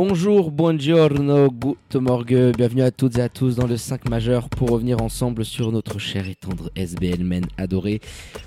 Bonjour, 0.00 0.52
buongiorno, 0.52 1.50
good 1.50 1.76
morgue, 2.00 2.52
bienvenue 2.56 2.82
à 2.82 2.92
toutes 2.92 3.18
et 3.18 3.20
à 3.20 3.28
tous 3.28 3.56
dans 3.56 3.66
le 3.66 3.76
5 3.76 4.08
majeur 4.08 4.48
pour 4.48 4.70
revenir 4.70 5.02
ensemble 5.02 5.44
sur 5.44 5.72
notre 5.72 5.98
cher 5.98 6.28
et 6.28 6.36
tendre 6.36 6.70
SBL 6.76 7.24
Men 7.24 7.44
adoré. 7.56 8.00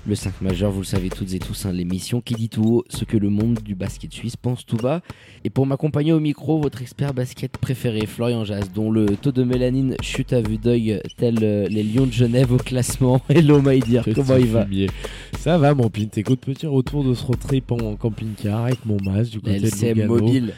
Le 0.06 0.14
5 0.14 0.40
majeur, 0.40 0.70
vous 0.70 0.80
le 0.80 0.86
savez 0.86 1.10
toutes 1.10 1.34
et 1.34 1.38
tous, 1.38 1.66
hein, 1.66 1.72
l'émission 1.72 2.22
qui 2.22 2.32
dit 2.32 2.48
tout 2.48 2.64
haut 2.64 2.84
ce 2.88 3.04
que 3.04 3.18
le 3.18 3.28
monde 3.28 3.58
du 3.62 3.74
basket 3.74 4.14
suisse 4.14 4.34
pense 4.34 4.64
tout 4.64 4.78
bas. 4.78 5.02
Et 5.44 5.50
pour 5.50 5.66
m'accompagner 5.66 6.14
au 6.14 6.20
micro, 6.20 6.58
votre 6.58 6.80
expert 6.80 7.12
basket 7.12 7.58
préféré, 7.58 8.06
Florian 8.06 8.46
Jas, 8.46 8.68
dont 8.74 8.90
le 8.90 9.04
taux 9.18 9.32
de 9.32 9.44
mélanine 9.44 9.94
chute 10.00 10.32
à 10.32 10.40
vue 10.40 10.56
d'œil 10.56 11.02
tel 11.18 11.36
euh, 11.42 11.68
les 11.68 11.82
Lions 11.82 12.06
de 12.06 12.12
Genève 12.12 12.50
au 12.50 12.56
classement. 12.56 13.20
Hello 13.28 13.60
my 13.60 13.78
dear, 13.80 14.06
comment 14.14 14.36
il 14.36 14.46
va? 14.46 14.64
Fumier. 14.64 14.88
Ça 15.38 15.58
va 15.58 15.74
mon 15.74 15.90
pin, 15.90 16.06
écoute 16.16 16.40
petit 16.40 16.66
retour 16.66 17.04
de 17.04 17.12
ce 17.12 17.22
road 17.26 17.40
trip 17.40 17.72
en 17.72 17.96
camping-car 17.96 18.64
avec 18.64 18.86
mon 18.86 18.96
masque 19.04 19.32
du 19.32 19.40
côté 19.42 19.60
de 19.60 19.66
LCM 19.66 19.98
Lugano. 19.98 20.16
mobile. 20.16 20.54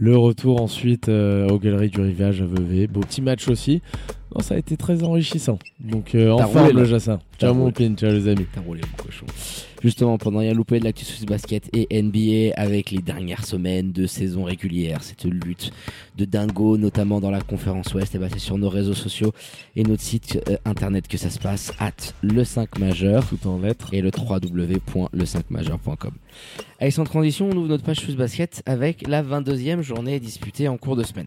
Le 0.00 0.16
retour 0.16 0.62
ensuite 0.62 1.08
euh, 1.08 1.48
aux 1.48 1.58
Galeries 1.58 1.90
du 1.90 2.00
Rivage 2.00 2.40
à 2.40 2.46
Vevey. 2.46 2.86
Beau 2.86 3.00
petit 3.00 3.20
match 3.20 3.48
aussi. 3.48 3.82
Non, 4.32 4.40
ça 4.40 4.54
a 4.54 4.58
été 4.58 4.76
très 4.76 5.02
enrichissant. 5.02 5.58
Donc 5.80 6.14
euh, 6.14 6.30
en 6.30 6.46
forme 6.46 6.70
le 6.70 6.84
Jassin. 6.84 7.18
Ciao 7.40 7.52
mon 7.52 7.72
pin, 7.72 7.94
ciao 7.96 8.12
les 8.12 8.28
amis. 8.28 8.46
T'as 8.54 8.60
roulé 8.60 8.82
mon 8.82 9.04
cochon. 9.04 9.26
Justement, 9.82 10.18
pendant 10.18 10.40
rien 10.40 10.54
louper 10.54 10.80
de 10.80 10.84
l'actu 10.84 11.04
Swiss 11.04 11.24
Basket 11.24 11.68
et 11.72 12.02
NBA 12.02 12.54
avec 12.56 12.90
les 12.90 12.98
dernières 12.98 13.44
semaines 13.44 13.92
de 13.92 14.06
saison 14.06 14.42
régulière, 14.44 15.04
cette 15.04 15.24
lutte 15.24 15.70
de 16.16 16.24
dingo, 16.24 16.76
notamment 16.76 17.20
dans 17.20 17.30
la 17.30 17.40
conférence 17.40 17.94
Ouest, 17.94 18.16
et 18.16 18.18
bah, 18.18 18.26
c'est 18.32 18.40
sur 18.40 18.58
nos 18.58 18.68
réseaux 18.68 18.94
sociaux 18.94 19.32
et 19.76 19.84
notre 19.84 20.02
site 20.02 20.40
euh, 20.48 20.56
internet 20.64 21.06
que 21.06 21.16
ça 21.16 21.30
se 21.30 21.38
passe, 21.38 21.72
at 21.78 21.92
le 22.22 22.42
5 22.42 22.78
majeur 22.80 23.24
Tout 23.28 23.46
en 23.46 23.60
lettres. 23.60 23.90
et 23.92 24.00
le 24.00 24.10
www.le5majeur.com. 24.10 26.12
Allez, 26.80 26.90
sans 26.90 27.04
transition, 27.04 27.48
on 27.52 27.56
ouvre 27.56 27.68
notre 27.68 27.84
page 27.84 27.98
Swiss 27.98 28.16
Basket 28.16 28.62
avec 28.66 29.06
la 29.06 29.22
22e 29.22 29.82
journée 29.82 30.18
disputée 30.18 30.66
en 30.68 30.76
cours 30.76 30.96
de 30.96 31.04
semaine. 31.04 31.26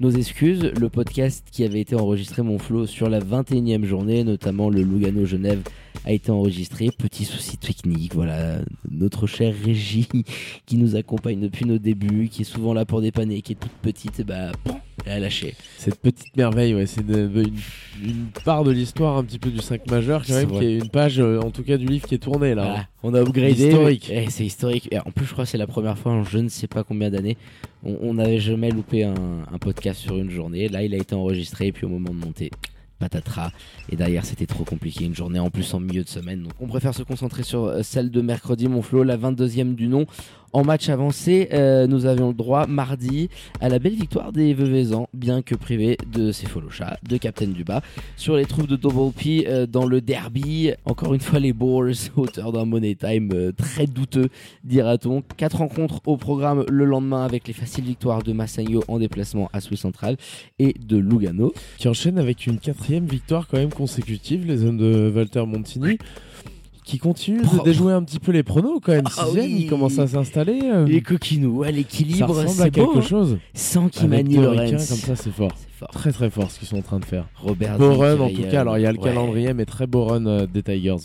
Nos 0.00 0.10
excuses, 0.10 0.62
le 0.62 0.88
podcast 0.88 1.44
qui 1.50 1.64
avait 1.64 1.80
été 1.80 1.96
enregistré, 1.96 2.42
mon 2.42 2.58
flow, 2.58 2.86
sur 2.86 3.08
la 3.08 3.18
21e 3.18 3.84
journée, 3.84 4.22
notamment 4.22 4.70
le 4.70 4.82
Lugano-Genève, 4.82 5.62
a 6.04 6.12
été 6.12 6.30
enregistré. 6.30 6.90
Petit 6.96 7.24
souci 7.24 7.56
technique, 7.56 7.87
voilà. 8.14 8.58
Notre 8.90 9.26
chère 9.26 9.54
régie 9.64 10.08
qui 10.66 10.76
nous 10.76 10.96
accompagne 10.96 11.40
depuis 11.40 11.64
nos 11.64 11.78
débuts, 11.78 12.28
qui 12.28 12.42
est 12.42 12.44
souvent 12.44 12.74
là 12.74 12.84
pour 12.84 13.00
dépanner, 13.00 13.42
qui 13.42 13.52
est 13.52 13.56
toute 13.56 13.72
petite, 13.82 14.20
et 14.20 14.24
bah, 14.24 14.52
bon, 14.64 14.76
elle 15.04 15.12
a 15.12 15.18
lâché. 15.20 15.54
Cette 15.76 16.00
petite 16.00 16.36
merveille, 16.36 16.74
ouais, 16.74 16.86
c'est 16.86 17.02
une, 17.02 17.54
une 18.02 18.26
part 18.44 18.64
de 18.64 18.70
l'histoire 18.70 19.16
un 19.16 19.24
petit 19.24 19.38
peu 19.38 19.50
du 19.50 19.60
5 19.60 19.90
majeur 19.90 20.24
quand 20.26 20.34
même, 20.34 20.50
qui 20.50 20.64
est 20.64 20.78
une 20.78 20.88
page 20.88 21.20
euh, 21.20 21.40
en 21.40 21.50
tout 21.50 21.62
cas 21.62 21.76
du 21.76 21.86
livre 21.86 22.06
qui 22.06 22.14
est 22.14 22.18
tournée 22.18 22.54
là. 22.54 22.64
Voilà, 22.64 22.86
on 23.02 23.14
a 23.14 23.20
upgradé. 23.20 23.68
Historique. 23.68 24.10
Eh, 24.12 24.30
c'est 24.30 24.44
historique. 24.44 24.88
Et 24.90 24.98
en 24.98 25.10
plus, 25.10 25.26
je 25.26 25.32
crois 25.32 25.44
que 25.44 25.50
c'est 25.50 25.58
la 25.58 25.66
première 25.66 25.98
fois 25.98 26.12
en 26.12 26.24
je 26.24 26.38
ne 26.38 26.48
sais 26.48 26.66
pas 26.66 26.84
combien 26.84 27.10
d'années. 27.10 27.36
On 27.84 27.96
on 28.02 28.14
n'avait 28.14 28.40
jamais 28.40 28.70
loupé 28.70 29.04
un, 29.04 29.14
un 29.52 29.58
podcast 29.58 30.00
sur 30.00 30.16
une 30.16 30.30
journée. 30.30 30.68
Là, 30.68 30.82
il 30.82 30.94
a 30.94 30.96
été 30.96 31.14
enregistré. 31.14 31.68
Et 31.68 31.72
puis 31.72 31.86
au 31.86 31.88
moment 31.88 32.10
de 32.10 32.24
monter, 32.24 32.50
patatras. 32.98 33.50
Et 33.90 33.96
derrière, 33.96 34.24
c'était 34.24 34.46
trop 34.46 34.64
compliqué. 34.64 35.04
Une 35.04 35.14
journée 35.14 35.38
en 35.38 35.50
plus 35.50 35.72
en 35.74 35.80
milieu 35.80 36.04
de 36.04 36.08
semaine. 36.08 36.42
Donc 36.42 36.52
on 36.60 36.66
préfère 36.66 36.94
se 36.94 37.02
concentrer 37.02 37.42
sur 37.42 37.64
euh, 37.64 37.82
celle 37.82 38.10
de 38.10 38.20
mercredi, 38.20 38.68
mon 38.68 38.82
Flo, 38.82 39.02
la 39.02 39.16
22e 39.16 39.74
du 39.74 39.88
nom. 39.88 40.06
En 40.54 40.64
match 40.64 40.88
avancé, 40.88 41.50
euh, 41.52 41.86
nous 41.86 42.06
avions 42.06 42.28
le 42.28 42.34
droit 42.34 42.66
mardi 42.66 43.28
à 43.60 43.68
la 43.68 43.78
belle 43.78 43.94
victoire 43.94 44.32
des 44.32 44.54
Veuvezans, 44.54 45.06
bien 45.12 45.42
que 45.42 45.54
privés 45.54 45.98
de 46.10 46.32
ses 46.32 46.46
folochats, 46.46 46.96
de 47.06 47.18
Captain 47.18 47.48
Duba, 47.48 47.82
sur 48.16 48.34
les 48.34 48.46
troupes 48.46 48.66
de 48.66 48.76
Double 48.76 49.12
P 49.12 49.44
euh, 49.46 49.66
dans 49.66 49.84
le 49.84 50.00
derby. 50.00 50.72
Encore 50.86 51.12
une 51.12 51.20
fois, 51.20 51.38
les 51.38 51.52
Bulls, 51.52 51.92
auteur 52.16 52.52
d'un 52.52 52.64
money 52.64 52.94
time 52.94 53.52
très 53.58 53.86
douteux, 53.86 54.30
dira-t-on. 54.64 55.22
Quatre 55.36 55.58
rencontres 55.58 56.00
au 56.06 56.16
programme 56.16 56.64
le 56.66 56.86
lendemain 56.86 57.26
avec 57.26 57.46
les 57.46 57.52
faciles 57.52 57.84
victoires 57.84 58.22
de 58.22 58.32
Massagno 58.32 58.82
en 58.88 58.98
déplacement 58.98 59.50
à 59.52 59.60
Swiss 59.60 59.80
Central 59.80 60.16
et 60.58 60.74
de 60.80 60.96
Lugano. 60.96 61.52
Qui 61.76 61.88
enchaîne 61.88 62.18
avec 62.18 62.46
une 62.46 62.58
quatrième 62.58 62.87
victoire 63.06 63.46
quand 63.48 63.58
même 63.58 63.72
consécutive, 63.72 64.46
les 64.46 64.64
hommes 64.64 64.78
de 64.78 65.12
Walter 65.14 65.44
Montini. 65.46 65.98
Qui 66.84 66.96
continue 66.98 67.42
de 67.42 67.62
déjouer 67.64 67.92
un 67.92 68.02
petit 68.02 68.18
peu 68.18 68.32
les 68.32 68.42
pronos 68.42 68.80
quand 68.82 68.92
même. 68.92 69.04
Ah 69.18 69.24
Sixième, 69.26 69.44
oui. 69.44 69.56
il 69.64 69.68
commence 69.68 69.98
à 69.98 70.06
s'installer. 70.06 70.60
euh, 70.64 70.86
Les 70.86 71.02
coquinous, 71.02 71.62
ça 71.64 71.70
l'équilibre, 71.70 72.28
ressemble 72.28 72.62
à 72.62 72.64
c'est 72.64 72.70
quelque 72.70 72.92
beau. 72.94 72.98
hein. 72.98 73.02
chose. 73.02 73.38
Sans 73.52 73.88
qu'il 73.90 74.08
manie 74.08 74.36
Lorenz. 74.36 74.88
comme 74.88 74.96
ça, 74.96 75.14
c'est 75.14 75.30
fort. 75.30 75.52
Fort. 75.78 75.88
Très 75.90 76.10
très 76.12 76.28
fort 76.30 76.50
ce 76.50 76.58
qu'ils 76.58 76.66
sont 76.68 76.78
en 76.78 76.82
train 76.82 76.98
de 76.98 77.04
faire. 77.04 77.28
Robert 77.36 77.78
Beau 77.78 77.94
run 77.94 78.18
en 78.18 78.30
tout 78.30 78.42
cas. 78.50 78.62
Alors 78.62 78.78
il 78.78 78.82
y 78.82 78.86
a 78.86 78.92
le 78.92 78.98
Ouais. 78.98 79.04
calendrier, 79.10 79.54
mais 79.54 79.64
très 79.64 79.86
beau 79.86 80.04
run 80.06 80.26
euh, 80.26 80.46
des 80.46 80.62
Tigers. 80.62 80.96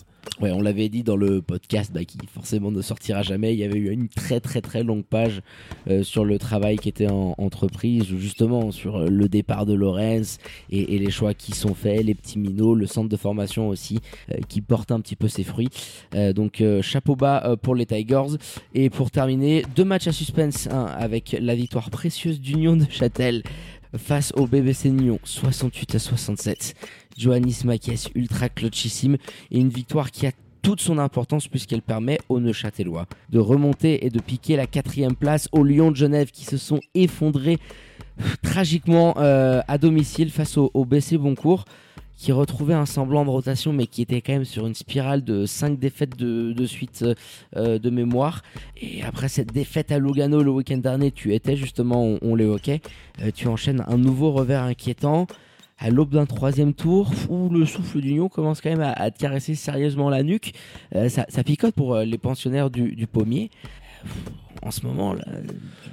Ouais, 0.42 0.52
on 0.52 0.62
l'avait 0.62 0.90
dit 0.90 1.04
dans 1.04 1.18
le 1.18 1.42
podcast 1.42 1.92
bah, 1.94 2.06
qui 2.06 2.18
forcément 2.34 2.72
ne 2.72 2.82
sortira 2.82 3.22
jamais. 3.22 3.54
Il 3.54 3.60
y 3.60 3.64
avait 3.64 3.78
eu 3.78 3.92
une 3.92 4.08
très 4.08 4.40
très 4.40 4.62
très 4.62 4.82
longue 4.82 5.04
page 5.04 5.42
euh, 5.90 6.02
sur 6.02 6.26
le 6.26 6.40
travail 6.40 6.78
qui 6.78 6.90
était 6.90 7.10
en 7.10 7.36
entreprise, 7.38 8.06
justement 8.18 8.72
sur 8.72 8.96
euh, 8.98 9.10
le 9.10 9.30
départ 9.30 9.66
de 9.66 9.74
Lorenz 9.74 10.40
et, 10.72 10.96
et 10.96 10.98
les 11.00 11.12
choix 11.12 11.34
qui 11.36 11.52
sont 11.52 11.76
faits, 11.76 12.04
les 12.04 12.16
petits 12.16 12.40
minots, 12.40 12.74
le 12.74 12.88
centre 12.88 13.10
de 13.10 13.18
formation 13.18 13.68
aussi 13.68 14.00
euh, 14.32 14.38
qui 14.48 14.62
porte 14.62 14.92
un 14.92 15.02
petit 15.02 15.16
peu 15.16 15.28
ses 15.28 15.44
fruits. 15.44 15.70
Euh, 16.16 16.34
donc 16.34 16.62
euh, 16.62 16.82
chapeau 16.82 17.16
bas 17.16 17.44
euh, 17.46 17.56
pour 17.56 17.76
les 17.76 17.86
Tigers. 17.86 18.38
Et 18.74 18.90
pour 18.90 19.12
terminer, 19.12 19.64
deux 19.76 19.86
matchs 19.86 20.08
à 20.08 20.12
suspense 20.14 20.68
hein, 20.72 20.88
avec 20.98 21.36
la 21.40 21.54
victoire 21.54 21.90
précieuse 21.92 22.40
d'Union 22.42 22.76
de 22.78 22.86
Châtel 22.90 23.44
face 23.98 24.34
au 24.36 24.48
BBC 24.48 24.90
Nyon 24.90 25.20
68 25.24 25.96
à 25.96 26.00
67. 26.00 26.76
Johannis 27.18 27.62
Makes 27.66 28.10
ultra 28.16 28.50
clutchissime 28.50 29.18
et 29.52 29.60
une 29.60 29.70
victoire 29.70 30.12
qui 30.12 30.26
a 30.28 30.32
toute 30.62 30.80
son 30.80 30.98
importance 30.98 31.48
puisqu'elle 31.48 31.82
permet 31.82 32.18
aux 32.30 32.40
Neuchâtelois 32.40 33.06
de 33.30 33.40
remonter 33.40 34.06
et 34.06 34.10
de 34.10 34.20
piquer 34.20 34.56
la 34.56 34.66
quatrième 34.66 35.16
place 35.16 35.50
aux 35.52 35.64
Lions 35.64 35.92
de 35.92 35.96
Genève 35.96 36.32
qui 36.32 36.46
se 36.46 36.58
sont 36.58 36.80
effondrés 36.96 37.58
pff, 38.18 38.42
tragiquement 38.42 39.14
euh, 39.18 39.62
à 39.68 39.78
domicile 39.78 40.32
face 40.32 40.58
au, 40.58 40.72
au 40.74 40.86
Boncourt 40.86 41.66
qui 42.16 42.32
retrouvait 42.32 42.74
un 42.74 42.86
semblant 42.86 43.26
de 43.26 43.30
rotation 43.30 43.74
mais 43.74 43.88
qui 43.88 44.02
était 44.02 44.22
quand 44.22 44.34
même 44.34 44.46
sur 44.46 44.66
une 44.68 44.76
spirale 44.76 45.24
de 45.24 45.46
5 45.46 45.80
défaites 45.80 46.16
de, 46.18 46.54
de 46.54 46.66
suite 46.66 47.02
euh, 47.04 47.16
euh, 47.58 47.80
de 47.80 47.90
mémoire 47.90 48.44
et 48.78 49.04
après 49.04 49.28
cette 49.30 49.52
défaite 49.52 49.92
à 49.92 50.00
Lugano 50.00 50.44
le 50.44 50.52
week-end 50.52 50.78
dernier 50.78 51.12
tu 51.12 51.34
étais 51.34 51.56
justement 51.56 52.04
on, 52.06 52.20
on 52.22 52.36
l'évoquait 52.36 52.82
euh, 53.22 53.32
tu 53.34 53.48
enchaînes 53.48 53.84
un 53.88 53.98
nouveau 53.98 54.32
revers 54.32 54.64
inquiétant 54.64 55.28
à 55.80 55.90
l'aube 55.90 56.12
d'un 56.12 56.26
troisième 56.28 56.74
tour 56.74 57.12
où 57.30 57.50
le 57.50 57.66
souffle 57.66 58.00
d'union 58.00 58.30
commence 58.30 58.62
quand 58.62 58.70
même 58.70 58.82
à, 58.82 58.92
à 58.94 59.12
te 59.12 59.18
caresser 59.20 59.56
sérieusement 59.56 60.10
la 60.10 60.24
nuque. 60.24 60.54
Euh, 60.96 61.10
ça, 61.10 61.26
ça 61.28 61.44
picote 61.44 61.74
pour 61.76 61.98
les 61.98 62.18
pensionnaires 62.20 62.70
du, 62.70 62.96
du 62.96 63.06
pommier. 63.08 63.50
En 64.62 64.72
ce 64.72 64.86
moment, 64.86 65.14
là, 65.14 65.26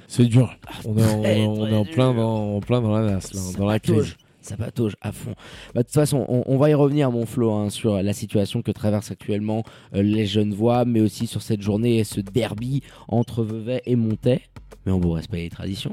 C'est 0.07 0.25
dur. 0.25 0.55
On 0.85 0.97
est, 0.97 1.03
en- 1.03 1.21
très, 1.21 1.45
on 1.45 1.67
est 1.67 1.75
en, 1.75 1.83
plein 1.83 2.13
dans, 2.13 2.55
en 2.55 2.59
plein 2.61 2.79
dans 2.79 2.91
la 2.91 3.01
nasse, 3.11 3.33
là, 3.33 3.41
dans 3.57 3.65
la 3.65 3.79
crise. 3.79 4.15
Ça 4.41 4.57
patauge 4.57 4.95
à 5.01 5.11
fond. 5.11 5.33
Bah, 5.73 5.81
de 5.81 5.87
toute 5.87 5.93
façon, 5.93 6.25
on, 6.27 6.43
on 6.47 6.57
va 6.57 6.69
y 6.69 6.73
revenir, 6.73 7.11
mon 7.11 7.25
Flo, 7.25 7.51
hein, 7.53 7.69
sur 7.69 8.01
la 8.01 8.13
situation 8.13 8.61
que 8.61 8.71
traversent 8.71 9.11
actuellement 9.11 9.63
euh, 9.95 10.01
les 10.01 10.25
jeunes 10.25 10.53
voix, 10.53 10.83
mais 10.83 10.99
aussi 10.99 11.27
sur 11.27 11.41
cette 11.41 11.61
journée 11.61 11.99
et 11.99 12.03
ce 12.03 12.21
derby 12.21 12.81
entre 13.07 13.43
Vevey 13.43 13.81
et 13.85 13.95
Montaix. 13.95 14.41
Mais 14.85 14.91
on 14.91 14.99
vous 14.99 15.11
reste 15.11 15.29
pas 15.29 15.37
les 15.37 15.49
traditions. 15.49 15.91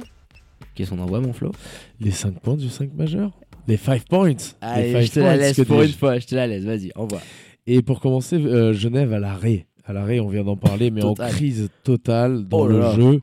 Qu'est-ce 0.74 0.90
qu'on 0.90 0.98
envoie, 0.98 1.20
mon 1.20 1.32
Flo? 1.32 1.52
Les 2.00 2.10
5 2.10 2.40
points 2.40 2.56
du 2.56 2.68
5 2.68 2.94
majeur? 2.94 3.32
Les 3.66 3.76
5 3.76 4.04
points. 4.08 4.34
Allez, 4.60 4.92
les 4.94 5.02
je 5.02 5.12
te 5.12 5.20
la 5.20 5.36
laisse 5.36 5.60
pour 5.64 5.82
une 5.82 5.92
fois, 5.92 6.18
je 6.18 6.26
te 6.26 6.34
la 6.34 6.46
laisse, 6.46 6.64
vas-y, 6.64 6.90
envoie. 6.94 7.20
Et 7.66 7.82
pour 7.82 8.00
commencer, 8.00 8.36
euh, 8.36 8.72
Genève 8.72 9.12
à 9.12 9.18
l'arrêt. 9.18 9.66
À 9.88 9.92
l'arrêt, 9.94 10.20
on 10.20 10.28
vient 10.28 10.44
d'en 10.44 10.56
parler, 10.56 10.90
mais 10.90 11.02
en 11.02 11.14
crise 11.14 11.70
totale 11.82 12.46
dans 12.46 12.60
Oh 12.60 12.66
le 12.68 12.78
là. 12.78 12.94
jeu. 12.94 13.20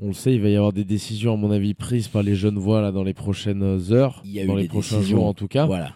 On 0.00 0.08
le 0.08 0.12
sait, 0.12 0.32
il 0.34 0.40
va 0.40 0.48
y 0.48 0.56
avoir 0.56 0.72
des 0.72 0.84
décisions, 0.84 1.34
à 1.34 1.36
mon 1.36 1.50
avis, 1.50 1.74
prises 1.74 2.08
par 2.08 2.22
les 2.22 2.34
jeunes 2.36 2.58
voix 2.58 2.80
là, 2.80 2.92
dans 2.92 3.02
les 3.04 3.14
prochaines 3.14 3.62
heures, 3.90 4.22
Il 4.24 4.30
y 4.32 4.40
a 4.40 4.46
dans 4.46 4.56
eu 4.56 4.62
les 4.62 4.68
prochains 4.68 4.96
décisions. 4.98 5.18
jours 5.18 5.26
en 5.26 5.34
tout 5.34 5.48
cas. 5.48 5.66
Voilà. 5.66 5.92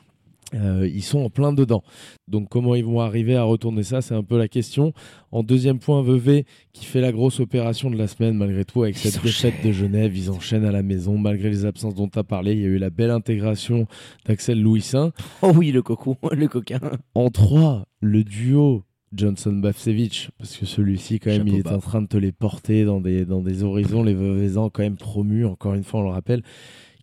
Euh, 0.54 0.88
ils 0.90 1.02
sont 1.02 1.18
en 1.18 1.28
plein 1.30 1.52
dedans. 1.52 1.82
Donc 2.26 2.48
comment 2.48 2.74
ils 2.74 2.84
vont 2.84 3.00
arriver 3.00 3.36
à 3.36 3.42
retourner 3.42 3.82
ça, 3.82 4.00
c'est 4.00 4.14
un 4.14 4.22
peu 4.22 4.38
la 4.38 4.48
question. 4.48 4.94
En 5.30 5.42
deuxième 5.42 5.78
point, 5.78 6.02
Vevey 6.02 6.46
qui 6.72 6.86
fait 6.86 7.02
la 7.02 7.12
grosse 7.12 7.38
opération 7.38 7.90
de 7.90 7.96
la 7.98 8.06
semaine 8.06 8.34
malgré 8.34 8.64
tout 8.64 8.82
avec 8.82 8.96
Ils 9.04 9.10
cette 9.10 9.22
défaite 9.22 9.62
de 9.62 9.72
Genève. 9.72 10.16
Ils 10.16 10.30
enchaînent 10.30 10.64
à 10.64 10.72
la 10.72 10.82
maison 10.82 11.18
malgré 11.18 11.50
les 11.50 11.66
absences 11.66 11.94
dont 11.94 12.08
tu 12.08 12.18
as 12.18 12.24
parlé. 12.24 12.52
Il 12.54 12.60
y 12.60 12.64
a 12.64 12.68
eu 12.68 12.78
la 12.78 12.88
belle 12.88 13.10
intégration 13.10 13.86
d'Axel 14.26 14.60
Louisin. 14.62 15.12
Oh 15.42 15.52
oui, 15.54 15.70
le 15.70 15.82
cocon, 15.82 16.16
le 16.32 16.48
coquin. 16.48 16.80
En 17.14 17.28
3, 17.28 17.84
le 18.00 18.24
duo 18.24 18.84
Johnson 19.12 19.52
Bavsevich, 19.52 20.30
parce 20.38 20.56
que 20.56 20.66
celui-ci, 20.66 21.18
quand 21.18 21.30
même, 21.30 21.46
Chapeau 21.46 21.56
il 21.56 21.58
est 21.60 21.72
en 21.72 21.80
train 21.80 22.02
de 22.02 22.06
te 22.06 22.16
les 22.16 22.32
porter 22.32 22.84
dans 22.84 23.00
des, 23.00 23.24
dans 23.24 23.40
des 23.40 23.62
horizons. 23.62 24.02
Les 24.02 24.14
Vevezans, 24.14 24.70
quand 24.70 24.82
même 24.82 24.96
promus, 24.96 25.46
encore 25.46 25.74
une 25.74 25.84
fois, 25.84 26.00
on 26.00 26.04
le 26.04 26.10
rappelle, 26.10 26.42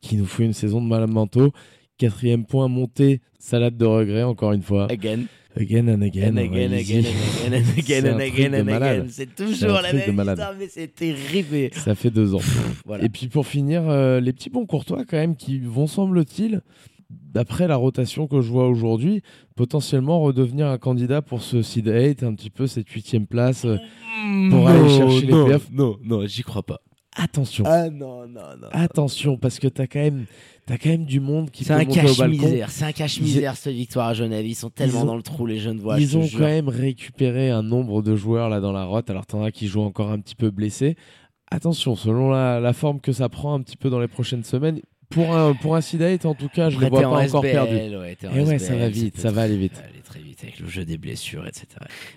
qui 0.01 0.17
nous 0.17 0.25
fait 0.25 0.45
une 0.45 0.53
saison 0.53 0.81
de 0.81 0.87
malade 0.87 1.11
manteau. 1.11 1.51
Quatrième 1.97 2.45
point 2.45 2.67
monté, 2.67 3.21
salade 3.39 3.77
de 3.77 3.85
regret, 3.85 4.23
encore 4.23 4.51
une 4.51 4.61
fois. 4.61 4.91
Again, 4.91 5.25
Again 5.57 5.87
and 5.87 6.01
again. 6.01 6.37
and 6.37 6.37
again, 6.37 6.73
again, 6.73 7.05
and 7.45 7.53
again, 7.53 7.53
and 7.53 7.77
again, 7.77 8.05
and 8.05 8.19
again, 8.19 8.53
and 8.53 8.67
again. 8.67 9.05
C'est 9.09 9.33
toujours 9.33 9.79
la 9.81 9.93
même 9.93 10.19
histoire, 10.19 10.53
mais 10.59 10.67
c'est 10.69 10.93
terrible. 10.93 11.73
Ça 11.73 11.95
fait 11.95 12.09
deux 12.09 12.35
ans. 12.35 12.41
Voilà. 12.85 13.05
Et 13.05 13.09
puis 13.09 13.27
pour 13.27 13.47
finir, 13.47 13.89
euh, 13.89 14.19
les 14.19 14.33
petits 14.33 14.49
bons 14.49 14.65
courtois 14.65 15.05
quand 15.05 15.15
même 15.15 15.37
qui 15.37 15.59
vont, 15.59 15.87
semble-t-il, 15.87 16.61
d'après 17.09 17.67
la 17.67 17.75
rotation 17.75 18.27
que 18.27 18.41
je 18.41 18.49
vois 18.51 18.67
aujourd'hui, 18.67 19.21
potentiellement 19.55 20.19
redevenir 20.21 20.67
un 20.67 20.77
candidat 20.77 21.21
pour 21.21 21.41
ce 21.41 21.61
seed 21.61 21.87
8, 21.87 22.23
un 22.23 22.33
petit 22.33 22.49
peu 22.49 22.67
cette 22.67 22.89
huitième 22.89 23.27
place. 23.27 23.65
euh, 23.65 23.77
Pour 24.49 24.67
aller 24.67 24.89
chercher 24.89 25.25
les 25.27 25.31
non, 25.33 25.43
playoffs. 25.45 25.69
Non, 25.71 25.97
non, 26.03 26.25
j'y 26.25 26.43
crois 26.43 26.63
pas. 26.63 26.79
Attention, 27.17 27.63
Ah 27.65 27.89
non, 27.89 28.27
non, 28.27 28.41
non. 28.61 28.67
attention, 28.73 29.37
parce 29.37 29.59
que 29.59 29.69
t'as 29.69 29.87
quand 29.87 29.99
même, 30.01 30.25
t'as 30.65 30.77
quand 30.77 30.89
même 30.89 31.05
du 31.05 31.21
monde 31.21 31.49
qui 31.49 31.63
C'est 31.63 31.73
peut 31.73 31.79
un 31.79 31.85
monter 31.85 32.01
au 32.01 32.03
balcon. 32.15 32.17
cache-misère, 32.37 32.69
c'est 32.71 32.83
un 32.83 32.91
cache-misère 32.91 33.55
cette 33.55 33.73
victoire 33.73 34.07
à 34.09 34.13
Genève. 34.13 34.45
Ils 34.45 34.53
sont 34.55 34.69
tellement 34.69 35.03
ont- 35.03 35.05
dans 35.05 35.15
le 35.15 35.21
trou, 35.21 35.45
les 35.45 35.57
jeunes 35.59 35.79
voix. 35.79 35.97
Ils 35.97 36.17
ont 36.17 36.27
quand 36.27 36.39
même 36.39 36.67
récupéré 36.67 37.49
un 37.51 37.63
nombre 37.63 38.01
de 38.01 38.17
joueurs 38.17 38.49
là 38.49 38.59
dans 38.59 38.73
la 38.73 38.83
rote. 38.83 39.09
Alors 39.09 39.25
t'en 39.25 39.43
as 39.43 39.51
qui 39.51 39.67
jouent 39.67 39.83
encore 39.83 40.11
un 40.11 40.19
petit 40.19 40.35
peu 40.35 40.51
blessés. 40.51 40.97
Attention, 41.51 41.95
selon 41.95 42.31
la, 42.31 42.59
la 42.59 42.73
forme 42.73 42.99
que 42.99 43.13
ça 43.13 43.29
prend 43.29 43.53
un 43.53 43.61
petit 43.61 43.77
peu 43.77 43.89
dans 43.89 43.99
les 44.01 44.09
prochaines 44.09 44.43
semaines, 44.43 44.81
pour 45.15 45.35
un 45.35 45.53
pour 45.55 45.75
un 45.75 45.81
8, 45.81 46.25
en 46.25 46.35
tout 46.35 46.49
cas, 46.49 46.69
je 46.69 46.75
Après, 46.75 46.85
les 46.85 46.89
vois 46.91 47.01
pas 47.01 47.07
en 47.07 47.25
encore 47.25 47.45
SBL, 47.45 47.95
ouais, 47.97 48.17
en 48.27 48.35
Et 48.35 48.41
ouais, 48.43 48.55
SBL, 48.55 48.59
ça 48.59 48.75
va 48.75 48.89
vite, 48.89 49.17
ça 49.17 49.31
va 49.31 49.41
aller 49.43 49.57
vite. 49.57 49.81
aller 49.89 50.01
très 50.03 50.19
vite 50.19 50.39
avec 50.43 50.59
le 50.59 50.67
jeu 50.67 50.85
des 50.85 50.97
blessures, 50.97 51.47
etc. 51.47 51.65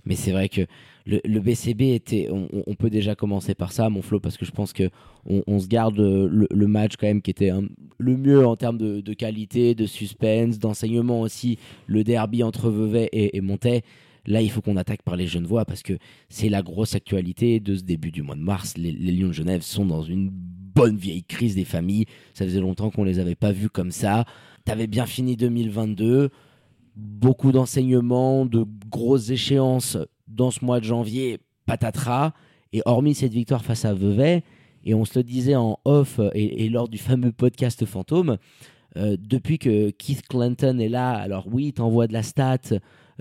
Mais 0.04 0.14
c'est 0.16 0.32
vrai 0.32 0.48
que 0.50 0.62
le, 1.06 1.20
le 1.24 1.40
BCB 1.40 1.94
était. 1.94 2.28
On, 2.30 2.48
on 2.66 2.74
peut 2.74 2.90
déjà 2.90 3.14
commencer 3.14 3.54
par 3.54 3.72
ça, 3.72 3.88
mon 3.88 4.02
Flo, 4.02 4.20
parce 4.20 4.36
que 4.36 4.44
je 4.44 4.50
pense 4.50 4.72
que 4.72 4.90
on, 5.26 5.42
on 5.46 5.58
se 5.58 5.68
garde 5.68 5.96
le, 5.96 6.46
le 6.50 6.66
match 6.66 6.96
quand 6.98 7.06
même 7.06 7.22
qui 7.22 7.30
était 7.30 7.50
un- 7.50 7.64
le 7.98 8.16
mieux 8.16 8.46
en 8.46 8.56
termes 8.56 8.78
de, 8.78 9.00
de 9.00 9.12
qualité, 9.14 9.74
de 9.74 9.86
suspense, 9.86 10.58
d'enseignement 10.58 11.20
aussi. 11.20 11.58
Le 11.86 12.04
derby 12.04 12.42
entre 12.42 12.68
Vevey 12.70 13.08
et, 13.12 13.36
et 13.36 13.40
Montaix. 13.40 13.82
Là, 14.28 14.42
il 14.42 14.50
faut 14.50 14.60
qu'on 14.60 14.76
attaque 14.76 15.02
par 15.02 15.16
les 15.16 15.26
jeunes 15.26 15.46
voix 15.46 15.64
parce 15.64 15.82
que 15.82 15.94
c'est 16.28 16.50
la 16.50 16.62
grosse 16.62 16.94
actualité 16.94 17.60
de 17.60 17.74
ce 17.74 17.82
début 17.82 18.10
du 18.10 18.22
mois 18.22 18.36
de 18.36 18.42
mars. 18.42 18.76
Les, 18.76 18.92
les 18.92 19.12
Lions 19.12 19.28
de 19.28 19.32
Genève 19.32 19.62
sont 19.62 19.86
dans 19.86 20.02
une 20.02 20.28
bonne 20.30 20.96
vieille 20.96 21.24
crise 21.24 21.54
des 21.54 21.64
familles. 21.64 22.04
Ça 22.34 22.44
faisait 22.44 22.60
longtemps 22.60 22.90
qu'on 22.90 23.04
les 23.04 23.20
avait 23.20 23.34
pas 23.34 23.52
vus 23.52 23.70
comme 23.70 23.90
ça. 23.90 24.26
T'avais 24.66 24.86
bien 24.86 25.06
fini 25.06 25.34
2022. 25.34 26.28
Beaucoup 26.94 27.52
d'enseignements, 27.52 28.44
de 28.44 28.66
grosses 28.90 29.30
échéances 29.30 29.96
dans 30.26 30.50
ce 30.50 30.62
mois 30.62 30.78
de 30.78 30.84
janvier, 30.84 31.38
patatras. 31.64 32.32
Et 32.74 32.82
hormis 32.84 33.14
cette 33.14 33.32
victoire 33.32 33.64
face 33.64 33.86
à 33.86 33.94
Vevey, 33.94 34.42
et 34.84 34.92
on 34.92 35.06
se 35.06 35.18
le 35.18 35.22
disait 35.22 35.56
en 35.56 35.78
off 35.86 36.20
et, 36.34 36.68
lors 36.68 36.88
du 36.88 36.98
fameux 36.98 37.32
podcast 37.32 37.86
fantôme, 37.86 38.36
euh, 38.96 39.16
depuis 39.18 39.58
que 39.58 39.90
Keith 39.90 40.26
Clinton 40.28 40.78
est 40.78 40.90
là, 40.90 41.12
alors 41.12 41.46
oui, 41.50 41.68
il 41.68 41.72
t'envoie 41.72 42.06
de 42.06 42.12
la 42.12 42.22
stat, 42.22 42.58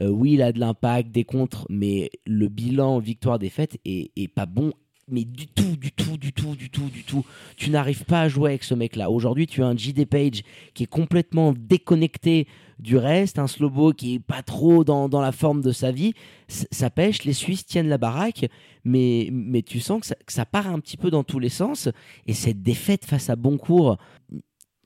oui, 0.01 0.33
il 0.33 0.41
a 0.41 0.51
de 0.51 0.59
l'impact, 0.59 1.11
des 1.11 1.23
contres, 1.23 1.65
mais 1.69 2.09
le 2.25 2.47
bilan 2.49 2.99
victoire-défaite 2.99 3.77
est, 3.85 4.27
pas 4.33 4.45
bon, 4.45 4.73
mais 5.09 5.23
du 5.25 5.47
tout, 5.47 5.77
du 5.77 5.91
tout, 5.91 6.17
du 6.17 6.33
tout, 6.33 6.55
du 6.55 6.69
tout, 6.69 6.89
du 6.89 7.03
tout. 7.03 7.25
Tu 7.55 7.69
n'arrives 7.69 8.03
pas 8.05 8.21
à 8.21 8.27
jouer 8.29 8.51
avec 8.51 8.63
ce 8.63 8.73
mec-là. 8.73 9.09
Aujourd'hui, 9.09 9.47
tu 9.47 9.63
as 9.63 9.67
un 9.67 9.75
JD 9.75 10.05
Page 10.05 10.41
qui 10.73 10.83
est 10.83 10.87
complètement 10.87 11.53
déconnecté 11.57 12.47
du 12.79 12.97
reste, 12.97 13.39
un 13.39 13.47
Slobo 13.47 13.91
qui 13.93 14.15
est 14.15 14.19
pas 14.19 14.43
trop 14.43 14.83
dans, 14.83 15.07
la 15.09 15.31
forme 15.31 15.61
de 15.61 15.71
sa 15.71 15.91
vie. 15.91 16.13
Ça 16.47 16.89
pêche, 16.89 17.23
les 17.23 17.33
Suisses 17.33 17.65
tiennent 17.65 17.87
la 17.87 17.97
baraque, 17.97 18.45
mais, 18.83 19.29
mais 19.31 19.61
tu 19.63 19.79
sens 19.79 20.01
que 20.01 20.31
ça, 20.31 20.45
part 20.45 20.67
un 20.67 20.79
petit 20.79 20.97
peu 20.97 21.09
dans 21.09 21.23
tous 21.23 21.39
les 21.39 21.49
sens. 21.49 21.89
Et 22.27 22.33
cette 22.33 22.61
défaite 22.61 23.05
face 23.05 23.29
à 23.29 23.35
Boncourt, 23.35 23.97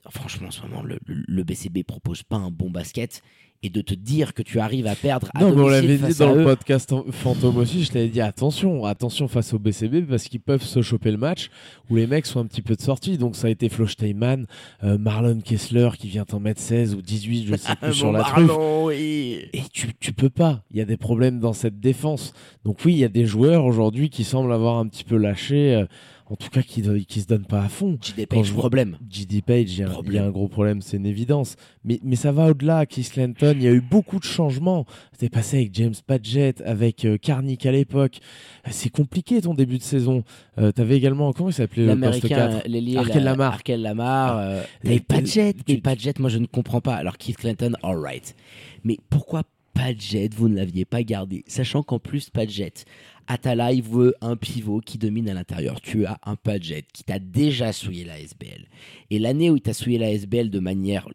franchement, 0.10 0.48
en 0.48 0.52
ce 0.52 0.62
moment, 0.62 0.84
le, 0.84 1.00
le- 1.06 1.24
le 1.28 1.44
BCB 1.44 1.84
propose 1.84 2.24
pas 2.24 2.38
un 2.38 2.52
bon 2.52 2.70
basket. 2.70 3.22
Et 3.64 3.70
de 3.70 3.82
te 3.82 3.94
dire 3.94 4.34
que 4.34 4.42
tu 4.42 4.60
arrives 4.60 4.88
à 4.88 4.96
perdre 4.96 5.30
à 5.36 5.40
Non, 5.42 5.56
mais 5.56 5.62
on 5.62 5.68
l'avait 5.68 5.98
dit 5.98 6.18
dans 6.18 6.34
le 6.34 6.42
eux, 6.42 6.46
podcast 6.46 6.92
en- 6.94 7.06
fantôme 7.12 7.58
aussi, 7.58 7.84
je 7.84 7.92
t'avais 7.92 8.08
dit 8.08 8.20
attention, 8.20 8.86
attention 8.86 9.28
face 9.28 9.54
au 9.54 9.60
BCB 9.60 10.02
parce 10.10 10.24
qu'ils 10.24 10.40
peuvent 10.40 10.64
se 10.64 10.82
choper 10.82 11.12
le 11.12 11.18
match 11.18 11.52
où 11.92 11.96
les 11.96 12.08
mecs 12.08 12.26
sont 12.26 12.40
un 12.40 12.48
petit 12.48 12.64
peu 12.64 12.76
de 12.76 12.82
sortie. 12.82 13.20
Donc 13.20 13.36
ça 13.36 13.46
a 13.46 13.50
été 13.52 13.70
Flo 13.70 13.86
Steinman, 13.86 14.48
euh, 14.84 14.98
Marlon 14.98 15.42
Kessler 15.42 15.90
qui 16.00 16.08
vient 16.08 16.26
t'en 16.26 16.40
mettre 16.40 16.60
16 16.60 16.96
ou 16.96 17.04
18, 17.04 17.46
je 17.46 17.56
sais 17.56 17.76
plus, 17.80 17.94
sur 17.94 18.12
la 18.12 18.24
truffe. 18.24 18.48
Marlon, 18.48 18.86
oui. 18.88 19.42
Et 19.54 19.62
tu, 19.72 19.90
tu 20.00 20.12
peux 20.12 20.32
pas. 20.32 20.64
Il 20.72 20.78
y 20.78 20.82
a 20.82 20.86
des 20.86 20.98
problèmes 20.98 21.40
dans 21.40 21.54
cette 21.54 21.80
défense. 21.80 22.34
Donc 22.66 22.80
oui, 22.84 22.94
il 22.94 23.00
y 23.00 23.04
a 23.06 23.10
des 23.10 23.28
joueurs 23.28 23.66
aujourd'hui 23.66 24.10
qui 24.10 24.24
semblent 24.24 24.54
avoir 24.54 24.80
un 24.80 24.88
petit 24.88 25.04
peu 25.04 25.18
lâché, 25.18 25.76
euh, 25.76 25.86
en 26.32 26.36
tout 26.38 26.50
cas 26.50 26.62
qui, 26.62 26.82
qui 27.06 27.22
se 27.22 27.28
donnent 27.28 27.46
pas 27.46 27.62
à 27.62 27.68
fond. 27.70 27.98
JD 28.02 28.26
Page, 28.26 28.46
je 28.46 28.54
problème. 28.54 28.98
JD 29.10 29.42
Page, 29.46 29.74
il 29.74 29.80
y, 29.80 29.84
a 29.84 29.88
un- 29.88 29.92
Problème. 29.92 30.14
il 30.14 30.16
y 30.16 30.20
a 30.20 30.26
un 30.26 30.32
gros 30.32 30.48
problème, 30.48 30.82
c'est 30.82 30.96
une 30.98 31.06
évidence. 31.06 31.58
Mais, 31.84 32.00
mais 32.04 32.16
ça 32.16 32.32
va 32.32 32.48
au-delà. 32.48 32.86
Keith 32.86 33.12
Clanton, 33.12 33.54
il 33.58 33.64
y 33.64 33.68
a 33.68 33.72
eu 33.72 33.82
beaucoup 33.82 34.18
de 34.18 34.24
changements. 34.24 34.86
C'était 35.12 35.30
passé 35.30 35.58
avec 35.58 35.76
James 35.76 35.94
Padgett, 36.08 36.62
avec 36.62 37.04
euh, 37.06 37.18
Karnick 37.18 37.66
à 37.66 37.72
l'époque. 37.72 38.20
Euh, 38.66 38.70
C'est 38.72 38.90
compliqué 38.90 39.42
ton 39.42 39.54
début 39.54 39.78
de 39.78 39.84
saison. 39.84 40.24
Euh, 40.58 40.72
T'avais 40.72 40.96
également, 40.96 41.34
comment 41.34 41.50
il 41.50 41.54
s'appelait 41.54 41.86
le 41.86 42.00
poste 42.00 42.28
4 42.28 42.32
L'américain, 42.40 42.62
l'ailier, 42.68 42.98
Arkel 42.98 43.24
la- 43.24 43.32
Lamar. 43.32 43.54
Arkel 43.54 43.82
Lamar. 43.82 44.38
euh, 44.38 44.62
Et 44.86 44.88
mais 44.90 44.96
tu- 45.00 45.02
Padgett, 45.04 45.58
mais 45.68 45.76
tu- 45.76 45.82
Padgett, 45.82 46.20
moi 46.20 46.30
je 46.30 46.38
ne 46.38 46.46
comprends 46.46 46.82
pas. 46.82 46.96
Alors 46.96 47.18
Keith 47.18 47.38
Clinton, 47.38 47.74
alright. 47.84 48.36
Mais 48.84 48.98
pourquoi 49.10 49.44
Padgett, 49.74 50.34
vous 50.34 50.50
ne 50.50 50.56
l'aviez 50.56 50.86
pas 50.86 51.02
gardé? 51.04 51.44
Sachant 51.48 51.82
qu'en 51.84 51.98
plus, 52.00 52.30
Padgett, 52.30 52.86
Atala, 53.28 53.72
il 53.74 53.84
veut 53.84 54.14
un 54.22 54.36
pivot 54.36 54.80
qui 54.82 54.98
domine 54.98 55.30
à 55.30 55.34
l'intérieur. 55.34 55.82
Tu 55.82 56.06
as 56.06 56.20
un 56.26 56.36
Padgett 56.36 56.86
qui 56.92 57.04
t'a 57.04 57.20
déjà 57.20 57.72
souillé 57.74 58.04
la 58.04 58.20
SBL. 58.20 58.66
Et 59.10 59.20
l'année 59.20 59.50
où 59.50 59.56
il 59.56 59.62
t'a 59.62 59.74
souillé 59.74 59.98
la 59.98 60.12
SBL 60.12 60.50
de 60.50 60.60
manière 60.60 61.08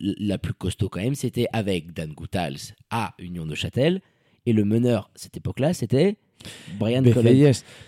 la 0.00 0.38
plus 0.38 0.54
costaud 0.54 0.88
quand 0.88 1.00
même, 1.00 1.14
c'était 1.14 1.46
avec 1.52 1.92
Dan 1.92 2.12
Goutals 2.12 2.74
à 2.90 3.14
Union 3.18 3.46
de 3.46 3.54
Châtel. 3.54 4.00
Et 4.46 4.52
le 4.52 4.64
meneur, 4.64 5.10
cette 5.14 5.36
époque-là, 5.36 5.74
c'était 5.74 6.16
Brian. 6.78 7.02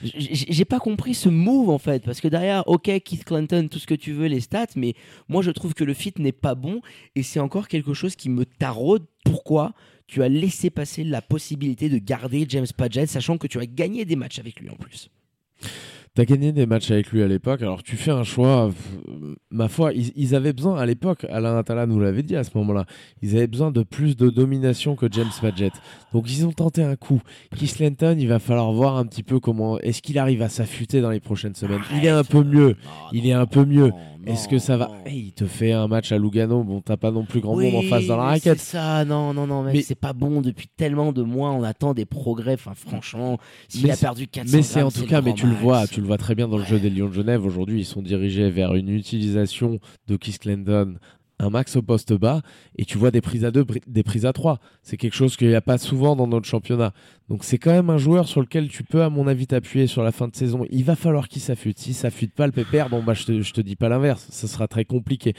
J- 0.02 0.46
J'ai 0.48 0.64
pas 0.64 0.80
compris 0.80 1.14
ce 1.14 1.28
move 1.28 1.70
en 1.70 1.78
fait, 1.78 2.02
parce 2.04 2.20
que 2.20 2.28
derrière, 2.28 2.66
ok, 2.66 2.82
Keith 3.02 3.24
Clinton, 3.24 3.68
tout 3.70 3.78
ce 3.78 3.86
que 3.86 3.94
tu 3.94 4.12
veux, 4.12 4.26
les 4.26 4.40
stats, 4.40 4.66
mais 4.76 4.94
moi 5.28 5.40
je 5.42 5.50
trouve 5.52 5.72
que 5.72 5.84
le 5.84 5.94
fit 5.94 6.12
n'est 6.18 6.32
pas 6.32 6.54
bon 6.56 6.80
et 7.14 7.22
c'est 7.22 7.38
encore 7.40 7.68
quelque 7.68 7.94
chose 7.94 8.16
qui 8.16 8.28
me 8.28 8.44
taraude. 8.44 9.04
Pourquoi? 9.24 9.72
Tu 10.10 10.24
as 10.24 10.28
laissé 10.28 10.70
passer 10.70 11.04
la 11.04 11.22
possibilité 11.22 11.88
de 11.88 11.98
garder 11.98 12.44
James 12.48 12.66
Padgett, 12.76 13.08
sachant 13.08 13.38
que 13.38 13.46
tu 13.46 13.58
as 13.60 13.66
gagné 13.66 14.04
des 14.04 14.16
matchs 14.16 14.40
avec 14.40 14.58
lui 14.58 14.68
en 14.68 14.74
plus 14.74 15.08
T'as 16.14 16.24
gagné 16.24 16.50
des 16.50 16.66
matchs 16.66 16.90
avec 16.90 17.12
lui 17.12 17.22
à 17.22 17.28
l'époque, 17.28 17.62
alors 17.62 17.84
tu 17.84 17.94
fais 17.94 18.10
un 18.10 18.24
choix. 18.24 18.72
ma 19.52 19.68
foi, 19.68 19.92
ils, 19.92 20.34
avaient 20.34 20.52
besoin 20.52 20.76
à 20.76 20.84
l'époque, 20.84 21.24
Alain 21.30 21.56
Atala 21.56 21.86
nous 21.86 22.00
l'avait 22.00 22.24
dit 22.24 22.34
à 22.34 22.42
ce 22.42 22.50
moment-là, 22.56 22.84
ils 23.22 23.36
avaient 23.36 23.46
besoin 23.46 23.70
de 23.70 23.84
plus 23.84 24.16
de 24.16 24.28
domination 24.28 24.96
que 24.96 25.06
James 25.08 25.30
Padgett. 25.40 25.72
Donc 26.12 26.28
ils 26.28 26.44
ont 26.44 26.50
tenté 26.50 26.82
un 26.82 26.96
coup. 26.96 27.22
Keith 27.56 27.78
Lenton, 27.78 28.16
il 28.18 28.26
va 28.26 28.40
falloir 28.40 28.72
voir 28.72 28.96
un 28.96 29.06
petit 29.06 29.22
peu 29.22 29.38
comment. 29.38 29.78
Est-ce 29.78 30.02
qu'il 30.02 30.18
arrive 30.18 30.42
à 30.42 30.48
s'affûter 30.48 31.00
dans 31.00 31.10
les 31.10 31.20
prochaines 31.20 31.54
semaines? 31.54 31.82
Il 31.94 32.04
est 32.04 32.08
un 32.08 32.24
peu 32.24 32.42
mieux. 32.42 32.74
Il 33.12 33.28
est 33.28 33.32
un 33.32 33.46
peu 33.46 33.64
mieux. 33.64 33.92
Est-ce 34.26 34.48
que 34.48 34.58
ça 34.58 34.76
va 34.76 34.90
Il 35.06 35.32
te 35.32 35.46
fait 35.46 35.72
un 35.72 35.88
match 35.88 36.12
à 36.12 36.18
Lugano. 36.18 36.62
Bon, 36.62 36.80
t'as 36.80 36.96
pas 36.96 37.10
non 37.10 37.24
plus 37.24 37.40
grand 37.40 37.56
monde 37.56 37.74
en 37.74 37.82
face 37.82 38.06
dans 38.06 38.16
la 38.16 38.24
raquette. 38.24 38.58
C'est 38.58 38.72
ça, 38.76 39.04
non, 39.04 39.32
non, 39.32 39.46
non, 39.46 39.62
Mais- 39.62 39.82
c'est 39.82 39.94
pas 39.94 40.12
bon 40.12 40.40
depuis 40.40 40.68
tellement 40.76 41.12
de 41.12 41.22
mois. 41.22 41.50
On 41.50 41.62
attend 41.62 41.94
des 41.94 42.04
progrès. 42.06 42.54
Enfin, 42.54 42.74
franchement, 42.74 43.38
s'il 43.68 43.90
a 43.90 43.96
perdu 43.96 44.28
400 44.28 44.56
Mais 44.56 44.62
c'est 44.62 44.82
en 44.82 44.90
tout 44.90 45.06
cas, 45.06 45.20
mais 45.20 45.34
tu 45.34 45.46
le 45.46 45.54
vois, 45.54 45.86
tu 45.86 46.00
le 46.00 46.06
vois 46.06 46.18
très 46.18 46.34
bien 46.34 46.48
dans 46.48 46.58
le 46.58 46.64
jeu 46.64 46.78
des 46.78 46.90
Lions 46.90 47.08
de 47.08 47.14
Genève. 47.14 47.44
Aujourd'hui, 47.44 47.80
ils 47.80 47.86
sont 47.86 48.02
dirigés 48.02 48.50
vers 48.50 48.74
une 48.74 48.88
utilisation 48.90 49.78
de 50.06 50.16
Keith 50.16 50.38
Clendon, 50.38 50.96
un 51.38 51.50
max 51.50 51.76
au 51.76 51.82
poste 51.82 52.12
bas, 52.12 52.42
et 52.76 52.84
tu 52.84 52.98
vois 52.98 53.10
des 53.10 53.20
prises 53.22 53.44
à 53.44 53.50
deux, 53.50 53.64
des 53.86 54.02
prises 54.02 54.26
à 54.26 54.32
trois. 54.32 54.58
C'est 54.82 54.96
quelque 54.96 55.16
chose 55.16 55.36
qu'il 55.36 55.48
n'y 55.48 55.54
a 55.54 55.62
pas 55.62 55.78
souvent 55.78 56.14
dans 56.14 56.26
notre 56.26 56.46
championnat. 56.46 56.92
Donc 57.30 57.44
c'est 57.44 57.58
quand 57.58 57.70
même 57.70 57.90
un 57.90 57.96
joueur 57.96 58.26
sur 58.26 58.40
lequel 58.40 58.68
tu 58.68 58.82
peux, 58.82 59.04
à 59.04 59.08
mon 59.08 59.28
avis, 59.28 59.46
t'appuyer 59.46 59.86
sur 59.86 60.02
la 60.02 60.10
fin 60.10 60.26
de 60.26 60.34
saison. 60.34 60.66
Il 60.68 60.82
va 60.82 60.96
falloir 60.96 61.28
qu'il 61.28 61.40
s'affûte. 61.40 61.78
Si 61.78 61.94
ça 61.94 62.10
s'affûte 62.10 62.34
pas 62.34 62.46
le 62.46 62.52
pépère, 62.52 62.90
bon 62.90 63.04
bah 63.04 63.14
je 63.14 63.24
te, 63.24 63.40
je 63.40 63.52
te 63.52 63.60
dis 63.60 63.76
pas 63.76 63.88
l'inverse, 63.88 64.26
ça 64.30 64.48
sera 64.48 64.66
très 64.66 64.84
compliqué. 64.84 65.34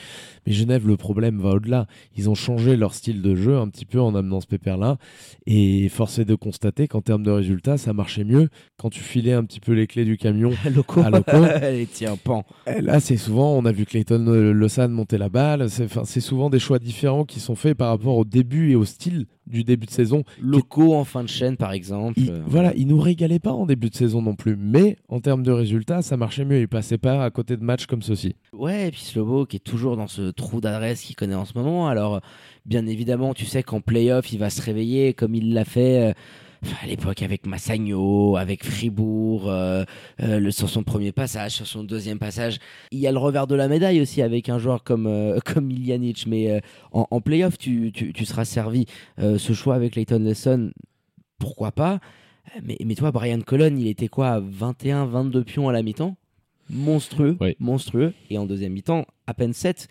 Mais 0.47 0.53
Genève, 0.53 0.87
le 0.87 0.95
problème 0.95 1.41
va 1.41 1.49
au-delà. 1.49 1.87
Ils 2.15 2.29
ont 2.29 2.33
changé 2.33 2.77
leur 2.77 2.93
style 2.93 3.21
de 3.21 3.35
jeu 3.35 3.57
un 3.57 3.67
petit 3.67 3.83
peu 3.83 3.99
en 3.99 4.15
amenant 4.15 4.39
ce 4.39 4.47
pépère-là. 4.47 4.99
Et 5.47 5.89
force 5.89 6.17
est 6.17 6.23
de 6.23 6.35
constater 6.35 6.87
qu'en 6.87 7.01
termes 7.01 7.23
de 7.23 7.31
résultats, 7.31 7.77
ça 7.77 7.91
marchait 7.91 8.23
mieux 8.23 8.47
quand 8.77 8.89
tu 8.89 9.01
filais 9.01 9.33
un 9.33 9.43
petit 9.43 9.59
peu 9.59 9.73
les 9.73 9.85
clés 9.85 10.05
du 10.05 10.15
camion. 10.15 10.51
Loco. 10.73 11.01
À 11.01 11.09
Loco. 11.09 11.43
Allez, 11.43 11.87
tiens, 11.91 12.15
pan. 12.15 12.45
Et 12.67 12.79
Là, 12.79 13.01
c'est 13.01 13.17
souvent, 13.17 13.57
on 13.57 13.65
a 13.65 13.73
vu 13.73 13.83
Clayton 13.83 14.23
Lausanne 14.53 14.91
monter 14.91 15.17
la 15.17 15.27
balle. 15.27 15.67
C'est 15.69 16.21
souvent 16.21 16.49
des 16.49 16.59
choix 16.59 16.79
différents 16.79 17.25
qui 17.25 17.41
sont 17.41 17.55
faits 17.55 17.77
par 17.77 17.89
rapport 17.89 18.15
au 18.15 18.23
début 18.23 18.71
et 18.71 18.75
au 18.75 18.85
style 18.85 19.25
du 19.51 19.63
début 19.63 19.85
de 19.85 19.91
saison. 19.91 20.23
Loco 20.41 20.95
en 20.95 21.03
fin 21.03 21.23
de 21.23 21.29
chaîne, 21.29 21.57
par 21.57 21.71
exemple. 21.73 22.19
Il, 22.19 22.31
Euh, 22.31 22.41
voilà, 22.47 22.73
il 22.75 22.87
nous 22.87 22.99
régalait 22.99 23.39
pas 23.39 23.51
en 23.51 23.65
début 23.65 23.89
de 23.89 23.95
saison 23.95 24.21
non 24.21 24.35
plus, 24.35 24.55
mais 24.57 24.95
en 25.09 25.19
termes 25.19 25.43
de 25.43 25.51
résultats, 25.51 26.01
ça 26.01 26.17
marchait 26.17 26.45
mieux. 26.45 26.59
Il 26.59 26.67
passait 26.67 26.97
pas 26.97 27.23
à 27.23 27.29
côté 27.29 27.57
de 27.57 27.63
matchs 27.63 27.85
comme 27.85 28.01
ceci. 28.01 28.35
Ouais, 28.53 28.87
et 28.87 28.91
puis 28.91 29.01
Slobo 29.01 29.45
qui 29.45 29.57
est 29.57 29.59
toujours 29.59 29.97
dans 29.97 30.07
ce 30.07 30.31
trou 30.31 30.61
d'adresse 30.61 31.01
qu'il 31.01 31.15
connaît 31.15 31.35
en 31.35 31.45
ce 31.45 31.57
moment. 31.57 31.87
Alors, 31.87 32.21
bien 32.65 32.87
évidemment, 32.87 33.33
tu 33.33 33.45
sais 33.45 33.63
qu'en 33.63 33.81
playoff, 33.81 34.31
il 34.33 34.39
va 34.39 34.49
se 34.49 34.61
réveiller 34.61 35.13
comme 35.13 35.35
il 35.35 35.53
l'a 35.53 35.65
fait 35.65 36.09
euh, 36.09 36.13
à 36.81 36.85
l'époque 36.85 37.23
avec 37.23 37.45
Massagno, 37.45 38.37
avec 38.37 38.63
Fribourg, 38.63 39.49
euh, 39.49 39.83
euh, 40.21 40.39
le, 40.39 40.51
sur 40.51 40.69
son 40.69 40.83
premier 40.83 41.11
passage, 41.11 41.53
sur 41.53 41.67
son 41.67 41.83
deuxième 41.83 42.19
passage. 42.19 42.59
Il 42.91 42.99
y 42.99 43.07
a 43.07 43.11
le 43.11 43.17
revers 43.17 43.47
de 43.47 43.55
la 43.55 43.67
médaille 43.67 44.01
aussi 44.01 44.21
avec 44.21 44.49
un 44.49 44.59
joueur 44.59 44.83
comme, 44.83 45.07
euh, 45.07 45.39
comme 45.45 45.71
mais 46.27 46.61
en, 46.91 47.07
en 47.09 47.21
playoff, 47.21 47.57
tu, 47.57 47.91
tu, 47.91 48.13
tu, 48.13 48.25
seras 48.25 48.45
servi. 48.45 48.85
ce 49.17 49.53
choix 49.53 49.75
avec 49.75 49.95
Leighton 49.95 50.19
Lesson, 50.19 50.71
pourquoi 51.39 51.71
pas? 51.71 51.99
Mais, 52.63 52.77
mais 52.83 52.95
toi, 52.95 53.11
Brian 53.11 53.41
Colon, 53.41 53.75
il 53.77 53.87
était 53.87 54.07
quoi? 54.07 54.39
21, 54.39 55.05
22 55.05 55.43
pions 55.43 55.69
à 55.69 55.71
la 55.71 55.81
mi-temps? 55.81 56.15
Monstrueux, 56.69 57.37
monstrueux. 57.59 58.13
Et 58.29 58.37
en 58.37 58.45
deuxième 58.45 58.73
mi-temps, 58.73 59.05
à 59.31 59.33
peine 59.33 59.53
7. 59.53 59.87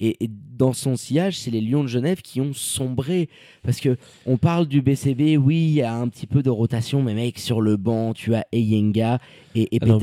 Et, 0.00 0.16
dans 0.56 0.72
son 0.72 0.96
sillage, 0.96 1.38
c'est 1.38 1.50
les 1.50 1.60
Lions 1.60 1.82
de 1.82 1.88
Genève 1.88 2.20
qui 2.22 2.40
ont 2.40 2.52
sombré. 2.52 3.28
Parce 3.62 3.80
que 3.80 3.96
on 4.24 4.36
parle 4.36 4.66
du 4.66 4.82
BCB, 4.82 5.36
oui, 5.36 5.56
il 5.56 5.74
y 5.74 5.82
a 5.82 5.94
un 5.94 6.08
petit 6.08 6.26
peu 6.26 6.42
de 6.42 6.50
rotation, 6.50 7.02
mais 7.02 7.14
mec, 7.14 7.38
sur 7.38 7.60
le 7.60 7.76
banc, 7.76 8.12
tu 8.12 8.34
as 8.34 8.46
Eyenga 8.52 9.18
et, 9.56 9.74
et 9.74 9.80
ah 9.82 9.98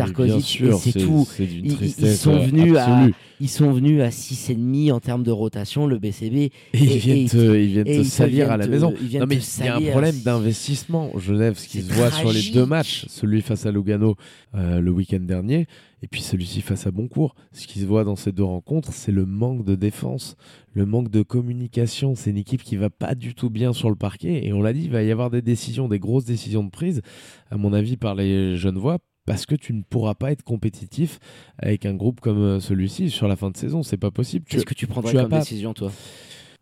c'est 0.77 0.93
tout. 0.93 1.27
Ils, 1.39 1.74
ils, 1.81 2.15
sont 2.15 2.39
venus 2.39 2.75
à, 2.77 3.07
ils 3.39 3.50
sont 3.50 3.71
venus 3.71 4.01
à 4.01 4.10
6,5 4.10 4.91
en 4.91 5.00
termes 5.00 5.24
de 5.24 5.31
rotation, 5.31 5.88
le 5.88 6.00
BCB. 6.00 6.36
Et, 6.36 6.51
ils 6.74 6.98
viennent 6.98 7.29
te, 7.29 7.55
ils 7.57 7.67
viennent 7.67 8.03
te 8.03 8.03
salir 8.03 8.51
à 8.51 8.57
la 8.57 8.67
maison. 8.67 8.91
Non, 8.91 9.25
mais 9.27 9.38
il 9.38 9.65
y 9.65 9.67
a 9.67 9.75
un 9.75 9.81
problème 9.81 10.19
d'investissement. 10.19 11.12
Genève, 11.17 11.57
ce 11.57 11.67
qui 11.67 11.81
se 11.81 11.93
voit 11.93 12.12
sur 12.12 12.31
les 12.31 12.50
deux 12.53 12.65
matchs, 12.65 13.05
celui 13.07 13.41
face 13.41 13.65
à 13.65 13.71
Lugano 13.71 14.15
euh, 14.55 14.79
le 14.79 14.91
week-end 14.91 15.19
dernier, 15.21 15.67
et 16.01 16.08
puis 16.08 16.22
celui-ci 16.22 16.62
face 16.62 16.88
à 16.88 16.91
Boncourt. 16.91 17.36
Ce 17.51 17.67
qui 17.67 17.79
se 17.79 17.86
voit 17.86 18.03
dans 18.03 18.15
ces 18.15 18.31
deux 18.31 18.43
rencontres, 18.43 18.91
c'est 18.91 19.12
le 19.12 19.25
manque 19.25 19.63
de 19.63 19.75
défense, 19.75 20.36
le 20.74 20.86
manque 20.86 21.10
de 21.10 21.22
communication. 21.22 22.15
C'est 22.15 22.31
une 22.31 22.38
équipe 22.38 22.63
qui 22.63 22.75
va 22.75 22.89
pas 22.89 23.15
du 23.15 23.36
tout 23.36 23.50
bien 23.50 23.74
sur 23.74 23.89
le 23.89 23.96
parquet. 23.96 24.46
Et 24.46 24.53
on 24.53 24.62
l'a 24.62 24.74
dit, 24.74 24.84
il 24.86 24.91
va 24.91 25.03
y 25.03 25.12
avoir 25.12 25.29
des 25.29 25.41
décisions, 25.41 25.88
des 25.88 26.00
grosses 26.00 26.25
décisions 26.25 26.63
de 26.63 26.70
prise, 26.70 27.01
à 27.50 27.58
mon 27.58 27.74
avis, 27.74 27.98
par 27.98 28.15
les 28.15 28.58
jeunes 28.58 28.77
voix, 28.77 28.98
parce 29.25 29.46
que 29.46 29.55
tu 29.55 29.74
ne 29.74 29.84
pourras 29.84 30.15
pas 30.15 30.31
être 30.31 30.43
compétitif 30.43 31.20
avec 31.58 31.86
un 31.86 31.93
groupe 31.93 32.20
comme 32.20 32.39
euh, 32.39 32.60
celui-ci 32.60 33.10
sur 33.10 33.27
la 33.27 33.36
fin 33.36 33.51
de 33.51 33.58
saison. 33.58 33.84
C'est 33.84 33.98
pas 33.98 34.12
possible. 34.12 34.46
Qu'est-ce 34.50 34.65
que 34.65 34.74
tu 34.74 34.88
prendrais 34.88 35.13
comme 35.13 35.29
décision, 35.29 35.74
toi? 35.74 35.91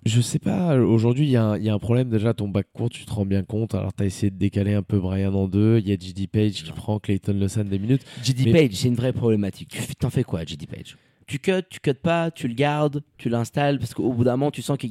Je 0.06 0.22
sais 0.22 0.40
pas, 0.40 0.78
aujourd'hui 0.78 1.26
il 1.26 1.32
y, 1.32 1.36
a 1.36 1.52
un 1.52 1.80
problème 1.80 2.10
déjà, 2.10 2.34
ton 2.34 2.48
bac 2.48 2.68
court, 2.74 2.90
tu 2.90 3.06
te 3.06 3.12
rends 3.12 3.26
bien 3.26 3.44
compte. 3.44 3.76
Alors 3.76 3.94
tu 3.94 4.04
as 4.04 4.06
essayé 4.06 4.32
de 4.32 4.38
décaler 4.38 4.74
un 4.74 4.84
peu 4.84 5.00
Brian 5.00 5.34
en 5.34 5.48
deux, 5.48 5.80
il 5.80 5.90
y 5.90 5.92
a 5.92 5.96
JD 5.96 6.30
Page 6.30 6.64
qui 6.64 6.72
prend 6.72 7.00
Clayton 7.00 7.34
Lawson 7.34 7.66
des 7.66 7.80
minutes. 7.80 8.06
JD 8.24 8.52
Page, 8.52 8.72
c'est 8.74 8.88
une 8.88 8.96
vraie 8.96 9.14
problématique. 9.14 9.78
Tu 9.88 9.96
t'en 9.96 10.10
fais 10.10 10.24
quoi, 10.24 10.44
JD 10.46 10.68
Page? 10.68 10.98
Tu 11.30 11.38
cut, 11.38 11.62
tu 11.70 11.80
cut 11.80 11.94
pas, 11.94 12.32
tu 12.32 12.48
le 12.48 12.56
gardes, 12.56 13.04
tu 13.20 13.30
l'installes, 13.30 13.78
parce 13.78 13.94
qu'au 13.94 14.12
bout 14.12 14.24
d'un 14.24 14.32
moment, 14.32 14.50
tu 14.50 14.64
sens 14.64 14.80
que 14.80 14.88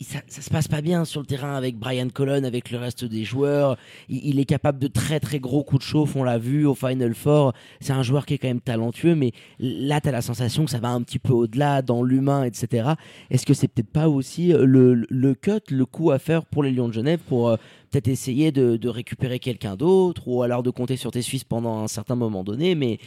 ça, 0.00 0.20
ça, 0.26 0.40
se 0.40 0.48
passe 0.48 0.68
pas 0.68 0.80
bien 0.80 1.04
sur 1.04 1.20
le 1.20 1.26
terrain 1.26 1.54
avec 1.54 1.76
Brian 1.76 2.08
Colon, 2.08 2.44
avec 2.44 2.70
le 2.70 2.78
reste 2.78 3.04
des 3.04 3.24
joueurs. 3.24 3.76
Il, 4.08 4.40
est 4.40 4.46
capable 4.46 4.78
de 4.78 4.86
très 4.86 5.20
très 5.20 5.38
gros 5.38 5.62
coups 5.62 5.84
de 5.84 5.86
chauffe, 5.86 6.16
on 6.16 6.24
l'a 6.24 6.38
vu 6.38 6.64
au 6.64 6.74
Final 6.74 7.14
Four. 7.14 7.52
C'est 7.80 7.92
un 7.92 8.02
joueur 8.02 8.24
qui 8.24 8.34
est 8.34 8.38
quand 8.38 8.48
même 8.48 8.62
talentueux, 8.62 9.14
mais 9.14 9.32
là, 9.58 10.00
tu 10.00 10.08
as 10.08 10.12
la 10.12 10.22
sensation 10.22 10.64
que 10.64 10.70
ça 10.70 10.78
va 10.78 10.88
un 10.88 11.02
petit 11.02 11.18
peu 11.18 11.34
au-delà, 11.34 11.82
dans 11.82 12.02
l'humain, 12.02 12.44
etc. 12.44 12.92
Est-ce 13.30 13.44
que 13.44 13.52
c'est 13.52 13.68
peut-être 13.68 13.92
pas 13.92 14.08
aussi 14.08 14.54
euh, 14.54 14.64
le, 14.64 15.34
cut, 15.34 15.60
le 15.70 15.84
coup 15.84 16.10
à 16.10 16.18
faire 16.18 16.46
pour 16.46 16.62
les 16.62 16.70
Lions 16.70 16.88
de 16.88 16.94
Genève 16.94 17.20
pour 17.28 17.50
euh, 17.50 17.56
peut-être 17.90 18.08
essayer 18.08 18.50
de, 18.50 18.78
de 18.78 18.88
récupérer 18.88 19.38
quelqu'un 19.40 19.76
d'autre, 19.76 20.26
ou 20.26 20.42
alors 20.42 20.62
de 20.62 20.70
compter 20.70 20.96
sur 20.96 21.10
tes 21.10 21.20
Suisses 21.20 21.44
pendant 21.44 21.82
un 21.82 21.88
certain 21.88 22.14
moment 22.14 22.44
donné, 22.44 22.74
mais 22.74 22.98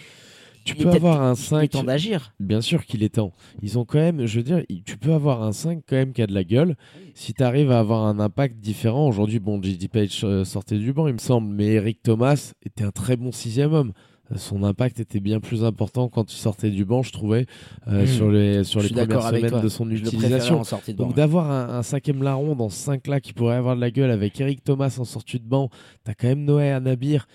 tu 0.66 0.76
peux 0.76 0.90
avoir 0.90 1.22
un 1.22 1.36
5. 1.36 1.62
Il 1.62 1.66
est 1.66 1.68
temps 1.70 1.84
d'agir. 1.84 2.34
Bien 2.40 2.62
sûr 2.62 2.86
qu'il 2.86 3.04
est 3.04 3.16
temps. 3.16 3.34
Ils 3.62 3.78
ont 3.78 3.86
quand 3.86 4.00
même, 4.00 4.26
je 4.26 4.38
veux 4.38 4.44
dire, 4.44 4.64
tu 4.86 4.98
peux 4.98 5.14
avoir 5.14 5.44
un 5.44 5.52
5 5.52 5.82
quand 5.88 5.96
même 5.96 6.14
qui 6.14 6.22
a 6.22 6.28
de 6.28 6.34
la 6.34 6.44
gueule. 6.44 6.76
Si 7.14 7.34
tu 7.34 7.44
arrives 7.44 7.72
à 7.72 7.80
avoir 7.80 8.06
un 8.06 8.20
impact 8.20 8.58
différent, 8.60 9.08
aujourd'hui, 9.08 9.40
bon, 9.40 9.62
JD 9.62 9.90
Page 9.90 10.22
euh, 10.24 10.44
sortait 10.46 10.78
du 10.78 10.94
banc, 10.94 11.08
il 11.08 11.14
me 11.14 11.20
semble, 11.20 11.54
mais 11.54 11.68
Eric 11.68 12.02
Thomas 12.04 12.54
était 12.66 12.84
un 12.84 12.92
très 12.92 13.18
bon 13.18 13.32
sixième 13.32 13.74
homme. 13.74 13.94
Son 14.36 14.64
impact 14.64 15.00
était 15.00 15.20
bien 15.20 15.40
plus 15.40 15.64
important 15.64 16.08
quand 16.08 16.32
il 16.32 16.38
sortait 16.38 16.70
du 16.70 16.86
banc, 16.86 17.02
je 17.02 17.12
trouvais, 17.12 17.48
euh, 17.88 18.04
hmm. 18.04 18.08
sur 18.08 18.32
les, 18.32 18.64
sur 18.64 18.82
les 18.82 18.90
premières 18.90 19.24
semaines 19.24 19.62
de 19.62 19.70
son 19.70 19.90
utilisation. 19.90 20.62
Donc 20.90 21.16
d'avoir 21.16 21.50
un, 21.50 21.82
cinquième 21.82 22.22
larron 22.22 22.56
dans 22.56 22.70
ce 22.70 22.78
5 22.78 23.08
là 23.08 23.20
qui 23.22 23.34
pourrait 23.34 23.56
avoir 23.56 23.76
de 23.76 23.82
la 23.82 23.90
gueule 23.90 24.12
avec 24.12 24.40
Eric 24.40 24.64
Thomas 24.64 24.96
en 25.00 25.04
sortie 25.04 25.40
de 25.40 25.48
banc, 25.48 25.70
tu 26.06 26.12
as 26.12 26.14
quand 26.14 26.28
même 26.28 26.46
Noé 26.46 26.70
Anabir. 26.70 27.28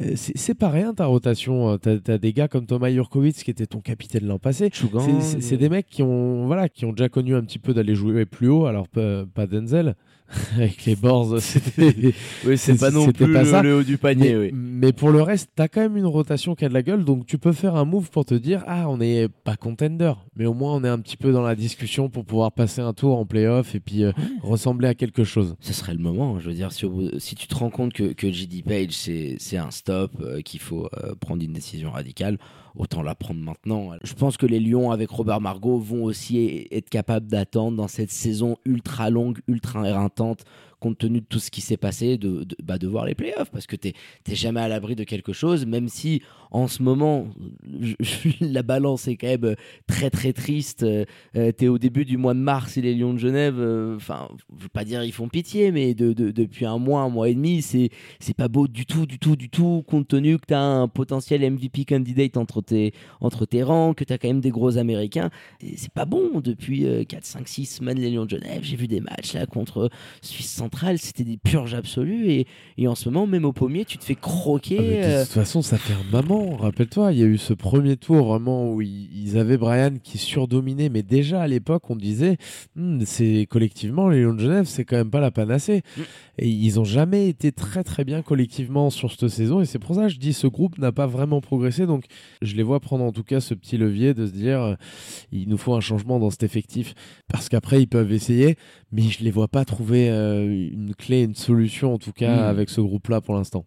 Euh, 0.00 0.12
c'est 0.16 0.54
pas 0.54 0.70
rien 0.70 0.94
ta 0.94 1.06
rotation. 1.06 1.72
Euh, 1.72 1.76
t'as 1.76 2.14
as 2.14 2.18
des 2.18 2.32
gars 2.32 2.48
comme 2.48 2.66
Thomas 2.66 2.90
Jurkovic 2.90 3.36
qui 3.36 3.50
était 3.50 3.66
ton 3.66 3.80
capitaine 3.80 4.26
l'an 4.26 4.38
passé. 4.38 4.70
C'est 5.40 5.56
des 5.56 5.68
mecs 5.68 5.86
qui 5.86 6.02
ont, 6.02 6.46
voilà, 6.46 6.68
qui 6.68 6.84
ont 6.84 6.92
déjà 6.92 7.08
connu 7.08 7.34
un 7.34 7.42
petit 7.42 7.58
peu 7.58 7.74
d'aller 7.74 7.94
jouer 7.94 8.24
plus 8.24 8.48
haut. 8.48 8.66
Alors 8.66 8.88
pas 8.88 9.46
Denzel, 9.46 9.94
avec 10.56 10.84
les 10.84 10.96
boards, 10.96 11.38
c'était 11.40 12.14
oui, 12.46 12.58
c'est 12.58 12.78
pas 12.78 12.90
non 12.90 13.10
plus 13.10 13.32
pas 13.32 13.62
le, 13.62 13.76
haut 13.76 13.82
du 13.82 13.98
panier. 13.98 14.32
Mais, 14.32 14.36
oui. 14.36 14.50
mais 14.52 14.92
pour 14.92 15.10
le 15.10 15.22
reste, 15.22 15.50
t'as 15.54 15.68
quand 15.68 15.80
même 15.80 15.96
une 15.96 16.06
rotation 16.06 16.54
qui 16.54 16.64
a 16.64 16.68
de 16.68 16.74
la 16.74 16.82
gueule, 16.82 17.04
donc 17.04 17.26
tu 17.26 17.38
peux 17.38 17.52
faire 17.52 17.76
un 17.76 17.84
move 17.84 18.10
pour 18.10 18.24
te 18.24 18.34
dire 18.34 18.62
ah 18.66 18.88
on 18.88 18.98
n'est 18.98 19.28
pas 19.28 19.56
contender, 19.56 20.12
mais 20.36 20.46
au 20.46 20.54
moins 20.54 20.74
on 20.74 20.84
est 20.84 20.88
un 20.88 20.98
petit 20.98 21.16
peu 21.16 21.32
dans 21.32 21.42
la 21.42 21.54
discussion 21.54 22.08
pour 22.08 22.24
pouvoir 22.24 22.52
passer 22.52 22.80
un 22.80 22.92
tour 22.92 23.18
en 23.18 23.26
playoff 23.26 23.74
et 23.74 23.80
puis 23.80 24.04
euh, 24.04 24.12
ressembler 24.42 24.88
à 24.88 24.94
quelque 24.94 25.24
chose. 25.24 25.56
Ce 25.60 25.72
serait 25.72 25.94
le 25.94 26.00
moment, 26.00 26.38
je 26.38 26.48
veux 26.48 26.54
dire, 26.54 26.72
si, 26.72 26.86
si 27.18 27.34
tu 27.34 27.46
te 27.46 27.54
rends 27.54 27.70
compte 27.70 27.92
que, 27.92 28.12
que 28.12 28.30
JD 28.30 28.64
Page 28.64 28.90
c'est 28.90 29.56
un 29.56 29.70
stop, 29.70 30.12
euh, 30.20 30.40
qu'il 30.40 30.60
faut 30.60 30.88
euh, 30.94 31.14
prendre 31.20 31.42
une 31.42 31.52
décision 31.52 31.90
radicale 31.90 32.38
autant 32.76 33.02
la 33.02 33.14
prendre 33.14 33.40
maintenant. 33.40 33.90
Je 34.02 34.14
pense 34.14 34.36
que 34.36 34.46
les 34.46 34.60
Lions 34.60 34.90
avec 34.90 35.10
Robert 35.10 35.40
Margot 35.40 35.78
vont 35.78 36.04
aussi 36.04 36.66
être 36.70 36.88
capables 36.88 37.26
d'attendre 37.26 37.76
dans 37.76 37.88
cette 37.88 38.10
saison 38.10 38.56
ultra 38.64 39.10
longue, 39.10 39.40
ultra 39.48 39.88
éreintante 39.88 40.44
compte 40.82 40.98
tenu 40.98 41.20
de 41.20 41.26
tout 41.26 41.38
ce 41.38 41.50
qui 41.52 41.60
s'est 41.60 41.76
passé, 41.76 42.18
de, 42.18 42.42
de, 42.42 42.56
bah, 42.62 42.76
de, 42.76 42.88
voir 42.88 43.06
les 43.06 43.14
playoffs, 43.14 43.50
parce 43.52 43.68
que 43.68 43.76
tu 43.76 43.92
n'es 44.28 44.34
jamais 44.34 44.60
à 44.60 44.66
l'abri 44.66 44.96
de 44.96 45.04
quelque 45.04 45.32
chose, 45.32 45.64
même 45.64 45.88
si 45.88 46.22
en 46.50 46.68
ce 46.68 46.82
moment, 46.82 47.28
la 48.40 48.62
balance 48.62 49.08
est 49.08 49.16
quand 49.16 49.28
même 49.28 49.54
très 49.86 50.10
très 50.10 50.32
triste. 50.32 50.82
Euh, 50.82 51.04
tu 51.34 51.64
es 51.64 51.68
au 51.68 51.78
début 51.78 52.04
du 52.04 52.18
mois 52.18 52.34
de 52.34 52.40
mars 52.40 52.76
et 52.76 52.82
les 52.82 52.94
Lions 52.94 53.14
de 53.14 53.18
Genève, 53.18 53.56
euh, 53.58 53.96
enfin, 53.96 54.28
je 54.58 54.64
veux 54.64 54.68
pas 54.68 54.84
dire 54.84 55.02
ils 55.02 55.12
font 55.12 55.28
pitié, 55.28 55.70
mais 55.72 55.94
de, 55.94 56.12
depuis 56.12 56.66
un 56.66 56.78
mois, 56.78 57.00
un 57.00 57.08
mois 57.08 57.28
et 57.28 57.34
demi, 57.34 57.62
c'est 57.62 57.90
pas 58.36 58.48
beau 58.48 58.66
du 58.68 58.84
tout, 58.84 59.06
du 59.06 59.18
tout, 59.18 59.36
du 59.36 59.48
tout, 59.48 59.84
compte 59.86 60.08
tenu 60.08 60.38
que 60.38 60.46
tu 60.46 60.54
as 60.54 60.60
un 60.60 60.88
potentiel 60.88 61.48
MVP 61.48 61.84
candidate 61.84 62.36
entre 62.36 62.60
tes, 62.60 62.92
entre 63.20 63.46
tes 63.46 63.62
rangs, 63.62 63.94
que 63.94 64.04
tu 64.04 64.12
as 64.12 64.18
quand 64.18 64.28
même 64.28 64.40
des 64.40 64.50
gros 64.50 64.76
Américains. 64.76 65.30
C'est 65.76 65.92
pas 65.92 66.06
bon 66.06 66.40
depuis 66.40 66.84
4, 67.06 67.24
5, 67.24 67.48
6 67.48 67.66
semaines, 67.66 67.98
les 67.98 68.10
Lions 68.10 68.24
de 68.24 68.30
Genève. 68.30 68.60
J'ai 68.62 68.76
vu 68.76 68.88
des 68.88 69.00
matchs 69.00 69.32
là 69.34 69.46
contre 69.46 69.90
Suisse 70.20 70.50
centrale, 70.50 70.71
c'était 70.96 71.24
des 71.24 71.36
purges 71.36 71.74
absolues. 71.74 72.30
Et, 72.30 72.46
et, 72.78 72.88
en 72.88 72.94
ce 72.94 73.08
moment, 73.08 73.26
même 73.26 73.44
au 73.44 73.52
pommier, 73.52 73.84
tu 73.84 73.98
te 73.98 74.04
fais 74.04 74.14
croquer. 74.14 74.78
Ah, 74.78 74.82
de 74.82 75.12
euh, 75.12 75.24
toute 75.24 75.32
façon, 75.32 75.62
ça 75.62 75.78
fait 75.78 75.94
un 75.94 76.22
moment. 76.22 76.56
Rappelle-toi, 76.56 77.12
il 77.12 77.18
y 77.18 77.22
a 77.22 77.26
eu 77.26 77.38
ce 77.38 77.52
premier 77.52 77.96
tour 77.96 78.26
vraiment 78.26 78.72
où 78.72 78.80
ils 78.82 79.38
avaient 79.38 79.56
Brian 79.56 79.94
qui 80.02 80.18
surdominait. 80.18 80.88
Mais 80.88 81.02
déjà 81.02 81.42
à 81.42 81.46
l'époque, 81.46 81.88
on 81.90 81.96
disait, 81.96 82.36
hmm, 82.76 83.02
c'est 83.04 83.46
collectivement, 83.48 84.08
les 84.08 84.22
Lions 84.22 84.34
de 84.34 84.40
Genève, 84.40 84.64
c'est 84.66 84.84
quand 84.84 84.96
même 84.96 85.10
pas 85.10 85.20
la 85.20 85.30
panacée. 85.30 85.82
Mm. 85.96 86.00
Et 86.38 86.48
ils 86.48 86.80
ont 86.80 86.84
jamais 86.84 87.28
été 87.28 87.52
très 87.52 87.84
très 87.84 88.04
bien 88.04 88.22
collectivement 88.22 88.90
sur 88.90 89.12
cette 89.12 89.28
saison. 89.28 89.60
Et 89.60 89.66
c'est 89.66 89.78
pour 89.78 89.94
ça 89.94 90.02
que 90.02 90.08
je 90.08 90.18
dis, 90.18 90.32
ce 90.32 90.46
groupe 90.46 90.78
n'a 90.78 90.92
pas 90.92 91.06
vraiment 91.06 91.40
progressé. 91.40 91.86
Donc 91.86 92.04
je 92.40 92.56
les 92.56 92.62
vois 92.62 92.80
prendre 92.80 93.04
en 93.04 93.12
tout 93.12 93.24
cas 93.24 93.40
ce 93.40 93.54
petit 93.54 93.76
levier 93.76 94.14
de 94.14 94.26
se 94.26 94.32
dire, 94.32 94.60
euh, 94.62 94.74
il 95.32 95.48
nous 95.48 95.58
faut 95.58 95.74
un 95.74 95.80
changement 95.80 96.18
dans 96.18 96.30
cet 96.30 96.42
effectif. 96.42 96.94
Parce 97.28 97.48
qu'après, 97.48 97.80
ils 97.82 97.88
peuvent 97.88 98.12
essayer, 98.12 98.56
mais 98.92 99.02
je 99.02 99.24
les 99.24 99.30
vois 99.30 99.48
pas 99.48 99.64
trouver 99.64 100.10
euh, 100.10 100.44
une 100.44 100.94
clé, 100.94 101.22
une 101.22 101.34
solution 101.34 101.94
en 101.94 101.98
tout 101.98 102.12
cas 102.12 102.36
hmm. 102.36 102.50
avec 102.50 102.68
ce 102.68 102.80
groupe-là 102.80 103.22
pour 103.22 103.34
l'instant. 103.34 103.64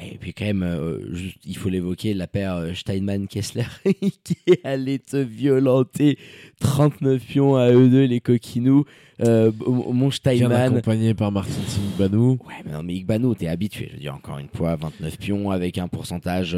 et 0.00 0.16
puis 0.16 0.32
quand 0.32 0.46
même, 0.46 0.62
euh, 0.62 0.98
il 1.44 1.56
faut 1.56 1.68
l'évoquer, 1.68 2.14
la 2.14 2.26
paire 2.26 2.54
euh, 2.54 2.72
Steinman-Kessler 2.72 3.66
qui 4.24 4.36
allée 4.64 4.98
te 4.98 5.18
violenter 5.18 6.18
39 6.60 7.22
pions 7.22 7.56
à 7.56 7.70
eux 7.70 7.88
deux, 7.88 8.04
les 8.04 8.20
coquinous. 8.20 8.84
mon 9.20 10.10
Steinman. 10.10 10.48
Bien 10.48 10.60
accompagné 10.72 11.14
par 11.14 11.30
Martin 11.30 11.52
Igbanou. 11.92 12.38
Ouais, 12.46 12.54
mais 12.64 12.72
non, 12.72 12.82
mais 12.82 12.94
Igbanou, 12.94 13.34
t'es 13.34 13.48
habitué. 13.48 13.88
Je 13.90 13.94
veux 13.94 14.00
dire, 14.00 14.14
encore 14.14 14.38
une 14.38 14.48
fois, 14.48 14.76
29 14.76 15.18
pions 15.18 15.50
avec 15.50 15.76
un 15.76 15.88
pourcentage 15.88 16.56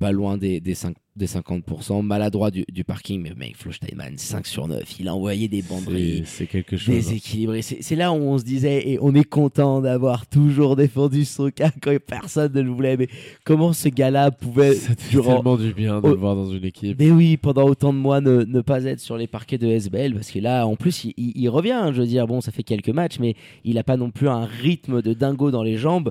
pas 0.00 0.12
loin 0.12 0.38
des, 0.38 0.60
des, 0.60 0.74
5, 0.74 0.96
des 1.14 1.26
50%, 1.26 2.02
maladroit 2.02 2.50
du, 2.50 2.64
du, 2.72 2.84
parking, 2.84 3.20
mais 3.20 3.34
mec, 3.36 3.54
Flo 3.54 3.70
Steinman, 3.70 4.16
5 4.16 4.46
sur 4.46 4.66
9, 4.66 4.98
il 4.98 5.08
a 5.08 5.14
envoyé 5.14 5.46
des 5.46 5.60
banderilles 5.60 6.22
c'est 6.24 6.46
quelque 6.46 6.78
chose. 6.78 6.88
Hein. 6.88 6.96
déséquilibrées. 6.96 7.60
C'est 7.60 7.96
là 7.96 8.10
où 8.10 8.16
on 8.16 8.38
se 8.38 8.44
disait, 8.44 8.88
et 8.88 8.98
on 9.02 9.14
est 9.14 9.28
content 9.28 9.82
d'avoir 9.82 10.26
toujours 10.26 10.74
défendu 10.74 11.26
Stroka 11.26 11.70
quand 11.82 11.94
personne 12.04 12.50
ne 12.54 12.62
le 12.62 12.70
voulait, 12.70 12.96
mais 12.96 13.08
comment 13.44 13.74
ce 13.74 13.90
gars-là 13.90 14.30
pouvait. 14.30 14.74
Ça 14.74 14.94
fait 14.96 15.20
tellement 15.20 15.58
du 15.58 15.74
bien 15.74 16.00
de 16.00 16.08
le 16.08 16.14
voir 16.14 16.34
dans 16.34 16.50
une 16.50 16.64
équipe. 16.64 16.98
Mais 16.98 17.10
oui, 17.10 17.36
pendant 17.36 17.66
autant 17.66 17.92
de 17.92 17.98
mois, 17.98 18.22
ne, 18.22 18.44
ne, 18.44 18.60
pas 18.62 18.84
être 18.84 19.00
sur 19.00 19.18
les 19.18 19.26
parquets 19.26 19.58
de 19.58 19.66
SBL, 19.66 20.14
parce 20.14 20.30
que 20.30 20.38
là, 20.38 20.66
en 20.66 20.76
plus, 20.76 21.04
il, 21.04 21.12
il, 21.18 21.48
revient, 21.50 21.72
hein, 21.72 21.92
je 21.92 22.00
veux 22.00 22.08
dire, 22.08 22.26
bon, 22.26 22.40
ça 22.40 22.52
fait 22.52 22.62
quelques 22.62 22.88
matchs, 22.88 23.18
mais 23.20 23.36
il 23.64 23.74
n'a 23.74 23.84
pas 23.84 23.98
non 23.98 24.10
plus 24.10 24.30
un 24.30 24.46
rythme 24.46 25.02
de 25.02 25.12
dingo 25.12 25.50
dans 25.50 25.62
les 25.62 25.76
jambes 25.76 26.10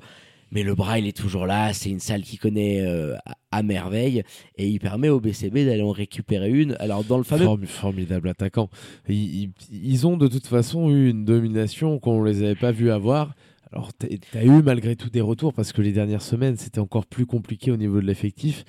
mais 0.51 0.63
le 0.63 0.75
bras 0.75 0.99
il 0.99 1.07
est 1.07 1.15
toujours 1.15 1.45
là, 1.45 1.73
c'est 1.73 1.89
une 1.89 1.99
salle 1.99 2.21
qu'il 2.21 2.39
connaît 2.39 2.81
euh, 2.81 3.15
à 3.51 3.63
merveille 3.63 4.23
et 4.57 4.67
il 4.67 4.79
permet 4.79 5.09
au 5.09 5.19
BCB 5.19 5.65
d'aller 5.65 5.81
en 5.81 5.91
récupérer 5.91 6.49
une. 6.49 6.75
Alors 6.79 7.03
dans 7.03 7.17
le 7.17 7.23
fameux 7.23 7.65
formidable 7.65 8.29
attaquant, 8.29 8.69
ils, 9.07 10.07
ont 10.07 10.17
de 10.17 10.27
toute 10.27 10.47
façon 10.47 10.89
eu 10.89 11.09
une 11.09 11.25
domination 11.25 11.99
qu'on 11.99 12.23
les 12.23 12.43
avait 12.43 12.55
pas 12.55 12.71
vu 12.71 12.91
avoir. 12.91 13.33
Alors, 13.71 13.91
tu 13.93 14.19
as 14.33 14.43
eu 14.43 14.63
malgré 14.63 14.95
tout 14.95 15.11
des 15.11 15.21
retours 15.21 15.53
parce 15.53 15.73
que 15.73 15.83
les 15.83 15.91
dernières 15.91 16.23
semaines, 16.23 16.57
c'était 16.57 16.79
encore 16.79 17.05
plus 17.05 17.27
compliqué 17.27 17.69
au 17.69 17.77
niveau 17.77 18.01
de 18.01 18.05
l'effectif 18.07 18.65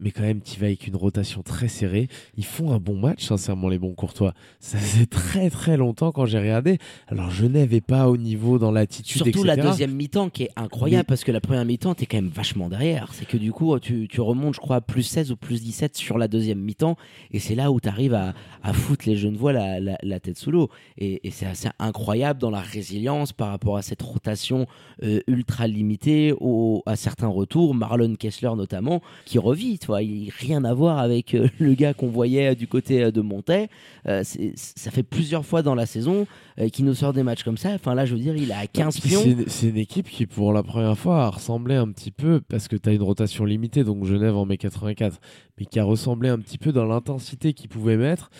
mais 0.00 0.10
quand 0.10 0.22
même, 0.22 0.40
tu 0.40 0.58
vas 0.58 0.66
avec 0.66 0.86
une 0.86 0.96
rotation 0.96 1.42
très 1.42 1.68
serrée. 1.68 2.08
Ils 2.36 2.44
font 2.44 2.72
un 2.72 2.78
bon 2.78 2.96
match, 2.96 3.24
sincèrement, 3.24 3.68
les 3.68 3.78
bons 3.78 3.94
Courtois. 3.94 4.34
Ça 4.58 4.76
faisait 4.78 5.06
très 5.06 5.50
très 5.50 5.76
longtemps 5.76 6.10
quand 6.10 6.26
j'ai 6.26 6.38
regardé. 6.38 6.78
Alors, 7.06 7.30
Genève 7.30 7.72
n'est 7.72 7.80
pas 7.80 8.08
au 8.08 8.16
niveau 8.16 8.58
dans 8.58 8.72
l'attitude. 8.72 9.22
Surtout 9.22 9.44
la 9.44 9.56
deuxième 9.56 9.94
mi-temps 9.94 10.30
qui 10.30 10.44
est 10.44 10.50
incroyable 10.56 11.04
parce 11.04 11.22
que 11.22 11.30
la 11.30 11.40
première 11.40 11.64
mi-temps, 11.64 11.94
tu 11.94 12.02
es 12.02 12.06
quand 12.06 12.16
même 12.16 12.28
vachement 12.28 12.68
derrière. 12.68 13.12
C'est 13.12 13.24
que 13.24 13.36
du 13.36 13.52
coup, 13.52 13.78
tu, 13.78 14.08
tu, 14.08 14.20
remontes, 14.20 14.54
je 14.54 14.60
crois, 14.60 14.76
à 14.76 14.80
plus 14.80 15.04
16 15.04 15.30
ou 15.30 15.36
plus 15.36 15.62
17 15.62 15.96
sur 15.96 16.18
la 16.18 16.26
deuxième 16.26 16.58
mi-temps. 16.58 16.96
Et 17.30 17.38
c'est 17.38 17.54
là 17.54 17.70
où 17.70 17.80
tu 17.80 17.88
arrives 17.88 18.14
à, 18.14 18.34
à, 18.64 18.72
foutre 18.72 19.04
les 19.06 19.16
Genevois 19.16 19.52
la, 19.52 19.78
la, 19.78 19.96
la 20.02 20.18
tête 20.18 20.38
sous 20.38 20.50
l'eau. 20.50 20.70
Et, 20.98 21.26
et 21.26 21.30
c'est 21.30 21.46
assez 21.46 21.68
incroyable 21.78 22.40
dans 22.40 22.50
la 22.50 22.60
résilience 22.60 23.32
par 23.32 23.50
rapport 23.50 23.76
à 23.76 23.82
cette 23.82 24.02
rotation 24.02 24.66
euh, 25.04 25.20
ultra 25.28 25.68
limitée, 25.68 26.34
au, 26.40 26.82
à 26.86 26.96
certains 26.96 27.28
retours. 27.28 27.74
Marlon 27.74 28.16
Kessler 28.16 28.50
notamment, 28.56 29.00
qui 29.24 29.38
revit 29.38 29.78
il 30.02 30.30
rien 30.38 30.64
à 30.64 30.74
voir 30.74 30.98
avec 30.98 31.34
euh, 31.34 31.48
le 31.58 31.74
gars 31.74 31.94
qu'on 31.94 32.08
voyait 32.08 32.54
du 32.54 32.66
côté 32.66 33.04
euh, 33.04 33.10
de 33.10 33.20
Montais. 33.20 33.68
Euh, 34.06 34.22
ça 34.54 34.90
fait 34.90 35.02
plusieurs 35.02 35.44
fois 35.44 35.62
dans 35.62 35.74
la 35.74 35.86
saison 35.86 36.26
qu'il 36.72 36.84
nous 36.84 36.94
sort 36.94 37.12
des 37.12 37.22
matchs 37.22 37.42
comme 37.42 37.56
ça. 37.56 37.70
Enfin 37.70 37.94
là, 37.94 38.06
je 38.06 38.14
veux 38.14 38.20
dire, 38.20 38.36
il 38.36 38.52
a 38.52 38.66
15 38.66 39.00
pions. 39.00 39.22
C'est 39.48 39.68
une 39.68 39.76
équipe 39.76 40.08
qui, 40.08 40.26
pour 40.26 40.52
la 40.52 40.62
première 40.62 40.96
fois, 40.96 41.24
a 41.24 41.30
ressemblé 41.30 41.74
un 41.74 41.90
petit 41.90 42.12
peu, 42.12 42.40
parce 42.40 42.68
que 42.68 42.76
tu 42.76 42.88
as 42.88 42.92
une 42.92 43.02
rotation 43.02 43.44
limitée, 43.44 43.82
donc 43.82 44.04
Genève 44.04 44.36
en 44.36 44.46
met 44.46 44.56
84, 44.56 45.20
mais 45.58 45.66
qui 45.66 45.80
a 45.80 45.84
ressemblé 45.84 46.28
un 46.28 46.38
petit 46.38 46.58
peu 46.58 46.70
dans 46.70 46.84
l'intensité 46.84 47.54
qu'il 47.54 47.68
pouvait 47.68 47.96
mettre 47.96 48.30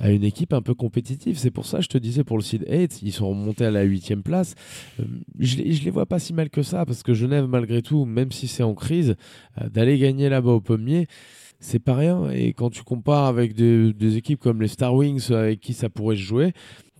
à 0.00 0.10
une 0.10 0.24
équipe 0.24 0.52
un 0.52 0.62
peu 0.62 0.74
compétitive. 0.74 1.38
C'est 1.38 1.50
pour 1.50 1.66
ça, 1.66 1.80
je 1.80 1.88
te 1.88 1.98
disais, 1.98 2.24
pour 2.24 2.38
le 2.38 2.42
Seed 2.42 2.66
8, 2.68 3.02
ils 3.02 3.12
sont 3.12 3.28
remontés 3.28 3.66
à 3.66 3.70
la 3.70 3.82
8 3.82 4.16
place. 4.24 4.54
Euh, 4.98 5.04
je, 5.38 5.58
ne 5.58 5.62
les 5.62 5.90
vois 5.90 6.06
pas 6.06 6.18
si 6.18 6.32
mal 6.32 6.50
que 6.50 6.62
ça, 6.62 6.84
parce 6.86 7.02
que 7.02 7.14
Genève, 7.14 7.46
malgré 7.46 7.82
tout, 7.82 8.06
même 8.06 8.32
si 8.32 8.48
c'est 8.48 8.62
en 8.62 8.74
crise, 8.74 9.14
euh, 9.60 9.68
d'aller 9.68 9.98
gagner 9.98 10.28
là-bas 10.28 10.52
au 10.52 10.60
pommier, 10.60 11.06
c'est 11.60 11.78
pas 11.78 11.94
rien. 11.94 12.30
Et 12.30 12.54
quand 12.54 12.70
tu 12.70 12.82
compares 12.82 13.26
avec 13.26 13.54
des, 13.54 13.92
des, 13.92 14.16
équipes 14.16 14.40
comme 14.40 14.62
les 14.62 14.68
Star 14.68 14.94
Wings, 14.94 15.30
avec 15.30 15.60
qui 15.60 15.74
ça 15.74 15.90
pourrait 15.90 16.16
se 16.16 16.22
jouer, 16.22 16.54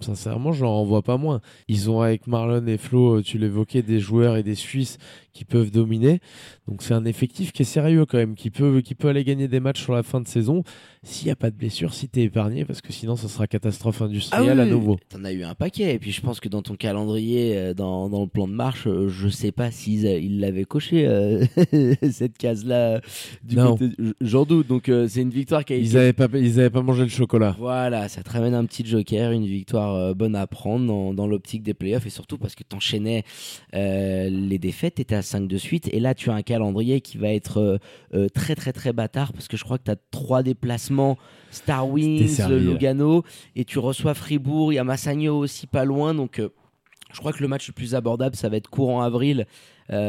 sincèrement, 0.04 0.52
je 0.52 0.64
n'en 0.64 0.74
renvoie 0.74 1.02
pas 1.02 1.16
moins. 1.16 1.40
Ils 1.68 1.90
ont 1.90 2.00
avec 2.00 2.26
Marlon 2.26 2.66
et 2.66 2.78
Flo, 2.78 3.18
euh, 3.18 3.22
tu 3.22 3.38
l'évoquais, 3.38 3.82
des 3.82 4.00
joueurs 4.00 4.36
et 4.36 4.42
des 4.42 4.54
Suisses 4.54 4.98
qui 5.32 5.44
peuvent 5.44 5.70
dominer. 5.70 6.20
Donc 6.66 6.82
c'est 6.82 6.94
un 6.94 7.04
effectif 7.04 7.52
qui 7.52 7.62
est 7.62 7.66
sérieux 7.66 8.04
quand 8.04 8.18
même, 8.18 8.34
qui 8.34 8.50
peut, 8.50 8.80
qui 8.80 8.94
peut 8.94 9.08
aller 9.08 9.24
gagner 9.24 9.48
des 9.48 9.60
matchs 9.60 9.82
sur 9.82 9.92
la 9.92 10.02
fin 10.02 10.20
de 10.20 10.28
saison 10.28 10.62
s'il 11.02 11.26
n'y 11.26 11.32
a 11.32 11.36
pas 11.36 11.50
de 11.50 11.56
blessure, 11.56 11.94
si 11.94 12.08
tu 12.08 12.20
es 12.20 12.24
épargné, 12.24 12.64
parce 12.64 12.80
que 12.80 12.92
sinon 12.92 13.16
ce 13.16 13.26
sera 13.26 13.46
catastrophe 13.46 14.02
industrielle 14.02 14.60
ah 14.60 14.64
à 14.64 14.66
nouveau. 14.66 14.98
en 15.14 15.24
as 15.24 15.32
eu 15.32 15.44
un 15.44 15.54
paquet, 15.54 15.94
et 15.94 15.98
puis 15.98 16.12
je 16.12 16.20
pense 16.20 16.40
que 16.40 16.48
dans 16.48 16.60
ton 16.60 16.74
calendrier, 16.74 17.56
euh, 17.56 17.74
dans, 17.74 18.10
dans 18.10 18.20
le 18.20 18.28
plan 18.28 18.46
de 18.46 18.52
marche, 18.52 18.86
euh, 18.86 19.08
je 19.08 19.28
sais 19.28 19.50
pas 19.50 19.70
s'ils 19.70 20.40
l'avaient 20.40 20.64
coché, 20.64 21.08
cette 22.10 22.36
case-là. 22.36 23.00
J'en 24.20 24.44
doute, 24.44 24.66
donc 24.66 24.90
c'est 25.08 25.22
une 25.22 25.30
victoire 25.30 25.64
qui 25.64 25.72
a 25.72 25.76
Ils 25.76 25.94
n'avaient 25.94 26.12
pas, 26.12 26.28
ils 26.34 26.70
pas 26.70 26.82
mangé 26.82 27.02
le 27.02 27.08
chocolat. 27.08 27.56
Voilà, 27.58 28.08
ça 28.08 28.22
te 28.22 28.30
ramène 28.30 28.54
un 28.54 28.64
petit 28.64 28.84
joker, 28.84 29.32
une 29.32 29.46
victoire 29.46 29.89
euh, 29.94 30.14
bonne 30.14 30.36
à 30.36 30.46
prendre 30.46 31.14
dans, 31.14 31.26
l'optique 31.26 31.62
des 31.62 31.74
playoffs 31.74 32.06
et 32.06 32.10
surtout 32.10 32.38
parce 32.38 32.54
que 32.54 32.62
tu 32.68 32.74
enchaînais 32.74 33.24
euh, 33.74 34.28
les 34.28 34.58
défaites, 34.58 34.96
tu 34.96 35.02
étais 35.02 35.14
à 35.14 35.22
5 35.22 35.46
de 35.46 35.58
suite 35.58 35.88
et 35.92 36.00
là 36.00 36.14
tu 36.14 36.30
as 36.30 36.34
un 36.34 36.42
calendrier 36.42 37.00
qui 37.00 37.18
va 37.18 37.28
être 37.28 37.80
euh, 38.14 38.28
très 38.28 38.54
très 38.54 38.72
très 38.72 38.92
bâtard 38.92 39.32
parce 39.32 39.48
que 39.48 39.56
je 39.56 39.64
crois 39.64 39.78
que 39.78 39.84
tu 39.84 39.90
as 39.90 39.96
trois 40.10 40.42
déplacements 40.42 41.18
Star 41.50 41.88
Wings, 41.88 42.40
Lugano 42.48 43.24
et 43.56 43.64
tu 43.64 43.78
reçois 43.78 44.14
Fribourg, 44.14 44.72
il 44.72 44.76
y 44.76 44.78
a 44.78 44.84
Massagno 44.84 45.38
aussi 45.38 45.66
pas 45.66 45.84
loin 45.84 46.14
donc 46.14 46.40
je 47.12 47.18
crois 47.18 47.32
que 47.32 47.42
le 47.42 47.48
match 47.48 47.68
le 47.68 47.72
plus 47.72 47.94
abordable 47.94 48.36
ça 48.36 48.48
va 48.48 48.56
être 48.56 48.70
courant 48.70 49.02
avril 49.02 49.46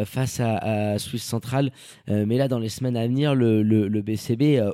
face 0.06 0.40
à, 0.40 0.58
à, 0.58 1.00
Suisse 1.00 1.24
Centrale. 1.24 1.72
Euh, 2.10 2.26
mais 2.28 2.38
là, 2.38 2.48
dans 2.48 2.60
les 2.60 2.70
semaines 2.70 2.98
à 2.98 3.06
venir, 3.08 3.36
le, 3.36 4.02
BCB, 4.02 4.60
euh, 4.60 4.72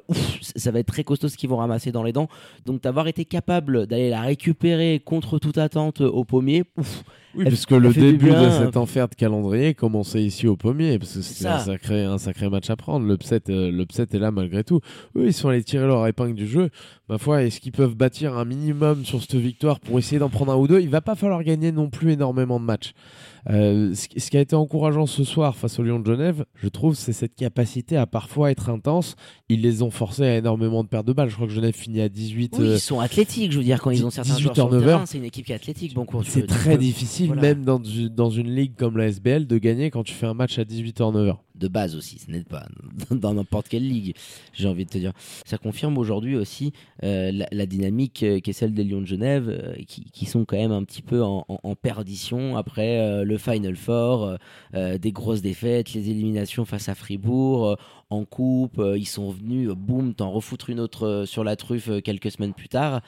ça 0.56 0.72
va 0.72 0.80
être 0.80 0.88
très 0.88 1.04
costaud 1.04 1.30
ce 1.30 1.38
qu'ils 1.38 1.50
vont 1.50 1.58
ramasser 1.58 1.92
dans 1.92 2.04
les 2.04 2.14
dents. 2.14 2.30
Donc, 2.66 2.82
d'avoir 2.82 3.08
été 3.08 3.26
capable 3.26 3.88
d'aller 3.88 4.10
la 4.10 4.22
récupérer 4.22 5.02
contre 5.04 5.40
toute 5.40 5.58
attente 5.58 6.02
au 6.02 6.24
pommier, 6.24 6.63
ouf, 6.78 7.04
oui, 7.38 7.43
parce 7.45 7.65
que 7.65 7.76
le 7.76 7.93
début 7.93 8.32
de 8.32 8.50
cet 8.50 8.78
enfer 8.78 9.08
de 9.08 9.15
calendrier 9.15 9.73
commençait 9.73 10.23
ici 10.23 10.47
au 10.47 10.56
pommier, 10.56 10.97
parce 10.97 11.13
que 11.13 11.21
c'était 11.21 11.47
un 11.47 11.60
sacré, 11.60 12.04
un 12.04 12.17
sacré 12.17 12.50
match 12.50 12.69
à 12.69 12.76
prendre. 12.76 13.06
L'upset, 13.06 13.41
l'upset 13.47 14.08
est 14.12 14.19
là 14.19 14.32
malgré 14.32 14.63
tout. 14.63 14.80
Eux, 15.15 15.28
ils 15.28 15.34
sont 15.34 15.50
allés 15.50 15.63
tirer 15.63 15.86
leur 15.86 16.06
épingle 16.08 16.36
du 16.36 16.47
jeu. 16.47 16.69
Ma 17.10 17.17
foi, 17.17 17.43
est-ce 17.43 17.62
qu'ils 17.62 17.71
peuvent 17.71 17.95
bâtir 17.95 18.38
un 18.38 18.43
minimum 18.43 19.06
sur 19.06 19.21
cette 19.21 19.36
victoire 19.36 19.80
pour 19.80 19.97
essayer 19.97 20.19
d'en 20.19 20.30
prendre 20.30 20.52
un 20.52 20.58
ou 20.58 20.67
deux? 20.67 20.82
Il 20.82 20.89
va 20.89 21.02
pas 21.02 21.15
falloir 21.15 21.43
gagner 21.43 21.71
non 21.71 21.89
plus 21.89 22.12
énormément 22.12 22.60
de 22.60 22.65
matchs. 22.65 22.93
Euh, 23.50 23.93
ce, 23.95 24.30
qui 24.30 24.36
a 24.36 24.41
été 24.41 24.56
encourageant 24.56 25.06
ce 25.06 25.23
soir 25.23 25.56
face 25.56 25.80
au 25.80 25.84
Lyon 25.84 26.00
de 26.00 26.06
Genève, 26.06 26.43
je 26.56 26.67
trouve, 26.67 26.95
c'est 26.95 27.13
cette 27.13 27.34
capacité 27.34 27.95
à 27.95 28.06
parfois 28.06 28.52
être 28.52 28.69
intense. 28.69 29.15
Ils 29.47 29.62
les 29.62 29.84
ont 29.84 29.91
forcés 29.91 30.23
à 30.23 30.38
énormément 30.38 30.84
de 30.84 30.89
pertes 30.89 31.06
de 31.06 31.13
balles. 31.13 31.30
Je 31.30 31.36
crois 31.36 31.47
que 31.47 31.54
Genève 31.54 31.73
finit 31.73 32.02
à 32.02 32.10
18. 32.10 32.56
Oui, 32.60 32.65
ils 32.65 32.71
euh, 32.71 32.78
sont 32.78 33.00
athlétiques, 33.00 33.54
je 33.54 33.60
veux 33.60 33.63
dire, 33.63 33.82
quand 33.82 33.91
ils 33.91 34.06
ont 34.06 34.10
certains 34.10 34.34
18 34.34 34.43
joueurs 34.43 34.56
sur 34.56 34.69
le 34.69 34.84
terrain, 34.84 35.06
c'est 35.06 35.17
une 35.17 35.23
équipe 35.23 35.45
qui 35.45 35.54
est 35.54 35.56
athlétique. 35.56 35.93
Bon 35.93 36.06
c'est 36.23 36.45
très 36.45 36.78
difficile, 36.78 37.27
même 37.36 37.63
dans, 37.63 37.80
dans 37.80 38.30
une 38.30 38.54
ligue 38.54 38.76
comme 38.76 38.98
la 38.98 39.08
SBL, 39.08 39.48
de 39.48 39.58
gagner 39.58 39.92
quand 39.92 40.04
tu 40.04 40.13
fais 40.13 40.28
un 40.28 40.34
match 40.34 40.60
à 40.60 40.63
18h 40.63 41.13
9h 41.13 41.38
de 41.58 41.67
base 41.67 41.96
aussi, 41.96 42.20
ce 42.20 42.32
n'est 42.32 42.43
pas 42.43 42.67
dans 43.12 43.34
n'importe 43.34 43.67
quelle 43.67 43.88
ligue, 43.88 44.15
j'ai 44.54 44.67
envie 44.67 44.86
de 44.86 44.89
te 44.89 44.98
dire. 44.98 45.13
Ça 45.46 45.58
confirme 45.58 45.98
aujourd'hui 45.98 46.36
aussi 46.36 46.74
euh, 47.04 47.32
la, 47.52 47.65
dynamique 47.65 48.24
euh, 48.24 48.39
qui 48.39 48.50
est 48.52 48.54
celle 48.54 48.74
des 48.74 48.84
Lions 48.84 49.02
de 49.02 49.08
Genève, 49.08 49.50
euh, 49.50 49.74
qui, 49.86 50.26
sont 50.26 50.46
quand 50.46 50.58
même 50.58 50.72
un 50.72 50.84
petit 50.84 51.02
peu 51.02 51.24
en, 51.24 51.46
perdition 51.82 52.58
après 52.58 53.24
le 53.24 53.38
Final 53.38 53.76
Four, 53.76 54.38
des 54.74 55.12
grosses 55.12 55.41
défaites, 55.41 55.93
les 55.93 56.10
éliminations 56.10 56.65
face 56.65 56.89
à 56.89 56.96
Fribourg, 56.96 57.78
en 58.10 58.26
coupe, 58.26 58.82
ils 58.96 59.06
sont 59.06 59.30
venus, 59.30 59.70
boum, 59.70 60.13
t'en 60.13 60.32
refoutre 60.32 60.70
une 60.70 60.80
autre 60.80 61.24
sur 61.26 61.43
la 61.43 61.56
truffe 61.56 61.89
quelques 62.04 62.32
semaines 62.32 62.54
plus 62.54 62.67
tard. 62.67 63.02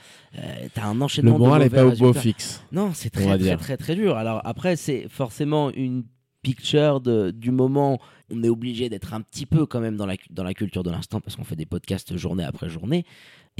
T'as 0.74 0.86
un 0.86 1.02
enchaînement 1.02 1.34
le 1.34 1.40
moral 1.40 1.64
n'est 1.64 1.70
pas 1.70 1.86
au 1.86 1.92
beau 1.92 2.14
fixe. 2.14 2.64
Non, 2.72 2.92
c'est 2.94 3.10
très, 3.10 3.38
très, 3.38 3.58
très, 3.58 3.78
très 3.78 3.96
dur. 3.96 4.16
Alors 4.16 4.42
après, 4.46 4.76
c'est 4.76 5.08
forcément 5.10 5.72
une 5.72 6.04
picture 6.42 7.02
du 7.02 7.52
moment 7.52 8.00
on 8.32 8.44
est 8.44 8.50
obligé 8.50 8.90
d'être 8.90 9.14
un 9.14 9.22
petit 9.22 9.46
peu 9.46 9.66
quand 9.66 9.80
même 9.80 9.98
dans 9.98 10.06
la, 10.06 10.16
dans 10.30 10.44
la 10.44 10.54
culture 10.54 10.84
de 10.84 10.92
l'instant 10.92 11.20
parce 11.20 11.36
qu'on 11.36 11.44
fait 11.44 11.56
des 11.56 11.66
podcasts 11.66 12.16
journée 12.16 12.44
après 12.44 12.70
journée. 12.70 13.06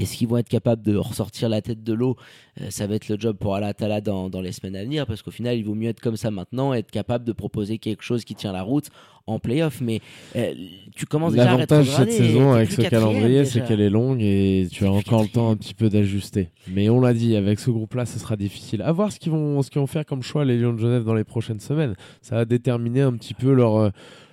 Est-ce 0.00 0.16
qu'ils 0.16 0.28
vont 0.28 0.38
être 0.38 0.48
capables 0.48 0.82
de 0.82 0.96
ressortir 0.96 1.48
la 1.48 1.60
tête 1.62 1.82
de 1.82 1.92
l'eau? 1.92 2.16
Euh, 2.60 2.66
Ça 2.70 2.86
va 2.86 2.94
être 2.94 3.08
le 3.08 3.16
job 3.18 3.36
pour 3.36 3.54
Alatala 3.54 4.00
dans, 4.00 4.30
dans 4.30 4.40
les 4.40 4.52
semaines 4.52 4.76
à 4.76 4.82
venir 4.82 5.06
parce 5.06 5.22
qu'au 5.22 5.30
final, 5.30 5.56
il 5.56 5.64
vaut 5.64 5.74
mieux 5.74 5.88
être 5.90 6.00
comme 6.00 6.16
ça 6.16 6.30
maintenant, 6.30 6.72
être 6.72 6.90
capable 6.90 7.24
de 7.24 7.32
proposer 7.32 7.78
quelque 7.78 8.02
chose 8.02 8.24
qui 8.24 8.34
tient 8.34 8.52
la 8.52 8.62
route 8.62 8.86
en 9.26 9.38
playoff. 9.38 9.80
Mais 9.80 10.00
euh, 10.36 10.54
tu 10.96 11.06
commences 11.06 11.32
déjà 11.32 11.44
à 11.44 11.52
L'avantage 11.52 11.90
cette 11.90 12.12
saison 12.12 12.52
avec 12.52 12.72
ce 12.72 12.80
calendrier, 12.82 13.44
c'est 13.44 13.64
qu'elle 13.66 13.80
est 13.80 13.90
longue 13.90 14.22
et 14.22 14.68
tu 14.70 14.84
as 14.86 14.90
encore 14.90 15.22
le 15.22 15.28
temps 15.28 15.50
un 15.50 15.56
petit 15.56 15.74
peu 15.74 15.88
d'ajuster. 15.88 16.48
Mais 16.68 16.88
on 16.88 17.00
l'a 17.00 17.12
dit, 17.14 17.36
avec 17.36 17.60
ce 17.60 17.70
groupe-là, 17.70 18.06
ce 18.06 18.18
sera 18.18 18.36
difficile. 18.36 18.82
À 18.82 18.92
voir 18.92 19.12
ce 19.12 19.18
qu'ils 19.20 19.32
vont, 19.32 19.60
ce 19.62 19.70
qu'ils 19.70 19.80
vont 19.80 19.86
faire 19.86 20.06
comme 20.06 20.22
choix 20.22 20.44
les 20.44 20.56
Lions 20.58 20.72
de 20.72 20.78
Genève 20.78 21.04
dans 21.04 21.14
les 21.14 21.24
prochaines 21.24 21.60
semaines. 21.60 21.94
Ça 22.22 22.36
va 22.36 22.44
déterminer 22.44 23.02
un 23.02 23.12
petit 23.12 23.34
peu 23.34 23.52
leur. 23.52 23.76
Euh, 23.76 23.90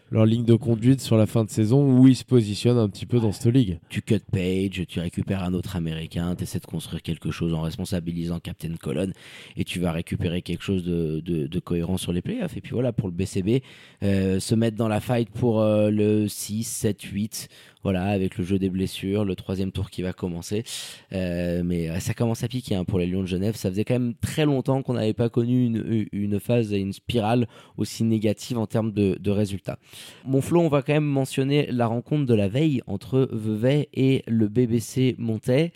leur 0.10 0.26
ligne 0.26 0.46
de 0.46 0.56
conduite 0.56 1.02
sur 1.02 1.18
la 1.18 1.26
fin 1.26 1.44
de 1.44 1.50
saison 1.50 2.00
où 2.00 2.08
ils 2.08 2.16
se 2.16 2.24
positionnent 2.24 2.78
un 2.78 2.88
petit 2.88 3.06
peu 3.06 3.20
dans 3.20 3.32
cette 3.32 3.54
ligue. 3.54 3.80
Tu 3.90 4.02
cut 4.02 4.20
Page, 4.32 4.86
tu 4.88 5.00
récupères 5.00 5.44
un 5.44 5.54
autre 5.54 5.76
américain, 5.76 6.36
tu 6.36 6.44
essaies 6.44 6.60
de 6.60 6.66
construire 6.66 7.02
quelque 7.02 7.32
chose 7.32 7.54
en 7.54 7.62
responsabilisant 7.62 8.40
Captain 8.40 8.76
Colon 8.76 9.12
et 9.58 9.64
tu 9.64 9.80
vas 9.80 9.92
récupérer 9.92 10.42
quelque 10.42 10.64
chose 10.64 10.84
de, 10.84 11.20
de, 11.20 11.60
cohérent 11.60 11.98
sur 11.98 12.14
les 12.14 12.22
playoffs. 12.22 12.56
Et 12.56 12.62
puis 12.62 12.72
voilà, 12.72 12.94
pour 12.94 13.08
le 13.10 13.14
BCB, 13.14 13.64
euh, 14.04 14.40
se 14.40 14.56
mettre 14.56 14.78
dans 14.78 14.88
la 14.88 15.02
fight 15.02 15.30
pour 15.30 15.62
euh, 15.62 15.90
le 15.90 16.28
6, 16.28 16.64
7, 16.64 17.02
8 17.02 17.50
voilà, 17.84 18.06
avec 18.06 18.38
le 18.38 18.44
jeu 18.44 18.60
des 18.60 18.70
blessures, 18.70 19.24
le 19.24 19.34
troisième 19.36 19.72
tour 19.72 19.90
qui 19.90 20.02
va 20.02 20.12
commencer. 20.12 20.66
Euh, 21.14 21.62
mais 21.64 21.98
ça 22.02 22.14
commence 22.14 22.44
à 22.44 22.50
piquer 22.50 22.76
hein, 22.76 22.84
pour 22.84 23.00
les 23.00 23.06
Lions 23.06 23.22
de 23.22 23.28
Genève. 23.28 23.56
Ça 23.56 23.70
faisait 23.70 23.86
quand 23.86 23.94
même 23.94 24.14
très 24.16 24.44
longtemps 24.44 24.84
qu'on 24.84 24.96
n'avait 24.96 25.14
pas 25.14 25.30
connu 25.30 25.66
une, 25.68 26.06
une, 26.12 26.40
phase 26.42 26.74
et 26.74 26.80
une 26.80 26.92
spirale 26.92 27.48
aussi 27.78 28.04
négative 28.04 28.58
en 28.58 28.68
termes 28.68 28.92
de, 28.92 29.18
de 29.22 29.32
résultats. 29.32 29.80
Mon 30.26 30.42
Flo, 30.42 30.62
on 30.62 30.70
va 30.70 30.82
quand 30.82 30.94
même 30.94 31.06
mentionner 31.06 31.68
la 31.72 31.88
rencontre 31.88 32.26
de 32.26 32.34
la 32.34 32.48
veille 32.48 32.82
entre 32.88 33.30
Vevey 33.32 33.90
et 33.94 34.24
le 34.28 34.48
BBC 34.48 35.16
Montais 35.18 35.72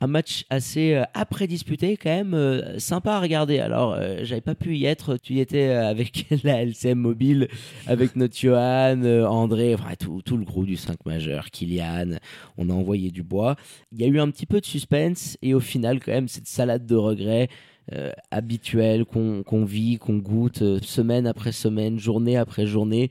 un 0.00 0.06
match 0.06 0.44
assez 0.50 0.94
euh, 0.94 1.04
après 1.14 1.46
disputé, 1.46 1.96
quand 1.96 2.10
même 2.10 2.34
euh, 2.34 2.78
sympa 2.78 3.14
à 3.14 3.20
regarder. 3.20 3.58
Alors, 3.58 3.94
euh, 3.94 4.18
j'avais 4.22 4.40
pas 4.40 4.54
pu 4.54 4.76
y 4.76 4.86
être. 4.86 5.16
Tu 5.16 5.34
y 5.34 5.40
étais 5.40 5.68
avec 5.70 6.26
la 6.44 6.62
LCM 6.62 6.98
mobile, 6.98 7.48
avec 7.86 8.16
notre 8.16 8.36
Johan, 8.36 9.02
André, 9.26 9.74
enfin, 9.74 9.94
tout, 9.98 10.22
tout, 10.24 10.36
le 10.36 10.44
groupe 10.44 10.66
du 10.66 10.76
5 10.76 11.04
majeur, 11.06 11.50
Kylian. 11.50 12.18
On 12.56 12.70
a 12.70 12.72
envoyé 12.72 13.10
du 13.10 13.22
bois. 13.22 13.56
Il 13.92 14.00
y 14.00 14.04
a 14.04 14.06
eu 14.06 14.20
un 14.20 14.30
petit 14.30 14.46
peu 14.46 14.60
de 14.60 14.66
suspense 14.66 15.36
et 15.42 15.54
au 15.54 15.60
final, 15.60 16.00
quand 16.00 16.12
même, 16.12 16.28
cette 16.28 16.48
salade 16.48 16.86
de 16.86 16.96
regrets. 16.96 17.48
habituelle 18.30 19.06
qu'on 19.06 19.64
vit, 19.64 19.96
qu'on 19.96 20.18
goûte 20.18 20.62
semaine 20.82 21.26
après 21.26 21.52
semaine, 21.52 21.98
journée 21.98 22.36
après 22.36 22.66
journée 22.66 23.10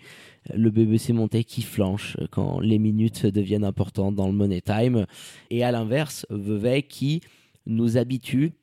le 0.53 0.69
BBC 0.71 1.13
Monté 1.13 1.43
qui 1.43 1.61
flanche 1.61 2.17
quand 2.31 2.59
les 2.59 2.79
minutes 2.79 3.25
deviennent 3.25 3.63
importantes 3.63 4.15
dans 4.15 4.27
le 4.27 4.33
money 4.33 4.61
time. 4.61 5.05
Et 5.49 5.63
à 5.63 5.71
l'inverse, 5.71 6.25
Vevey 6.29 6.83
qui 6.83 7.21
nous 7.65 7.97
habitue 7.97 8.53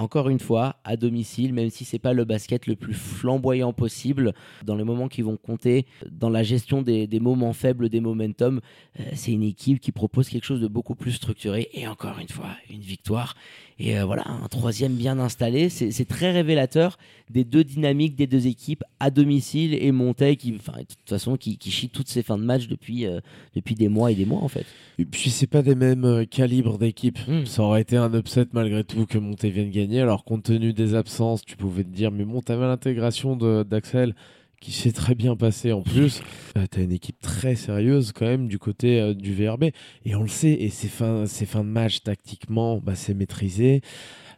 encore 0.00 0.28
une 0.28 0.40
fois, 0.40 0.76
à 0.84 0.96
domicile, 0.96 1.52
même 1.52 1.70
si 1.70 1.84
c'est 1.84 1.98
pas 1.98 2.12
le 2.12 2.24
basket 2.24 2.66
le 2.66 2.76
plus 2.76 2.94
flamboyant 2.94 3.72
possible, 3.72 4.32
dans 4.64 4.74
les 4.74 4.84
moments 4.84 5.08
qui 5.08 5.22
vont 5.22 5.36
compter, 5.36 5.86
dans 6.10 6.30
la 6.30 6.42
gestion 6.42 6.82
des, 6.82 7.06
des 7.06 7.20
moments 7.20 7.52
faibles, 7.52 7.88
des 7.88 8.00
momentum, 8.00 8.60
euh, 8.98 9.04
c'est 9.14 9.32
une 9.32 9.42
équipe 9.42 9.80
qui 9.80 9.92
propose 9.92 10.28
quelque 10.28 10.44
chose 10.44 10.60
de 10.60 10.68
beaucoup 10.68 10.94
plus 10.94 11.12
structuré. 11.12 11.68
Et 11.74 11.86
encore 11.86 12.18
une 12.18 12.28
fois, 12.28 12.50
une 12.70 12.80
victoire. 12.80 13.34
Et 13.78 13.98
euh, 13.98 14.04
voilà, 14.04 14.24
un 14.28 14.48
troisième 14.48 14.94
bien 14.94 15.18
installé. 15.18 15.68
C'est 15.70 16.04
très 16.04 16.32
révélateur 16.32 16.98
des 17.30 17.44
deux 17.44 17.64
dynamiques 17.64 18.16
des 18.16 18.26
deux 18.26 18.46
équipes 18.46 18.84
à 18.98 19.10
domicile 19.10 19.74
et 19.74 19.92
Montaigne, 19.92 20.36
qui, 20.36 20.54
enfin, 20.54 20.78
de 20.80 20.84
toute 20.84 21.08
façon, 21.08 21.36
qui, 21.36 21.56
qui 21.56 21.70
chie 21.70 21.88
toutes 21.88 22.08
ces 22.08 22.22
fins 22.22 22.36
de 22.36 22.42
match 22.42 22.68
depuis, 22.68 23.06
euh, 23.06 23.20
depuis 23.54 23.74
des 23.74 23.88
mois 23.88 24.10
et 24.10 24.14
des 24.14 24.26
mois, 24.26 24.42
en 24.42 24.48
fait. 24.48 24.66
Et 24.98 25.04
puis, 25.04 25.30
c'est 25.30 25.46
pas 25.46 25.62
des 25.62 25.74
mêmes 25.74 26.26
calibres 26.26 26.78
d'équipe. 26.78 27.18
Mm. 27.26 27.46
Ça 27.46 27.62
aurait 27.62 27.82
été 27.82 27.96
un 27.96 28.12
upset 28.12 28.46
malgré 28.52 28.84
tout 28.84 29.06
que 29.06 29.18
Montaigne 29.18 29.52
vienne 29.52 29.70
gagner. 29.70 29.89
Alors, 29.98 30.24
compte 30.24 30.44
tenu 30.44 30.72
des 30.72 30.94
absences, 30.94 31.42
tu 31.42 31.56
pouvais 31.56 31.84
te 31.84 31.88
dire, 31.88 32.10
mais 32.10 32.24
bon, 32.24 32.40
t'avais 32.40 32.66
l'intégration 32.66 33.36
d'Axel 33.36 34.14
qui 34.60 34.72
s'est 34.72 34.92
très 34.92 35.14
bien 35.14 35.36
passé 35.36 35.72
en 35.72 35.82
plus. 35.82 36.20
Euh, 36.56 36.66
T'as 36.70 36.82
une 36.82 36.92
équipe 36.92 37.18
très 37.20 37.54
sérieuse 37.54 38.12
quand 38.12 38.26
même 38.26 38.46
du 38.46 38.58
côté 38.58 39.00
euh, 39.00 39.14
du 39.14 39.34
VRB. 39.34 39.70
Et 40.04 40.14
on 40.14 40.22
le 40.22 40.28
sait, 40.28 40.52
et 40.52 40.68
ces 40.68 40.88
fins, 40.88 41.24
de 41.24 41.62
match 41.62 42.02
tactiquement, 42.02 42.78
bah, 42.78 42.94
c'est 42.94 43.14
maîtrisé. 43.14 43.80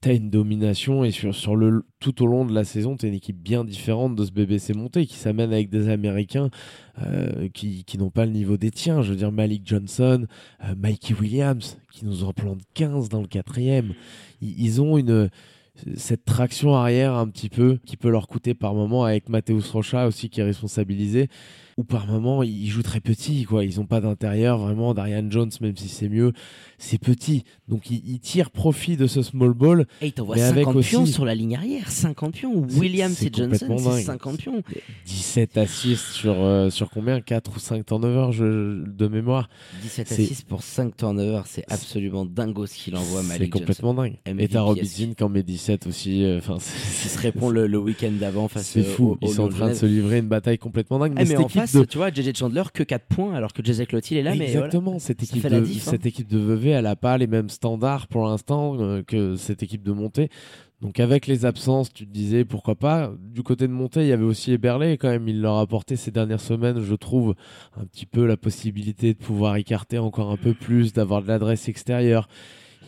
T'as 0.00 0.14
une 0.14 0.30
domination 0.30 1.04
et 1.04 1.12
sur, 1.12 1.32
sur 1.32 1.54
le, 1.54 1.84
tout 2.00 2.24
au 2.24 2.26
long 2.26 2.44
de 2.44 2.52
la 2.52 2.64
saison, 2.64 2.96
t'as 2.96 3.06
une 3.06 3.14
équipe 3.14 3.40
bien 3.40 3.64
différente 3.64 4.16
de 4.16 4.24
ce 4.24 4.32
BBC 4.32 4.74
monté 4.74 5.06
qui 5.06 5.14
s'amène 5.14 5.52
avec 5.52 5.70
des 5.70 5.88
Américains 5.88 6.50
euh, 7.00 7.48
qui, 7.54 7.84
qui 7.84 7.98
n'ont 7.98 8.10
pas 8.10 8.26
le 8.26 8.32
niveau 8.32 8.56
des 8.56 8.72
tiens. 8.72 9.02
Je 9.02 9.10
veux 9.10 9.16
dire, 9.16 9.30
Malik 9.30 9.62
Johnson, 9.64 10.26
euh, 10.64 10.74
Mikey 10.76 11.14
Williams, 11.14 11.78
qui 11.92 12.04
nous 12.04 12.24
en 12.24 12.32
plantent 12.32 12.64
15 12.74 13.08
dans 13.10 13.20
le 13.20 13.28
quatrième. 13.28 13.94
Ils, 14.42 14.82
ont 14.82 14.98
une, 14.98 15.30
cette 15.96 16.24
traction 16.24 16.74
arrière 16.74 17.14
un 17.14 17.28
petit 17.28 17.48
peu 17.48 17.78
qui 17.86 17.96
peut 17.96 18.10
leur 18.10 18.26
coûter 18.26 18.54
par 18.54 18.74
moment 18.74 19.04
avec 19.04 19.28
Mathéus 19.28 19.70
Rocha 19.70 20.06
aussi 20.06 20.28
qui 20.28 20.40
est 20.40 20.44
responsabilisé 20.44 21.28
ou 21.78 21.84
par 21.84 22.06
moment 22.06 22.42
ils 22.42 22.68
jouent 22.68 22.82
très 22.82 23.00
petit 23.00 23.44
quoi 23.44 23.64
ils 23.64 23.80
ont 23.80 23.86
pas 23.86 24.00
d'intérieur 24.00 24.58
vraiment 24.58 24.94
Darian 24.94 25.24
Jones 25.30 25.50
même 25.60 25.76
si 25.76 25.88
c'est 25.88 26.08
mieux 26.08 26.32
c'est 26.78 26.98
petit 26.98 27.44
donc 27.68 27.90
ils, 27.90 28.02
ils 28.06 28.20
tirent 28.20 28.50
profit 28.50 28.96
de 28.96 29.06
ce 29.06 29.22
small 29.22 29.54
ball 29.54 29.86
Et 30.00 30.06
il 30.08 30.12
t'envoie 30.12 30.36
Mais 30.36 30.42
avec 30.42 30.64
50 30.66 30.82
pions 30.84 31.02
aussi- 31.02 31.12
sur 31.12 31.24
la 31.24 31.34
ligne 31.34 31.56
arrière. 31.56 31.90
50 31.90 32.32
pions. 32.34 32.66
C'est- 32.68 32.78
Williams 32.78 33.14
c'est 33.16 33.26
et 33.26 33.30
Johnson, 33.32 33.76
c'est 33.78 33.84
dingue. 33.84 34.02
50 34.04 34.36
pions. 34.38 34.62
17 35.06 35.56
assists 35.58 36.08
sur, 36.12 36.34
euh, 36.38 36.70
sur 36.70 36.90
combien? 36.90 37.20
4 37.20 37.56
ou 37.56 37.58
5 37.58 37.86
turnovers 37.86 38.32
je, 38.32 38.84
de 38.84 39.08
mémoire 39.08 39.48
17 39.82 40.08
C'est- 40.08 40.22
assists 40.22 40.46
pour 40.48 40.62
5 40.62 40.96
turnovers. 40.96 41.46
C'est 41.46 41.64
absolument 41.70 42.24
dingo 42.26 42.66
ce 42.66 42.74
qu'il 42.74 42.96
envoie, 42.96 43.22
c'est 43.22 43.28
Malik 43.28 43.52
Johnson. 43.52 43.58
complètement 43.60 43.94
dingue 43.94 44.16
MVP 44.26 44.44
et 44.44 44.48
t'as. 44.48 44.60
Robinson 44.60 45.14
qui 45.16 45.24
en 45.24 45.28
met 45.28 45.42
17 45.42 45.86
aussi 45.86 46.24
euh, 46.24 46.38
enfin 46.38 46.58
se 46.60 47.18
répond 47.18 47.48
le, 47.48 47.66
le 47.66 47.78
week-end 47.78 48.12
d'avant 48.18 48.48
face 48.48 48.66
c'est 48.66 48.82
fou 48.82 49.12
au- 49.12 49.18
ils 49.22 49.28
sont 49.30 49.44
en 49.44 49.48
train 49.48 49.68
de 49.70 49.74
se 49.74 49.86
livrer 49.86 50.18
une 50.18 50.28
bataille 50.28 50.58
complètement 50.58 50.98
dingue 50.98 51.12
Eh, 51.12 51.20
mais, 51.20 51.22
mais 51.24 51.26
cette 51.30 51.38
en 51.38 51.42
équipe 51.42 51.60
de 51.66 51.84
tu 51.84 51.98
vois, 51.98 52.10
JJ 52.10 52.36
Chandler 52.36 52.62
que 52.72 52.82
4 52.82 53.06
points 53.06 53.34
alors 53.34 53.52
que 53.52 53.62
JJ 53.64 53.86
Clotil 53.86 54.16
est 54.16 54.22
là. 54.22 54.30
Mais 54.30 54.46
voilà. 54.52 54.66
Exactement, 54.66 54.98
cette 54.98 55.20
Ça 55.20 55.24
équipe 55.24 55.48
de 55.48 55.60
diff, 55.60 55.88
hein. 55.88 55.90
cette 55.90 56.06
équipe 56.06 56.28
de 56.28 56.38
Vevey, 56.38 56.70
elle 56.70 56.86
a 56.86 56.96
pas 56.96 57.18
les 57.18 57.26
mêmes 57.26 57.50
standards 57.50 58.06
pour 58.06 58.26
l'instant 58.26 58.76
euh, 58.78 59.02
que 59.02 59.36
cette 59.36 59.62
équipe 59.62 59.82
de 59.82 59.92
Montée. 59.92 60.28
Donc 60.82 60.98
avec 60.98 61.28
les 61.28 61.46
absences, 61.46 61.92
tu 61.92 62.06
te 62.06 62.12
disais 62.12 62.44
pourquoi 62.44 62.74
pas. 62.74 63.12
Du 63.20 63.44
côté 63.44 63.68
de 63.68 63.72
Montée, 63.72 64.00
il 64.00 64.08
y 64.08 64.12
avait 64.12 64.24
aussi 64.24 64.52
Eberle 64.52 64.98
quand 64.98 65.10
même. 65.10 65.28
Il 65.28 65.40
leur 65.40 65.54
a 65.54 65.60
apporté 65.60 65.94
ces 65.94 66.10
dernières 66.10 66.40
semaines, 66.40 66.80
je 66.80 66.94
trouve, 66.94 67.36
un 67.80 67.84
petit 67.84 68.04
peu 68.04 68.26
la 68.26 68.36
possibilité 68.36 69.14
de 69.14 69.18
pouvoir 69.18 69.54
écarter 69.56 69.98
encore 69.98 70.32
un 70.32 70.36
peu 70.36 70.54
plus, 70.54 70.92
d'avoir 70.92 71.22
de 71.22 71.28
l'adresse 71.28 71.68
extérieure. 71.68 72.28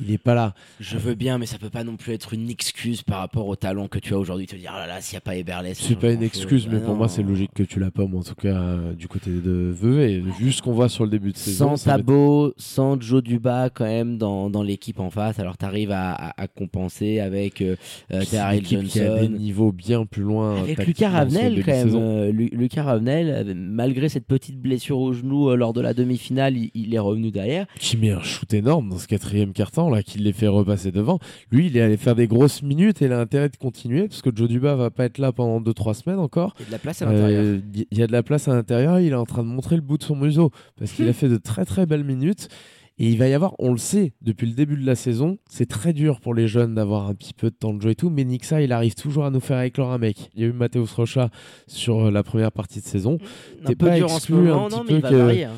Il 0.00 0.12
est 0.12 0.18
pas 0.18 0.35
là. 0.35 0.54
Je 0.80 0.96
veux 0.98 1.14
bien, 1.14 1.38
mais 1.38 1.46
ça 1.46 1.59
peut 1.59 1.70
pas 1.70 1.85
non 1.85 1.96
plus 1.96 2.12
être 2.14 2.35
une 2.35 2.50
excuse 2.50 3.02
par 3.02 3.18
rapport 3.20 3.46
au 3.46 3.57
talent 3.57 3.88
que 3.88 3.98
tu 3.98 4.14
as 4.14 4.18
aujourd'hui. 4.18 4.46
Te 4.46 4.57
dire, 4.57 4.72
ah 4.74 4.80
là 4.80 4.87
là, 4.87 5.00
s'il 5.00 5.14
n'y 5.14 5.18
a 5.18 5.20
pas 5.22 5.37
Eberle, 5.37 5.66
C'est 5.74 5.98
pas 5.98 6.12
une 6.12 6.22
excuse, 6.22 6.66
mais 6.70 6.78
Bah 6.78 6.87
pour 6.87 6.96
moi, 6.96 7.09
c'est 7.09 7.22
logique 7.22 7.50
que 7.54 7.62
tu 7.62 7.78
l'as 7.80 7.90
pas, 7.90 8.07
moi, 8.07 8.20
en 8.20 8.24
tout 8.24 8.35
cas, 8.35 8.48
euh, 8.57 8.92
du 8.94 9.09
côté 9.09 9.30
de 9.30 9.72
Vevey. 9.74 10.22
Vu 10.38 10.52
ce 10.52 10.62
qu'on 10.62 10.72
voit 10.72 10.88
sur 10.88 11.04
le 11.04 11.11
début 11.11 11.33
de 11.33 11.37
saison, 11.37 11.76
Sans 11.76 11.87
être- 11.88 11.96
Tabo, 11.98 12.52
sans 12.57 13.00
Joe 13.00 13.22
Duba 13.22 13.70
quand 13.70 13.85
même 13.85 14.18
dans, 14.18 14.50
dans 14.50 14.62
l'équipe 14.62 15.00
en 15.00 15.11
face. 15.11 15.38
Alors 15.38 15.57
tu 15.57 15.64
arrives 15.64 15.90
à, 15.92 16.12
à- 16.12 16.42
à 16.42 16.48
compenser 16.48 17.20
avec 17.20 17.61
euh, 17.62 17.76
euh, 18.12 18.22
Terrell 18.24 18.59
équipe 18.59 18.83
qui 18.85 19.00
a 19.00 19.14
des 19.14 19.20
Johnson. 19.26 19.37
niveaux 19.38 19.72
bien 19.72 20.04
plus 20.07 20.22
loin. 20.22 20.57
Avec 20.62 20.76
tactiquement, 20.76 20.87
Lucas 20.87 21.11
Ravenel 21.18 21.64
quand 21.64 21.72
même. 21.72 21.94
euh, 21.94 22.33
Lu- 22.33 22.50
Lucas 22.52 22.83
Ravenel, 22.83 23.44
euh, 23.48 23.54
malgré 23.57 24.09
cette 24.09 24.26
petite 24.26 24.61
blessure 24.61 24.98
au 24.98 25.12
genou 25.12 25.50
euh, 25.50 25.57
lors 25.57 25.72
de 25.72 25.80
la 25.80 25.94
demi-finale, 25.94 26.57
il, 26.57 26.70
il 26.74 26.94
est 26.94 26.98
revenu 26.98 27.30
derrière. 27.30 27.66
qui 27.78 27.96
met 27.96 28.11
un 28.11 28.22
shoot 28.22 28.52
énorme 28.54 28.88
dans 28.90 28.98
ce 28.98 29.07
quatrième 29.09 29.52
quart-temps 29.52 29.84
là, 29.90 30.03
qui 30.03 30.18
les 30.18 30.33
fait 30.33 30.49
repasser 30.49 30.92
devant. 30.92 31.18
Lui, 31.51 31.66
il 31.66 31.77
est 31.77 31.81
allé 31.81 31.97
faire 31.97 32.14
des 32.14 32.27
grosses 32.27 32.62
minutes 32.62 33.03
et 33.03 33.07
il 33.07 33.12
a 33.12 33.20
intérêt 33.20 33.49
de 33.49 33.57
continuer 33.57 34.09
parce 34.09 34.23
que 34.23 34.31
Joe 34.35 34.49
Duba 34.49 34.75
va 34.75 34.90
pas 34.90 35.05
être 35.05 35.18
là 35.18 35.33
pendant 35.33 35.61
2-3 35.61 35.94
semaines 35.94 36.18
encore. 36.18 36.55
Il 36.61 36.62
y 36.62 36.64
a 36.64 36.66
de 36.68 36.73
la 36.73 36.79
place 36.79 37.03
à 37.03 37.07
l'intérieur. 37.07 37.61
Il 37.90 37.99
y 37.99 38.03
a 38.03 38.07
de 38.07 38.12
la 38.12 38.23
place 38.23 38.49
à 38.49 38.55
l'intérieur. 38.55 39.01
Il 39.01 39.12
est 39.12 39.14
en 39.14 39.25
train 39.27 39.42
de 39.42 39.49
montrer 39.49 39.77
le 39.77 39.83
bout 39.83 39.99
de 39.99 40.03
son 40.05 40.16
museau 40.16 40.51
parce 40.79 40.92
qu'il 40.92 41.09
a 41.09 41.12
fait 41.12 41.29
de 41.29 41.37
très 41.37 41.64
très 41.64 41.87
belles 41.87 42.05
minutes. 42.05 42.49
Et 42.97 43.09
il 43.09 43.18
va 43.18 43.27
y 43.27 43.35
avoir, 43.35 43.55
on 43.59 43.73
le 43.73 43.77
sait, 43.79 44.12
depuis 44.23 44.47
le 44.47 44.53
début 44.55 44.77
de 44.77 44.87
la 44.87 44.94
saison, 44.94 45.38
c'est 45.51 45.66
très 45.68 45.92
dur 45.92 46.20
pour 46.20 46.33
les 46.33 46.47
jeunes 46.47 46.77
d'avoir 46.77 47.09
un 47.09 47.14
petit 47.16 47.35
peu 47.35 47.51
de 47.51 47.55
temps 47.57 47.75
de 47.75 47.83
jeu 47.83 47.90
et 47.90 47.94
tout, 47.97 48.09
mais 48.09 48.23
Nixa, 48.23 48.62
il 48.62 48.70
arrive 48.73 48.94
toujours 48.94 49.25
à 49.25 49.31
nous 49.31 49.40
faire 49.40 49.61
éclore 49.62 49.90
un 49.90 49.99
mec. 49.99 50.31
Il 50.37 50.42
y 50.42 50.44
a 50.44 50.47
eu 50.47 50.53
Mathéus 50.53 50.92
Rocha 50.92 51.29
sur 51.66 52.07
euh, 52.07 52.11
la 52.12 52.23
première 52.23 52.53
partie 52.53 52.81
de 52.81 52.87
saison. 52.87 53.18
un 53.64 53.66
t'es 53.66 53.75
peu 53.75 53.88
pas 53.88 53.97
dur 53.97 54.12
en 54.12 54.20
ce 54.20 54.33
un 54.33 54.37
moment, 54.37 54.68
petit 54.68 54.77
non, 54.77 54.85
peu 54.85 54.92
mais 54.92 54.99
il 54.99 55.03
va 55.03 55.11
que- 55.11 55.14
varier. 55.16 55.44
hein. 55.47 55.51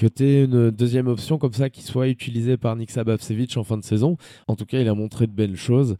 Que 0.00 0.06
tu 0.06 0.24
aies 0.24 0.44
une 0.44 0.70
deuxième 0.70 1.08
option 1.08 1.36
comme 1.36 1.52
ça 1.52 1.68
qui 1.68 1.82
soit 1.82 2.08
utilisée 2.08 2.56
par 2.56 2.74
Niksa 2.74 3.04
Babsevic 3.04 3.54
en 3.58 3.64
fin 3.64 3.76
de 3.76 3.84
saison. 3.84 4.16
En 4.48 4.56
tout 4.56 4.64
cas, 4.64 4.80
il 4.80 4.88
a 4.88 4.94
montré 4.94 5.26
de 5.26 5.32
belles 5.32 5.56
choses. 5.56 5.96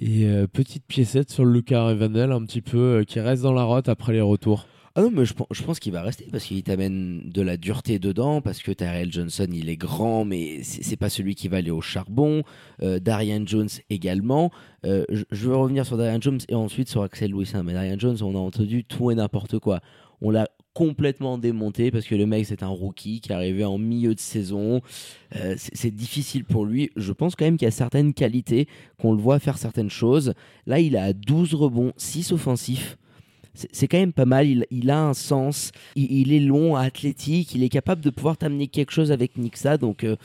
Et 0.00 0.24
euh, 0.24 0.48
petite 0.48 0.84
piécette 0.86 1.30
sur 1.30 1.44
Lucas 1.44 1.84
Revanel, 1.84 2.32
un 2.32 2.44
petit 2.44 2.62
peu, 2.62 2.78
euh, 2.78 3.04
qui 3.04 3.20
reste 3.20 3.44
dans 3.44 3.52
la 3.52 3.62
rote 3.62 3.88
après 3.88 4.12
les 4.12 4.20
retours. 4.20 4.66
Ah 4.96 5.02
non, 5.02 5.10
mais 5.12 5.24
je, 5.24 5.34
je 5.52 5.62
pense 5.62 5.78
qu'il 5.78 5.92
va 5.92 6.02
rester 6.02 6.26
parce 6.32 6.44
qu'il 6.44 6.62
t'amène 6.64 7.30
de 7.30 7.42
la 7.42 7.56
dureté 7.56 8.00
dedans, 8.00 8.40
parce 8.40 8.60
que 8.60 8.72
Tyrell 8.72 9.12
Johnson, 9.12 9.46
il 9.52 9.68
est 9.68 9.76
grand, 9.76 10.24
mais 10.24 10.62
c'est 10.64 10.96
pas 10.96 11.08
celui 11.08 11.36
qui 11.36 11.46
va 11.46 11.58
aller 11.58 11.70
au 11.70 11.80
charbon. 11.80 12.42
Euh, 12.82 12.98
Darian 12.98 13.42
Jones 13.46 13.68
également. 13.88 14.50
Je, 14.82 15.24
veux 15.30 15.56
revenir 15.56 15.86
sur 15.86 15.96
Darian 15.96 16.20
Jones 16.20 16.40
et 16.48 16.54
ensuite 16.54 16.88
sur 16.88 17.02
Axel 17.02 17.30
Louisin. 17.30 17.62
Mais 17.62 17.72
Darian 17.72 17.98
Jones, 17.98 18.18
on 18.22 18.34
a 18.34 18.38
entendu 18.38 18.84
tout 18.84 19.12
et 19.12 19.14
n'importe 19.14 19.60
quoi. 19.60 19.80
On 20.20 20.30
l'a 20.30 20.48
complètement 20.74 21.38
démonté 21.38 21.90
parce 21.90 22.04
que 22.04 22.14
le 22.14 22.26
mec, 22.26 22.46
c'est 22.46 22.62
un 22.62 22.68
rookie 22.68 23.20
qui 23.20 23.30
est 23.30 23.34
arrivé 23.34 23.64
en 23.64 23.78
milieu 23.78 24.14
de 24.14 24.20
saison. 24.20 24.82
Euh, 25.36 25.54
c'est 25.56 25.94
difficile 25.94 26.44
pour 26.44 26.66
lui. 26.66 26.90
Je 26.96 27.12
pense 27.12 27.36
quand 27.36 27.44
même 27.44 27.56
qu'il 27.56 27.66
y 27.66 27.68
a 27.68 27.72
certaines 27.72 28.12
qualités, 28.12 28.68
qu'on 28.98 29.12
le 29.12 29.20
voit 29.20 29.38
faire 29.38 29.56
certaines 29.56 29.90
choses. 29.90 30.34
Là, 30.66 30.80
il 30.80 30.96
a 30.96 31.12
12 31.12 31.54
rebonds, 31.54 31.92
6 31.96 32.32
offensifs. 32.32 32.98
C'est 33.54 33.86
quand 33.86 33.98
même 33.98 34.12
pas 34.12 34.24
mal, 34.24 34.48
il, 34.68 34.90
a 34.90 35.00
un 35.00 35.14
sens, 35.14 35.70
il, 35.94 36.32
est 36.32 36.40
long, 36.40 36.74
athlétique, 36.74 37.54
il 37.54 37.62
est 37.62 37.68
capable 37.68 38.00
de 38.00 38.10
pouvoir 38.10 38.36
t'amener 38.36 38.66
quelque 38.66 38.90
chose 38.90 39.12
avec 39.12 39.38
Nixa, 39.38 39.78
donc 39.78 40.02
euh, 40.02 40.16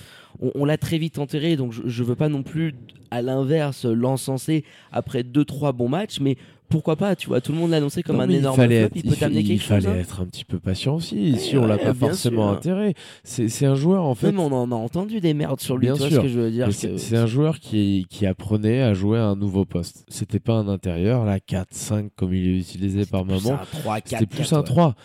on, 0.41 0.51
on 0.55 0.65
l'a 0.65 0.79
très 0.79 0.97
vite 0.97 1.19
enterré, 1.19 1.55
donc 1.55 1.71
je, 1.71 1.83
je 1.85 2.03
veux 2.03 2.15
pas 2.15 2.27
non 2.27 2.41
plus, 2.41 2.73
à 3.11 3.21
l'inverse, 3.21 3.85
l'encenser 3.85 4.63
après 4.91 5.21
2-3 5.21 5.73
bons 5.73 5.89
matchs, 5.89 6.19
mais 6.19 6.37
pourquoi 6.69 6.95
pas, 6.95 7.15
tu 7.15 7.27
vois, 7.27 7.41
tout 7.41 7.51
le 7.51 7.57
monde 7.57 7.71
l'a 7.71 7.77
annoncé 7.77 8.03
comme 8.03 8.17
Non, 8.17 8.23
un 8.23 8.29
énorme 8.29 8.55
il 8.55 8.61
fallait 8.61 8.77
flop, 8.79 8.85
être, 8.87 8.95
il 8.95 8.99
il 9.05 9.09
peut 9.09 9.15
fa- 9.15 9.19
t'amener 9.25 9.39
il 9.41 9.47
quelque 9.47 9.59
chose. 9.59 9.67
fallait 9.67 9.87
hein. 9.87 9.95
être 10.01 10.21
un 10.21 10.25
petit 10.25 10.45
peu 10.45 10.59
patient 10.59 10.95
aussi. 10.95 11.15
Ici, 11.31 11.57
on 11.57 11.61
Ouais, 11.63 11.67
l'a 11.67 11.77
pas 11.77 11.93
forcément 11.93 12.47
sûr. 12.49 12.57
intérêt. 12.57 12.93
C'est 13.23 13.49
c'est 13.49 13.65
un 13.65 13.75
joueur, 13.75 14.05
en 14.05 14.15
fait. 14.15 14.27
Même 14.27 14.39
on 14.39 14.51
en 14.51 14.71
a 14.71 14.75
entendu 14.75 15.19
des 15.19 15.33
merdes 15.33 15.59
sur 15.59 15.77
lui, 15.77 15.87
Bien 15.87 15.93
tu 15.95 15.99
vois 15.99 16.09
sûr. 16.09 16.17
ce 16.17 16.21
que 16.23 16.27
je 16.31 16.39
veux 16.39 16.51
dire 16.51 16.69
C'est 16.71 17.17
un 17.17 17.25
joueur 17.25 17.59
qui, 17.59 18.05
qui 18.09 18.25
apprenait 18.25 18.81
à 18.81 18.93
jouer 18.93 19.17
à 19.19 19.25
un 19.25 19.35
nouveau 19.35 19.65
poste. 19.65 20.05
C'était 20.07 20.39
pas 20.39 20.53
un 20.53 20.67
intérieur, 20.67 21.25
là, 21.25 21.39
4-5 21.39 22.09
comme 22.15 22.33
il 22.33 22.47
est 22.47 22.59
utilisé 22.59 23.05
par 23.05 23.25
moment. 23.25 23.53
un 23.53 23.79
3, 23.79 24.01
4, 24.01 24.07
C'était 24.09 24.25
plus 24.25 24.53
un 24.53 24.63
3. 24.63 24.95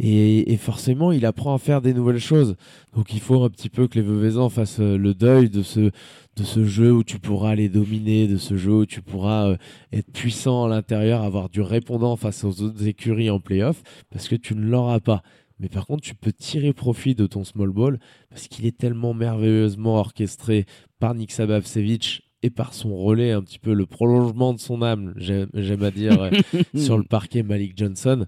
Et, 0.00 0.52
et 0.52 0.56
forcément, 0.56 1.12
il 1.12 1.24
apprend 1.24 1.54
à 1.54 1.58
faire 1.58 1.80
des 1.80 1.94
nouvelles 1.94 2.18
choses. 2.18 2.56
Donc 2.96 3.14
il 3.14 3.20
faut 3.20 3.44
un 3.44 3.48
petit 3.48 3.68
peu 3.68 3.86
que 3.86 3.94
les 3.94 4.02
Veuvezans 4.04 4.48
fassent 4.48 4.80
euh, 4.80 4.98
le 4.98 5.14
deuil 5.14 5.48
de 5.50 5.62
ce, 5.62 5.90
de 6.36 6.42
ce 6.42 6.64
jeu 6.64 6.92
où 6.92 7.04
tu 7.04 7.18
pourras 7.18 7.54
les 7.54 7.68
dominer, 7.68 8.26
de 8.26 8.36
ce 8.36 8.56
jeu 8.56 8.72
où 8.72 8.86
tu 8.86 9.02
pourras 9.02 9.50
euh, 9.50 9.56
être 9.92 10.10
puissant 10.12 10.64
à 10.64 10.68
l'intérieur, 10.68 11.22
avoir 11.22 11.48
du 11.48 11.60
répondant 11.60 12.16
face 12.16 12.44
aux 12.44 12.62
autres 12.62 12.86
écuries 12.86 13.30
en 13.30 13.40
playoff, 13.40 13.82
parce 14.10 14.28
que 14.28 14.36
tu 14.36 14.54
ne 14.54 14.66
l'auras 14.66 15.00
pas. 15.00 15.22
Mais 15.60 15.68
par 15.68 15.86
contre, 15.86 16.02
tu 16.02 16.14
peux 16.14 16.32
tirer 16.32 16.72
profit 16.72 17.14
de 17.14 17.26
ton 17.26 17.44
small 17.44 17.70
ball 17.70 18.00
parce 18.28 18.48
qu'il 18.48 18.66
est 18.66 18.76
tellement 18.76 19.14
merveilleusement 19.14 19.96
orchestré 19.98 20.66
par 20.98 21.14
Nick 21.14 21.30
Sabavsevich 21.30 22.22
et 22.42 22.50
par 22.50 22.74
son 22.74 22.94
relais, 22.94 23.32
un 23.32 23.40
petit 23.40 23.58
peu 23.58 23.72
le 23.72 23.86
prolongement 23.86 24.52
de 24.52 24.58
son 24.58 24.82
âme, 24.82 25.14
j'aime 25.16 25.82
à 25.82 25.90
dire, 25.90 26.20
euh, 26.20 26.30
sur 26.76 26.98
le 26.98 27.04
parquet 27.04 27.42
Malik 27.42 27.72
Johnson. 27.74 28.26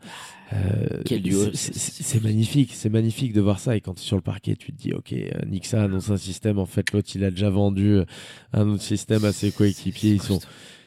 Euh, 0.53 1.03
Quel 1.05 1.23
duo. 1.23 1.51
c'est- 1.55 2.23
magnifique, 2.23 2.71
c'est 2.73 2.89
magnifique 2.89 3.33
de 3.33 3.41
voir 3.41 3.59
ça. 3.59 3.77
Et 3.77 3.81
quand 3.81 3.95
tu 3.95 4.03
es 4.03 4.05
sur 4.05 4.17
le 4.17 4.23
parquet, 4.23 4.57
tu 4.57 4.73
te 4.73 4.81
dis, 4.81 4.93
ok, 4.93 5.13
euh, 5.13 5.31
Nixa 5.47 5.83
annonce 5.83 6.11
un 6.11 6.17
système. 6.17 6.59
En 6.59 6.67
fait, 6.67 6.93
l'autre, 6.93 7.11
il 7.15 7.25
a 7.25 7.31
déjà 7.31 7.51
vendu 7.51 7.95
euh, 7.95 8.05
un 8.53 8.69
autre 8.69 8.83
système 8.83 9.25
à 9.25 9.33
ses 9.33 9.51
coéquipiers. 9.51 10.13
Ils 10.13 10.23
sont, 10.23 10.41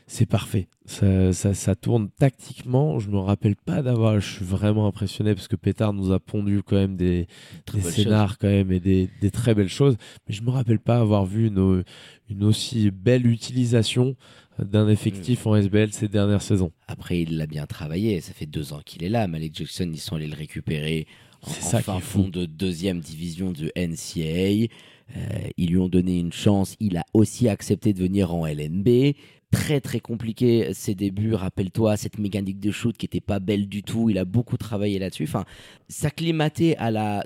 c'est 0.07 0.25
parfait. 0.25 0.69
Ça, 0.85 1.33
ça, 1.33 1.53
ça, 1.53 1.75
tourne 1.75 2.09
tactiquement. 2.09 2.99
Je 2.99 3.09
me 3.09 3.19
rappelle 3.19 3.55
pas 3.55 3.81
d'avoir. 3.81 4.19
Je 4.19 4.35
suis 4.35 4.45
vraiment 4.45 4.87
impressionné 4.87 5.35
parce 5.35 5.47
que 5.47 5.55
Pétard 5.55 5.93
nous 5.93 6.11
a 6.11 6.19
pondu 6.19 6.63
quand 6.63 6.77
même 6.77 6.95
des, 6.95 7.27
des 7.73 7.81
scénars 7.81 8.37
quand 8.37 8.47
même 8.47 8.71
et 8.71 8.79
des, 8.79 9.09
des, 9.21 9.29
très 9.29 9.53
belles 9.53 9.69
choses. 9.69 9.97
Mais 10.27 10.33
je 10.33 10.41
me 10.41 10.49
rappelle 10.49 10.79
pas 10.79 10.97
avoir 10.99 11.25
vu 11.25 11.47
une, 11.47 11.83
une 12.29 12.43
aussi 12.43 12.91
belle 12.91 13.27
utilisation 13.27 14.15
d'un 14.63 14.87
effectif 14.87 15.45
en 15.47 15.55
SBL 15.55 15.91
ces 15.93 16.07
dernières 16.07 16.41
saisons. 16.41 16.71
Après, 16.87 17.21
il 17.21 17.37
l'a 17.37 17.47
bien 17.47 17.65
travaillé. 17.65 18.19
Ça 18.21 18.33
fait 18.33 18.45
deux 18.45 18.73
ans 18.73 18.81
qu'il 18.85 19.03
est 19.03 19.09
là. 19.09 19.27
Malik 19.27 19.55
Jackson, 19.55 19.89
ils 19.91 19.99
sont 19.99 20.15
allés 20.15 20.27
le 20.27 20.35
récupérer 20.35 21.07
en, 21.41 21.49
ça 21.49 21.81
fin 21.81 21.99
fond 21.99 22.27
de 22.27 22.45
deuxième 22.45 22.99
division 22.99 23.51
de 23.51 23.71
NCAA. 23.75 24.67
Euh, 25.15 25.49
ils 25.57 25.69
lui 25.69 25.77
ont 25.77 25.89
donné 25.89 26.19
une 26.19 26.33
chance. 26.33 26.75
Il 26.79 26.97
a 26.97 27.05
aussi 27.13 27.49
accepté 27.49 27.93
de 27.93 27.99
venir 27.99 28.33
en 28.33 28.45
LNB 28.45 29.15
très 29.51 29.81
très 29.81 29.99
compliqué 29.99 30.73
ses 30.73 30.95
débuts. 30.95 31.33
Rappelle-toi 31.33 31.97
cette 31.97 32.19
mécanique 32.19 32.59
de 32.59 32.71
shoot 32.71 32.95
qui 32.95 33.05
était 33.05 33.21
pas 33.21 33.39
belle 33.39 33.67
du 33.67 33.83
tout. 33.83 34.09
Il 34.09 34.17
a 34.17 34.25
beaucoup 34.25 34.57
travaillé 34.57 34.99
là-dessus. 34.99 35.23
Enfin, 35.23 35.45
s'acclimater 35.87 36.77
à 36.77 36.91
la 36.91 37.25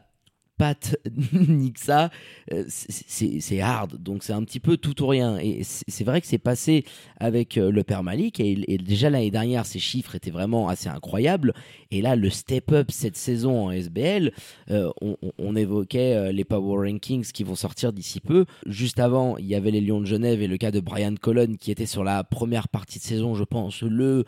Pat 0.63 0.95
Nixa, 1.34 2.10
euh, 2.54 2.63
c'est 2.69 3.60
hard. 3.60 4.02
Donc 4.02 4.23
c'est 4.23 4.32
un 4.32 4.43
petit 4.45 4.62
peu 4.62 4.78
tout 4.78 5.04
ou 5.04 5.08
rien. 5.08 5.38
Et 5.38 5.63
c'est 5.65 6.06
vrai 6.06 6.21
que 6.21 6.28
c'est 6.28 6.38
passé 6.38 6.86
avec 7.17 7.58
euh, 7.58 7.69
le 7.69 7.84
père 7.84 8.02
Malik. 8.02 8.39
Et, 8.39 8.78
déjà 8.78 9.10
l'année 9.10 9.30
dernière, 9.30 9.65
ses 9.65 9.80
chiffres 9.80 10.15
étaient 10.15 10.32
vraiment 10.32 10.69
assez 10.69 10.88
incroyables. 10.88 11.54
Et 11.91 12.02
là, 12.02 12.15
le 12.15 12.30
step-up 12.30 12.91
cette 12.91 13.17
saison 13.17 13.65
en 13.65 13.71
SBL, 13.71 14.32
euh, 14.71 14.89
on, 15.38 15.54
évoquait 15.58 16.32
les 16.32 16.45
Power 16.45 16.89
Rankings 16.89 17.30
qui 17.34 17.43
vont 17.43 17.56
sortir 17.56 17.91
d'ici 17.91 18.21
peu. 18.21 18.45
Juste 18.65 18.99
avant, 18.99 19.36
il 19.38 19.45
y 19.45 19.56
avait 19.56 19.69
les 19.69 19.82
Lions 19.82 19.99
de 19.99 20.06
Genève 20.06 20.41
et 20.41 20.47
le 20.47 20.56
cas 20.56 20.71
de 20.71 20.80
Brian 20.80 21.15
Colon 21.19 21.56
qui 21.60 21.71
était 21.71 21.86
sur 21.86 22.06
la 22.06 22.23
première 22.23 22.69
partie 22.69 22.99
de 22.99 23.04
saison, 23.04 23.36
je 23.36 23.43
pense, 23.43 23.82
le 23.82 24.23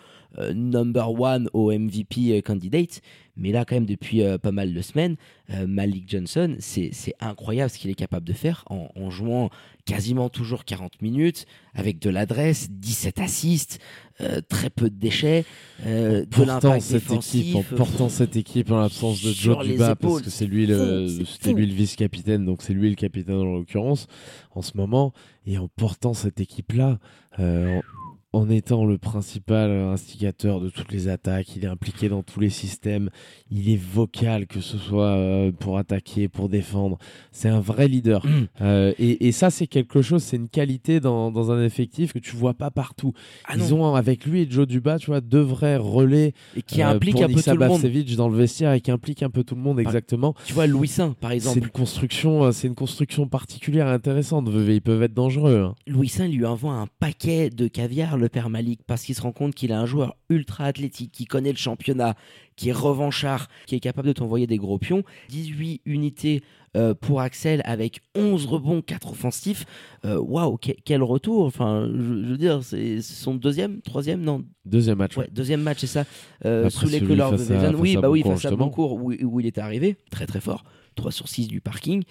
number 0.54 1.14
one 1.18 1.50
au 1.54 1.72
MVP 1.72 2.42
candidate. 2.42 3.02
Mais 3.38 3.52
là, 3.52 3.66
quand 3.66 3.76
même, 3.76 3.86
depuis 3.86 4.22
euh, 4.22 4.38
pas 4.38 4.52
mal 4.52 4.74
de 4.74 4.82
semaines, 4.82 5.16
euh, 5.52 5.68
Malik 5.68 6.10
Johnson, 6.10 6.56
c'est 6.60 6.92
incroyable 7.20 7.70
ce 7.70 7.78
qu'il 7.78 7.92
est 7.92 7.96
capable 7.96 8.26
de 8.26 8.34
faire 8.34 8.64
en, 8.70 9.10
jouant 9.10 9.50
quasiment 9.86 10.30
toujours 10.30 10.66
40 10.66 11.02
minutes, 11.02 11.46
avec 11.74 12.00
de 12.00 12.10
l'adresse, 12.10 12.70
17 12.72 13.20
assists, 13.20 13.80
euh, 14.22 14.42
très 14.48 14.70
peu 14.70 14.90
de 14.90 14.96
déchets, 14.96 15.46
de 15.86 16.44
l'impact 16.44 16.82
cette 16.82 17.12
équipe, 17.12 17.56
en 17.56 17.64
portant 17.64 18.10
cette 18.10 18.36
équipe 18.36 18.72
en 18.72 18.80
l'absence 18.80 19.22
de 19.22 19.32
Joe 19.32 19.66
Duba, 19.66 19.96
parce 19.96 20.22
que 20.22 20.30
c'est 20.30 20.48
lui 20.48 20.66
le, 20.66 21.06
vice-capitaine, 21.06 22.46
donc 22.46 22.62
c'est 22.62 22.74
lui 22.74 22.90
le 22.90 22.96
capitaine 22.96 23.36
en 23.36 23.44
l'occurrence, 23.44 24.08
en 24.52 24.62
ce 24.62 24.76
moment, 24.76 25.14
et 25.46 25.58
en 25.58 25.68
portant 25.68 26.14
cette 26.14 26.40
équipe-là, 26.40 27.00
en 27.38 27.82
étant 28.50 28.86
le 28.86 28.98
principal 28.98 29.72
instigateur 29.72 30.60
de 30.60 30.70
toutes 30.70 30.92
les 30.92 31.08
attaques, 31.08 31.56
il 31.56 31.64
est 31.64 31.68
impliqué 31.68 32.10
dans 32.10 32.24
tous 32.24 32.40
les 32.40 32.50
systèmes, 32.50 33.10
il 33.52 33.70
est 33.70 33.80
vocal, 33.82 34.48
que 34.48 34.62
ce 34.62 34.78
soit 34.78 35.16
euh, 35.16 35.52
pour 35.52 35.78
attaquer, 35.78 36.28
pour 36.28 36.50
défendre. 36.50 36.98
C'est 37.32 37.50
un 37.50 37.60
vrai 37.60 37.88
leader. 37.88 38.26
Mm. 38.26 38.48
Euh, 38.62 38.94
et, 39.00 39.32
ça, 39.32 39.50
c'est 39.50 39.68
quelque 39.68 40.02
chose, 40.02 40.24
c'est 40.24 40.38
une 40.38 40.50
qualité 40.50 41.00
dans, 41.00 41.52
un 41.52 41.64
effectif 41.64 42.14
que 42.14 42.20
tu 42.20 42.36
vois 42.36 42.54
pas 42.54 42.72
partout. 42.72 43.14
Ah 43.46 43.54
Ils 43.56 43.74
ont 43.74 43.96
avec 43.96 44.26
lui 44.26 44.42
et 44.42 44.48
Joe 44.50 44.68
Duba, 44.68 44.98
tu 44.98 45.08
vois, 45.08 45.22
deux 45.22 45.42
vrais 45.42 45.78
relais 45.78 46.34
et 46.56 46.62
qui 46.62 46.82
euh, 46.82 46.88
impliquent 46.88 47.22
un 47.22 47.28
peu 47.28 47.42
tout 47.42 47.58
le 47.58 47.68
monde. 47.68 48.16
dans 48.18 48.30
le 48.30 48.38
vestiaire 48.38 48.74
et 48.74 48.82
qui 48.82 48.92
implique 48.92 49.24
un 49.24 49.30
peu 49.30 49.44
tout 49.44 49.56
le 49.56 49.62
monde 49.62 49.80
exactement. 49.80 50.36
Tu 50.46 50.54
vois, 50.54 50.68
Louis 50.68 50.88
Saint, 50.88 51.16
par 51.20 51.32
exemple. 51.32 51.60
C'est 51.60 51.66
une 51.66 51.72
construction, 51.72 52.52
c'est 52.52 52.68
une 52.68 52.76
construction 52.76 53.28
particulière 53.28 53.88
intéressante. 53.88 54.50
Ils 54.52 54.82
peuvent 54.82 55.04
être 55.04 55.14
dangereux. 55.14 55.60
Hein. 55.60 55.76
Louis 55.88 56.10
Saint 56.10 56.28
lui 56.28 56.46
envoie 56.46 56.74
un 56.74 56.88
paquet 57.00 57.50
de 57.50 57.68
caviar 57.68 58.18
le 58.18 58.25
père 58.30 58.50
Malik 58.50 58.82
parce 58.86 59.04
qu'il 59.04 59.16
se 59.16 59.22
rend 59.22 59.32
compte 59.32 59.56
qu'il 59.56 59.72
est 59.72 59.76
un 59.76 59.86
joueur 59.86 60.16
ultra 60.30 60.66
athlétique, 60.66 61.12
qui 61.12 61.26
connaît 61.26 61.52
le 61.52 61.58
championnat, 61.58 62.16
qui 62.56 62.70
est 62.70 62.74
revanchard, 62.74 63.48
qui 63.66 63.76
est 63.76 63.80
capable 63.80 64.08
de 64.08 64.14
t'envoyer 64.14 64.48
des 64.48 64.58
gros 64.58 64.78
pions. 64.78 65.04
18 65.30 65.82
unités 65.86 66.44
euh, 66.76 66.94
pour 66.94 67.22
Axel 67.22 67.62
avec 67.66 68.02
11 68.16 68.46
rebonds, 68.46 68.82
4 68.82 69.12
offensifs. 69.12 69.66
Euh, 70.04 70.20
waouh, 70.20 70.58
quel 70.58 71.04
retour 71.04 71.46
Enfin, 71.46 71.90
je, 71.94 72.02
veux 72.02 72.38
dire, 72.38 72.64
c'est 72.64 73.02
son 73.02 73.36
deuxième, 73.36 73.82
troisième, 73.82 74.22
non? 74.22 74.44
Deuxième 74.66 74.98
match. 74.98 75.16
Ouais, 75.18 75.30
deuxième 75.32 75.62
match, 75.62 75.80
c'est 75.80 75.88
ça. 75.88 76.06
Euh, 76.46 76.70
sous 76.70 76.88
les 76.88 77.02
couleurs 77.02 77.32
de. 77.32 77.76
Oui, 77.76 77.98
bah 77.98 78.10
oui, 78.10 78.24
face 78.24 78.46
à 78.46 78.52
Boncourt, 78.52 78.94
où, 78.94 79.14
où 79.14 79.40
il 79.40 79.46
était 79.46 79.62
arrivé, 79.62 79.98
très 80.12 80.26
très 80.26 80.42
fort. 80.42 80.64
3 80.96 81.12
sur 81.12 81.28
6 81.28 81.48
du 81.48 81.60
parking. 81.60 82.04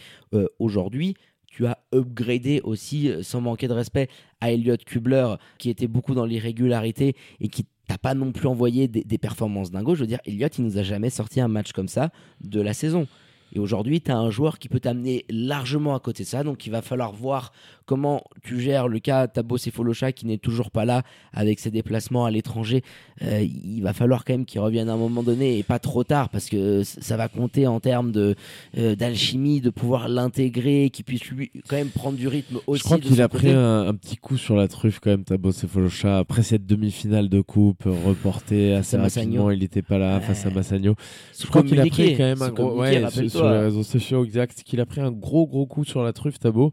Aujourd'hui, 0.59 1.15
tu 1.55 1.67
as 1.67 1.79
upgradé 1.95 2.61
aussi, 2.65 3.09
euh, 3.09 3.23
sans 3.23 3.41
manquer 3.41 3.69
de 3.69 3.73
respect, 3.73 4.09
à 4.41 4.51
Elliot 4.51 4.77
Kubler, 4.85 5.35
qui 5.59 5.71
était 5.71 5.87
beaucoup 5.87 6.15
dans 6.15 6.25
l'irrégularité 6.25 7.15
et 7.41 7.49
qui 7.49 7.65
t'a 7.87 7.97
pas 7.97 8.15
non 8.15 8.33
plus 8.33 8.49
envoyé 8.49 8.89
des, 8.89 9.19
performances 9.19 9.71
dingo. 9.71 9.95
Je 9.95 10.01
veux 10.01 10.07
dire, 10.09 10.19
Elliot, 10.25 10.49
il 10.59 10.65
nous 10.65 10.79
a 10.79 10.83
jamais 10.83 11.11
sorti 11.11 11.41
un 11.41 11.47
match 11.47 11.71
comme 11.73 11.87
ça 11.87 12.11
de 12.41 12.61
la 12.61 12.75
saison. 12.75 13.07
Et 13.55 13.59
aujourd'hui, 13.59 14.01
tu 14.01 14.11
as 14.11 14.17
un 14.17 14.31
joueur 14.31 14.59
qui 14.59 14.69
peut 14.69 14.81
t'amener 14.81 15.25
largement 15.31 15.95
à 15.95 16.01
côté 16.01 16.25
de 16.25 16.29
ça. 16.29 16.43
Donc, 16.43 16.67
il 16.67 16.71
va 16.71 16.83
falloir 16.83 17.13
voir 17.13 17.53
comment 17.87 18.23
tu 18.43 18.61
gères 18.61 18.89
le 18.89 18.99
cas 18.99 19.27
Tabo 19.29 19.59
Sefolocha 19.59 20.13
qui 20.13 20.27
n'est 20.27 20.39
toujours 20.39 20.71
pas 20.71 20.85
là 20.85 21.03
avec 21.33 21.61
ses 21.61 21.71
déplacements 21.71 22.25
à 22.25 22.31
l'étranger. 22.31 22.83
Euh, 23.23 23.41
il 23.43 23.81
va 23.83 23.93
falloir 23.93 24.25
quand 24.25 24.33
même 24.33 24.45
qu'il 24.45 24.61
revienne 24.61 24.89
à 24.89 24.95
un 24.95 24.99
moment 24.99 25.23
donné 25.23 25.59
et 25.59 25.63
pas 25.63 25.79
trop 25.79 26.05
tard 26.05 26.29
parce 26.31 26.49
que 26.49 26.83
ça 26.83 27.17
va 27.17 27.29
compter 27.29 27.67
en 27.67 27.81
termes 27.81 28.11
de 28.11 28.35
euh, 28.79 28.97
d'alchimie, 28.97 29.61
de 29.61 29.71
pouvoir 29.71 30.09
l'intégrer, 30.09 30.91
qu'il 30.91 31.05
puisse 31.05 31.25
lui 31.27 31.51
quand 31.69 31.77
même 31.77 31.89
prendre 31.89 32.17
du 32.17 32.29
rythme 32.29 32.59
aussi. 32.67 32.81
Je 32.81 32.85
crois 32.85 32.99
qu'il 32.99 33.21
a 33.21 33.29
pris 33.29 33.51
un, 33.51 33.95
petit 33.95 34.17
coup 34.17 34.37
sur 34.37 34.57
la 34.57 34.69
truffe 34.69 35.01
quand 35.01 35.11
même 35.11 35.25
Tabo 35.25 35.53
Sefolocha 35.53 36.19
après 36.19 36.43
cette 36.43 36.67
demi-finale 36.67 37.29
de 37.29 37.41
coupe 37.41 37.85
reportée 37.85 38.75
assez 38.75 38.97
rapidement. 38.97 39.51
Il 39.51 39.61
n'était 39.61 39.83
pas 39.83 39.99
là 39.99 40.21
face 40.21 40.47
à 40.47 40.51
Massagno. 40.51 40.95
Je 41.39 41.47
crois 41.47 41.63
qu'il 41.63 41.79
a 41.81 41.87
pris 41.87 42.17
quand 42.17 42.25
même 42.25 42.43
un 42.43 42.51
gros 42.51 42.83
sur 43.29 43.44
les 43.51 43.59
réseaux 43.59 43.83
sociaux 43.83 44.25
exact 44.25 44.63
qu'il 44.63 44.81
a 44.81 44.87
pris 44.87 45.01
un 45.01 45.13
gros 45.13 45.47
gros 45.47 45.67
coup 45.67 45.85
sur 45.85 46.03
la 46.03 46.13
truffe 46.13 46.39
Tabo 46.39 46.73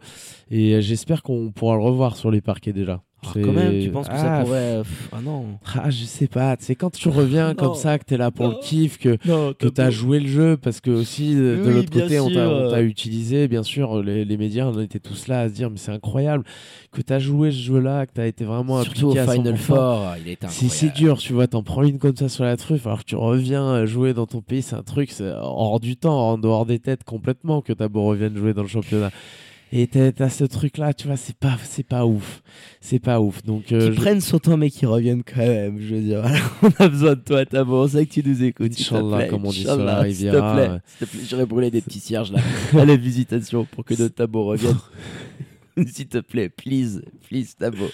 et 0.49 0.75
euh, 0.75 0.81
j'espère 0.81 1.23
qu'on 1.23 1.51
pourra 1.51 1.75
le 1.75 1.84
revoir 1.84 2.15
sur 2.15 2.31
les 2.31 2.41
parquets 2.41 2.73
déjà. 2.73 3.01
Ah, 3.23 3.29
quand 3.36 3.53
même, 3.53 3.79
tu 3.79 3.89
penses 3.91 4.07
que 4.07 4.15
ça 4.15 4.39
ah, 4.39 4.43
pourrait. 4.43 4.81
ah 5.12 5.21
non. 5.23 5.45
Ah, 5.75 5.91
je 5.91 6.05
sais 6.05 6.27
pas. 6.27 6.55
C'est 6.60 6.75
quand 6.75 6.89
tu 6.89 7.07
reviens 7.10 7.53
comme 7.53 7.75
ça, 7.75 7.99
que 7.99 8.05
tu 8.05 8.15
es 8.15 8.17
là 8.17 8.31
pour 8.31 8.47
le 8.47 8.55
kiff, 8.62 8.97
que, 8.97 9.17
que 9.53 9.67
tu 9.67 9.81
as 9.81 9.89
joué 9.91 10.19
le 10.19 10.27
jeu, 10.27 10.57
parce 10.57 10.81
que 10.81 10.89
aussi, 10.89 11.36
de, 11.36 11.62
l'autre 11.67 11.91
côté, 11.91 12.19
on 12.19 12.29
t'a 12.29 12.81
utilisé. 12.81 13.47
Bien 13.47 13.63
sûr, 13.63 14.01
les, 14.01 14.25
les, 14.25 14.38
médias, 14.38 14.65
on 14.65 14.79
était 14.79 14.99
tous 14.99 15.27
là 15.27 15.41
à 15.41 15.49
se 15.49 15.53
dire, 15.53 15.69
mais 15.69 15.77
c'est 15.77 15.91
incroyable 15.91 16.43
que 16.91 17.01
tu 17.01 17.13
as 17.13 17.19
joué 17.19 17.51
ce 17.51 17.57
jeu-là, 17.57 18.05
que 18.05 18.13
tu 18.13 18.21
as 18.21 18.27
été 18.27 18.43
vraiment 18.43 18.81
Surtout 18.84 19.07
au 19.07 19.15
Final 19.15 19.57
Four, 19.57 20.15
il 20.25 20.31
est 20.31 20.39
C'est 20.49 20.93
dur, 20.93 21.17
tu 21.17 21.34
vois, 21.34 21.47
t'en 21.47 21.63
prends 21.63 21.84
une 21.84 21.99
comme 21.99 22.15
ça 22.15 22.27
sur 22.29 22.43
la 22.43 22.57
truffe, 22.57 22.88
alors 22.88 22.99
que 22.99 23.05
tu 23.05 23.15
reviens 23.15 23.86
jouer 23.86 24.13
dans 24.13 24.25
ton 24.25 24.41
pays, 24.41 24.62
c'est 24.62 24.75
un 24.75 24.84
truc 24.84 25.12
hors 25.21 25.79
du 25.79 25.95
temps, 25.95 26.31
en 26.31 26.38
dehors 26.38 26.65
des 26.65 26.79
têtes 26.79 27.03
complètement, 27.03 27.62
que 27.62 27.73
Tabo 27.73 28.03
revienne 28.03 28.36
jouer 28.36 28.53
dans 28.53 28.63
le 28.63 28.67
championnat. 28.67 29.12
Et 29.73 29.88
t'as 29.88 30.29
ce 30.29 30.43
truc 30.43 30.77
là, 30.77 30.93
tu 30.93 31.07
vois, 31.07 31.15
c'est 31.15 31.36
pas, 31.36 31.57
c'est 31.63 31.86
pas 31.86 32.05
ouf, 32.05 32.41
c'est 32.81 32.99
pas 32.99 33.21
ouf. 33.21 33.41
Donc 33.43 33.71
euh, 33.71 33.89
qui 33.89 33.95
prennent 33.95 34.19
son 34.19 34.38
temps 34.38 34.57
mais 34.57 34.69
qui 34.69 34.86
reviennent 34.86 35.23
quand 35.23 35.38
même. 35.38 35.79
Je 35.79 35.95
veux 35.95 36.01
dire, 36.01 36.23
on 36.62 36.84
a 36.84 36.89
besoin 36.89 37.12
de 37.12 37.21
toi, 37.21 37.45
t'as 37.45 37.63
bon, 37.63 37.84
on 37.84 37.88
sait 37.88 38.05
que 38.05 38.12
tu 38.12 38.23
nous 38.27 38.43
écoutes. 38.43 38.73
Inch'Allah, 38.77 39.27
comme 39.27 39.45
on 39.45 39.51
dit 39.51 39.62
sur 39.62 39.77
la 39.77 40.01
Riviera. 40.01 40.79
S'il 40.86 41.07
te 41.07 41.12
plaît, 41.12 41.23
j'aurais 41.29 41.45
brûlé 41.45 41.71
des 41.71 41.81
petits 41.81 42.01
cierges 42.01 42.34
là 42.34 42.39
à 42.77 42.84
la 42.84 42.95
visitation 42.97 43.65
pour 43.65 43.86
que 43.86 43.93
notre 43.93 44.15
tabou 44.15 44.43
revienne. 44.43 44.75
S'il 45.88 46.07
te 46.07 46.17
plaît, 46.17 46.49
please, 46.49 47.01
please, 47.27 47.55
Tabo, 47.57 47.89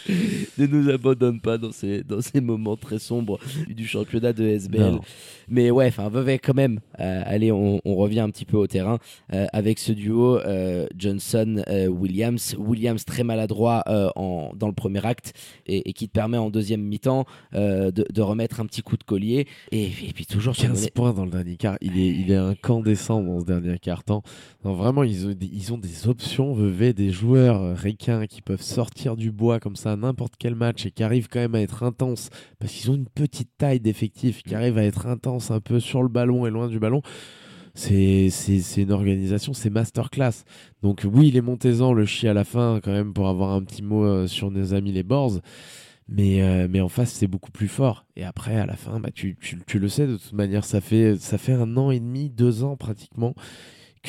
ne 0.57 0.65
nous 0.65 0.89
abandonne 0.89 1.39
pas 1.39 1.57
dans 1.57 1.71
ces, 1.71 2.03
dans 2.03 2.21
ces 2.21 2.41
moments 2.41 2.75
très 2.75 2.99
sombres 2.99 3.39
du 3.67 3.85
championnat 3.85 4.33
de 4.33 4.45
SBL. 4.45 4.99
Mais 5.47 5.71
ouais, 5.71 5.87
enfin, 5.87 6.09
Vevey 6.09 6.39
quand 6.39 6.55
même. 6.55 6.79
Euh, 6.99 7.21
allez, 7.25 7.51
on, 7.51 7.79
revient 7.85 8.19
un 8.19 8.29
petit 8.29 8.45
peu 8.45 8.57
au 8.57 8.67
terrain 8.67 8.99
euh, 9.33 9.47
avec 9.53 9.79
ce 9.79 9.91
duo 9.91 10.37
euh, 10.37 10.87
Johnson-Williams. 10.95 12.55
Williams 12.59 13.05
très 13.05 13.23
maladroit 13.23 13.83
en, 14.15 14.51
dans 14.55 14.67
le 14.67 14.73
premier 14.73 15.05
acte 15.05 15.33
et, 15.65 15.93
qui 15.93 16.07
te 16.07 16.13
permet 16.13 16.37
en 16.37 16.49
deuxième 16.49 16.81
mi-temps 16.81 17.25
de, 17.53 18.21
remettre 18.21 18.59
un 18.59 18.65
petit 18.65 18.81
coup 18.81 18.97
de 18.97 19.03
collier. 19.03 19.47
Et, 19.71 19.89
puis 20.13 20.25
toujours 20.25 20.55
15 20.55 20.89
points 20.89 21.13
dans 21.13 21.25
le 21.25 21.31
dernier 21.31 21.55
quart. 21.55 21.77
Il 21.81 21.97
est, 21.97 22.09
il 22.09 22.31
est 22.31 22.35
incandescent 22.35 23.21
dans 23.21 23.39
ce 23.39 23.45
dernier 23.45 23.77
quart-temps. 23.79 24.23
vraiment, 24.63 25.03
ils 25.03 25.27
ont, 25.27 25.35
ils 25.39 25.73
ont 25.73 25.77
des 25.77 26.07
options, 26.07 26.53
Vevey, 26.53 26.93
des 26.93 27.11
joueurs 27.11 27.66
ricains 27.73 28.27
qui 28.27 28.41
peuvent 28.41 28.61
sortir 28.61 29.15
du 29.15 29.31
bois 29.31 29.59
comme 29.59 29.75
ça 29.75 29.93
à 29.93 29.95
n'importe 29.95 30.33
quel 30.37 30.55
match 30.55 30.85
et 30.85 30.91
qui 30.91 31.03
arrivent 31.03 31.27
quand 31.27 31.39
même 31.39 31.55
à 31.55 31.61
être 31.61 31.83
intenses 31.83 32.29
parce 32.59 32.73
qu'ils 32.73 32.91
ont 32.91 32.95
une 32.95 33.07
petite 33.07 33.49
taille 33.57 33.79
d'effectif, 33.79 34.43
qui 34.43 34.55
arrivent 34.55 34.77
à 34.77 34.83
être 34.83 35.07
intenses 35.07 35.51
un 35.51 35.59
peu 35.59 35.79
sur 35.79 36.03
le 36.03 36.09
ballon 36.09 36.45
et 36.45 36.49
loin 36.49 36.67
du 36.67 36.79
ballon. 36.79 37.01
C'est 37.75 38.31
une 38.77 38.91
organisation, 38.91 39.53
c'est 39.53 39.69
masterclass. 39.69 40.43
Donc 40.81 41.05
oui, 41.05 41.29
les 41.29 41.41
Montezans 41.41 41.93
le 41.93 42.05
chient 42.05 42.27
à 42.27 42.33
la 42.33 42.43
fin 42.43 42.79
quand 42.83 42.91
même 42.91 43.13
pour 43.13 43.27
avoir 43.27 43.51
un 43.51 43.61
petit 43.61 43.83
mot 43.83 44.03
euh, 44.03 44.25
sur 44.25 44.49
nos 44.49 44.73
amis 44.73 44.91
les 44.91 45.03
Boars. 45.03 45.39
Mais, 46.09 46.41
euh, 46.41 46.67
mais 46.69 46.81
en 46.81 46.87
face, 46.87 47.11
c'est 47.11 47.27
beaucoup 47.27 47.51
plus 47.51 47.67
fort. 47.67 48.05
Et 48.15 48.23
après, 48.23 48.55
à 48.55 48.65
la 48.65 48.77
fin, 48.77 48.99
bah, 48.99 49.09
tu, 49.13 49.37
tu, 49.39 49.59
tu, 49.67 49.77
le 49.77 49.89
sais, 49.89 50.07
de 50.07 50.15
toute 50.15 50.33
manière, 50.33 50.63
ça 50.63 50.81
fait, 50.81 51.17
ça 51.17 51.37
fait 51.37 51.51
un 51.51 51.75
an 51.77 51.91
et 51.91 51.99
demi, 51.99 52.29
deux 52.29 52.63
ans 52.63 52.77
pratiquement 52.77 53.35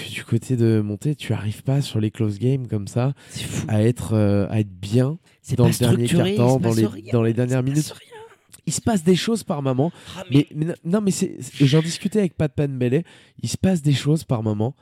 que 0.05 0.09
du 0.11 0.25
côté 0.25 0.57
de 0.57 0.81
Monté, 0.81 1.15
tu 1.15 1.33
arrives 1.33 1.63
pas 1.63 1.81
sur 1.83 2.01
les 2.01 2.11
close 2.11 2.39
games 2.39 2.67
comme 2.69 2.89
ça 2.89 3.15
fou. 3.31 3.65
à 3.69 3.83
être, 3.83 4.15
euh, 4.15 4.47
à 4.51 4.61
être 4.61 4.71
bien 4.71 5.19
dans 5.57 5.67
le 5.67 5.73
dernier 5.79 6.07
quart-temps, 6.37 6.59
dans 6.61 6.73
les, 6.73 6.87
rien, 6.87 7.13
dans 7.13 7.23
les 7.23 7.31
il 7.31 7.35
se 7.35 7.37
dernières 7.37 7.63
minutes. 7.63 7.95
Il 8.67 8.73
se 8.73 8.81
passe 8.83 9.03
des 9.03 9.17
choses 9.17 9.45
par 9.45 9.63
moment. 9.63 9.91
Ah, 10.17 10.25
mais- 10.31 10.47
Mais, 10.55 10.67
mais 10.67 10.75
non, 10.85 11.01
mais 11.01 11.11
c'est, 11.11 11.37
j'en 11.61 11.81
discutais 11.81 12.19
avec 12.19 12.35
Pat 12.37 12.53
Penbele. 12.53 13.03
Il 13.43 13.49
se 13.49 13.57
passe 13.57 13.81
des 13.81 13.95
choses 13.95 14.25
par 14.25 14.43
moment, 14.43 14.75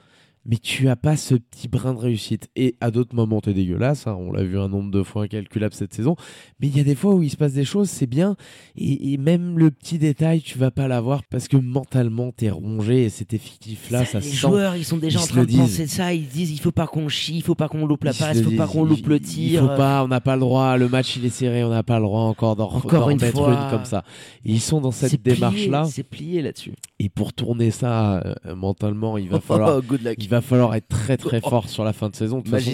mais 0.49 0.57
tu 0.59 0.89
as 0.89 0.97
pas 0.97 1.17
ce 1.17 1.35
petit 1.35 1.69
brin 1.69 1.93
de 1.95 1.99
réussite. 1.99 2.49
Et 2.57 2.77
à 2.81 2.91
d'autres 2.91 3.15
moments, 3.15 3.41
t'es 3.41 3.53
dégueulasse. 3.53 4.07
hein, 4.07 4.17
on 4.19 4.33
l'a 4.33 4.45
vu 4.45 4.59
un 4.59 4.69
nombre 4.69 4.91
de 4.91 5.03
fois 5.03 5.25
incalculable 5.25 5.75
cette 5.75 5.93
saison. 5.95 6.17
Mais 6.61 6.69
il 6.69 6.77
y 6.77 6.81
a 6.81 6.85
des 6.85 6.95
fois 6.95 7.15
où 7.15 7.23
il 7.23 7.31
se 7.31 7.37
passe 7.37 7.53
des 7.53 7.65
choses, 7.65 7.89
c'est 7.91 8.07
bien. 8.07 8.37
Et, 8.77 9.13
et 9.13 9.17
même 9.17 9.59
le 9.59 9.71
petit 9.71 9.99
détail, 9.99 10.41
tu 10.43 10.59
vas 10.59 10.71
pas 10.71 10.89
l'avoir 10.89 11.23
parce 11.25 11.49
que 11.49 11.57
mentalement, 11.57 12.33
t'es 12.33 12.51
rongé. 12.51 13.05
Et 13.05 13.09
cet 13.09 13.35
effectif-là, 13.35 14.05
ça, 14.05 14.21
les 14.21 14.25
sent. 14.27 14.37
joueurs, 14.37 14.77
ils 14.77 14.85
sont 14.85 14.97
déjà 14.99 15.19
Ils 15.19 15.23
en 15.23 15.27
train 15.27 15.45
de 15.45 15.57
penser 15.57 15.87
ça. 15.87 16.15
Ils 16.15 16.27
disent 16.29 16.51
il 16.53 16.61
faut 16.61 16.73
pas 16.73 16.87
qu'on 16.87 17.09
chie, 17.09 17.37
il 17.37 17.43
faut 17.43 17.55
pas 17.55 17.69
qu'on 17.69 17.87
loupe 17.87 18.05
la 18.05 18.13
passe, 18.13 18.39
il 18.39 18.45
faut 18.45 18.51
pas 18.53 18.67
qu'on 18.67 18.85
loupe 18.85 19.07
le 19.07 19.21
tir. 19.21 19.63
Il 19.63 19.69
faut 19.69 19.77
pas, 19.77 20.05
on 20.05 20.09
n'a 20.09 20.21
pas 20.21 20.35
le 20.37 20.41
droit. 20.41 20.77
Le 20.77 20.89
match, 20.89 21.17
il 21.17 21.25
est 21.25 21.31
serré. 21.31 21.65
On 21.65 21.71
n'a 21.71 21.83
pas 21.83 21.99
le 21.99 22.05
droit 22.05 22.23
encore 22.23 22.57
d'en 22.57 22.71
Encore 22.71 23.11
une 23.11 23.19
remettre 23.19 23.37
fois. 23.39 23.53
une 23.65 23.71
comme 23.71 23.85
ça. 23.85 24.05
Et 24.45 24.53
ils 24.53 24.61
sont 24.61 24.81
dans 24.81 24.91
cette 24.93 25.23
démarche-là. 25.23 25.85
C'est 25.87 26.03
plié 26.03 26.43
là-dessus. 26.43 26.73
Et 26.99 27.09
pour 27.09 27.33
tourner 27.33 27.71
ça 27.71 28.19
euh, 28.47 28.55
mentalement, 28.55 29.19
il 29.19 29.29
va 29.29 29.41
falloir 29.41 29.77
Oh, 29.79 29.83
good 29.83 30.03
luck. 30.03 30.15
Il 30.19 30.29
va 30.29 30.36
falloir 30.41 30.75
être 30.75 30.89
très 30.89 31.17
très 31.17 31.41
Oh. 31.43 31.49
fort 31.51 31.69
sur 31.69 31.85
la 31.85 31.93
fin 31.93 32.09
de 32.09 32.17
saison. 32.17 32.41
De 32.41 32.49
façon. 32.49 32.71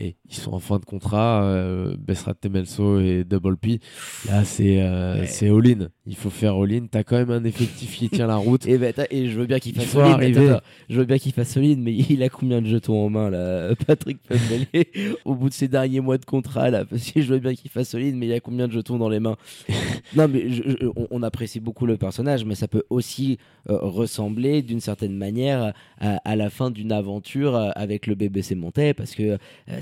Et 0.00 0.14
ils 0.30 0.34
sont 0.36 0.52
en 0.52 0.60
fin 0.60 0.78
de 0.78 0.84
contrat, 0.84 1.42
euh, 1.42 1.96
Bessrat 1.98 2.34
Temelso 2.34 3.00
et 3.00 3.24
Double 3.24 3.56
P. 3.56 3.80
Là, 4.28 4.44
c'est 4.44 4.80
euh, 4.80 5.20
Ouais. 5.20 5.26
c'est 5.26 5.48
all-in. 5.48 5.88
Il 6.06 6.14
faut 6.14 6.30
faire 6.30 6.54
all-in. 6.54 6.86
T'as 6.90 7.02
quand 7.02 7.16
même 7.16 7.30
un 7.30 7.42
effectif 7.44 7.96
qui 7.96 8.08
tient 8.08 8.28
la 8.28 8.36
route. 8.36 8.64
Et, 8.68 8.78
ben, 8.78 8.92
et 9.10 9.28
je 9.28 9.38
veux 9.38 9.46
bien 9.46 9.58
qu'il 9.58 9.72
Il 9.76 9.82
fasse 9.82 9.96
attends. 9.96 10.60
je 10.88 10.98
veux 10.98 11.04
bien 11.04 11.18
qu'il 11.18 11.32
fasse 11.32 11.50
solide, 11.50 11.80
mais 11.80 11.92
il 11.94 12.22
a 12.22 12.28
combien 12.28 12.60
de 12.62 12.66
jetons 12.66 13.04
en 13.06 13.10
main 13.10 13.28
là, 13.30 13.74
Patrick 13.86 14.18
Pembele, 14.22 14.84
au 15.24 15.34
bout 15.34 15.48
de 15.48 15.54
ses 15.54 15.68
derniers 15.68 16.00
mois 16.00 16.16
de 16.18 16.24
contrat 16.24 16.70
là? 16.70 16.84
Parce 16.84 17.10
que 17.10 17.20
je 17.20 17.32
veux 17.32 17.40
bien 17.40 17.54
qu'il 17.54 17.70
fasse 17.70 17.88
solide, 17.90 18.14
mais 18.16 18.26
il 18.26 18.32
a 18.32 18.40
combien 18.40 18.68
de 18.68 18.72
jetons 18.72 18.98
dans 18.98 19.08
les 19.08 19.20
mains? 19.20 19.36
Non, 20.16 20.26
mais 20.28 20.48
je- 20.48 20.62
je- 20.62 20.86
on, 20.96 21.06
on 21.10 21.22
apprécie 21.22 21.60
beaucoup 21.60 21.84
le 21.84 21.96
personnage, 21.98 22.44
mais 22.44 22.54
ça 22.54 22.66
peut 22.68 22.84
aussi 22.88 23.36
euh, 23.68 23.76
ressembler 23.80 24.62
d'une 24.62 24.80
certaine 24.80 25.14
manière 25.16 25.74
à, 26.00 26.16
à 26.24 26.36
la 26.36 26.48
fin 26.50 26.70
d'une 26.70 26.92
aventure 26.92 27.54
euh, 27.56 27.70
avec 27.74 28.06
le 28.06 28.14
BBC 28.14 28.54
Montais, 28.54 28.94
parce 28.94 29.14
que 29.14 29.22
euh, 29.22 29.36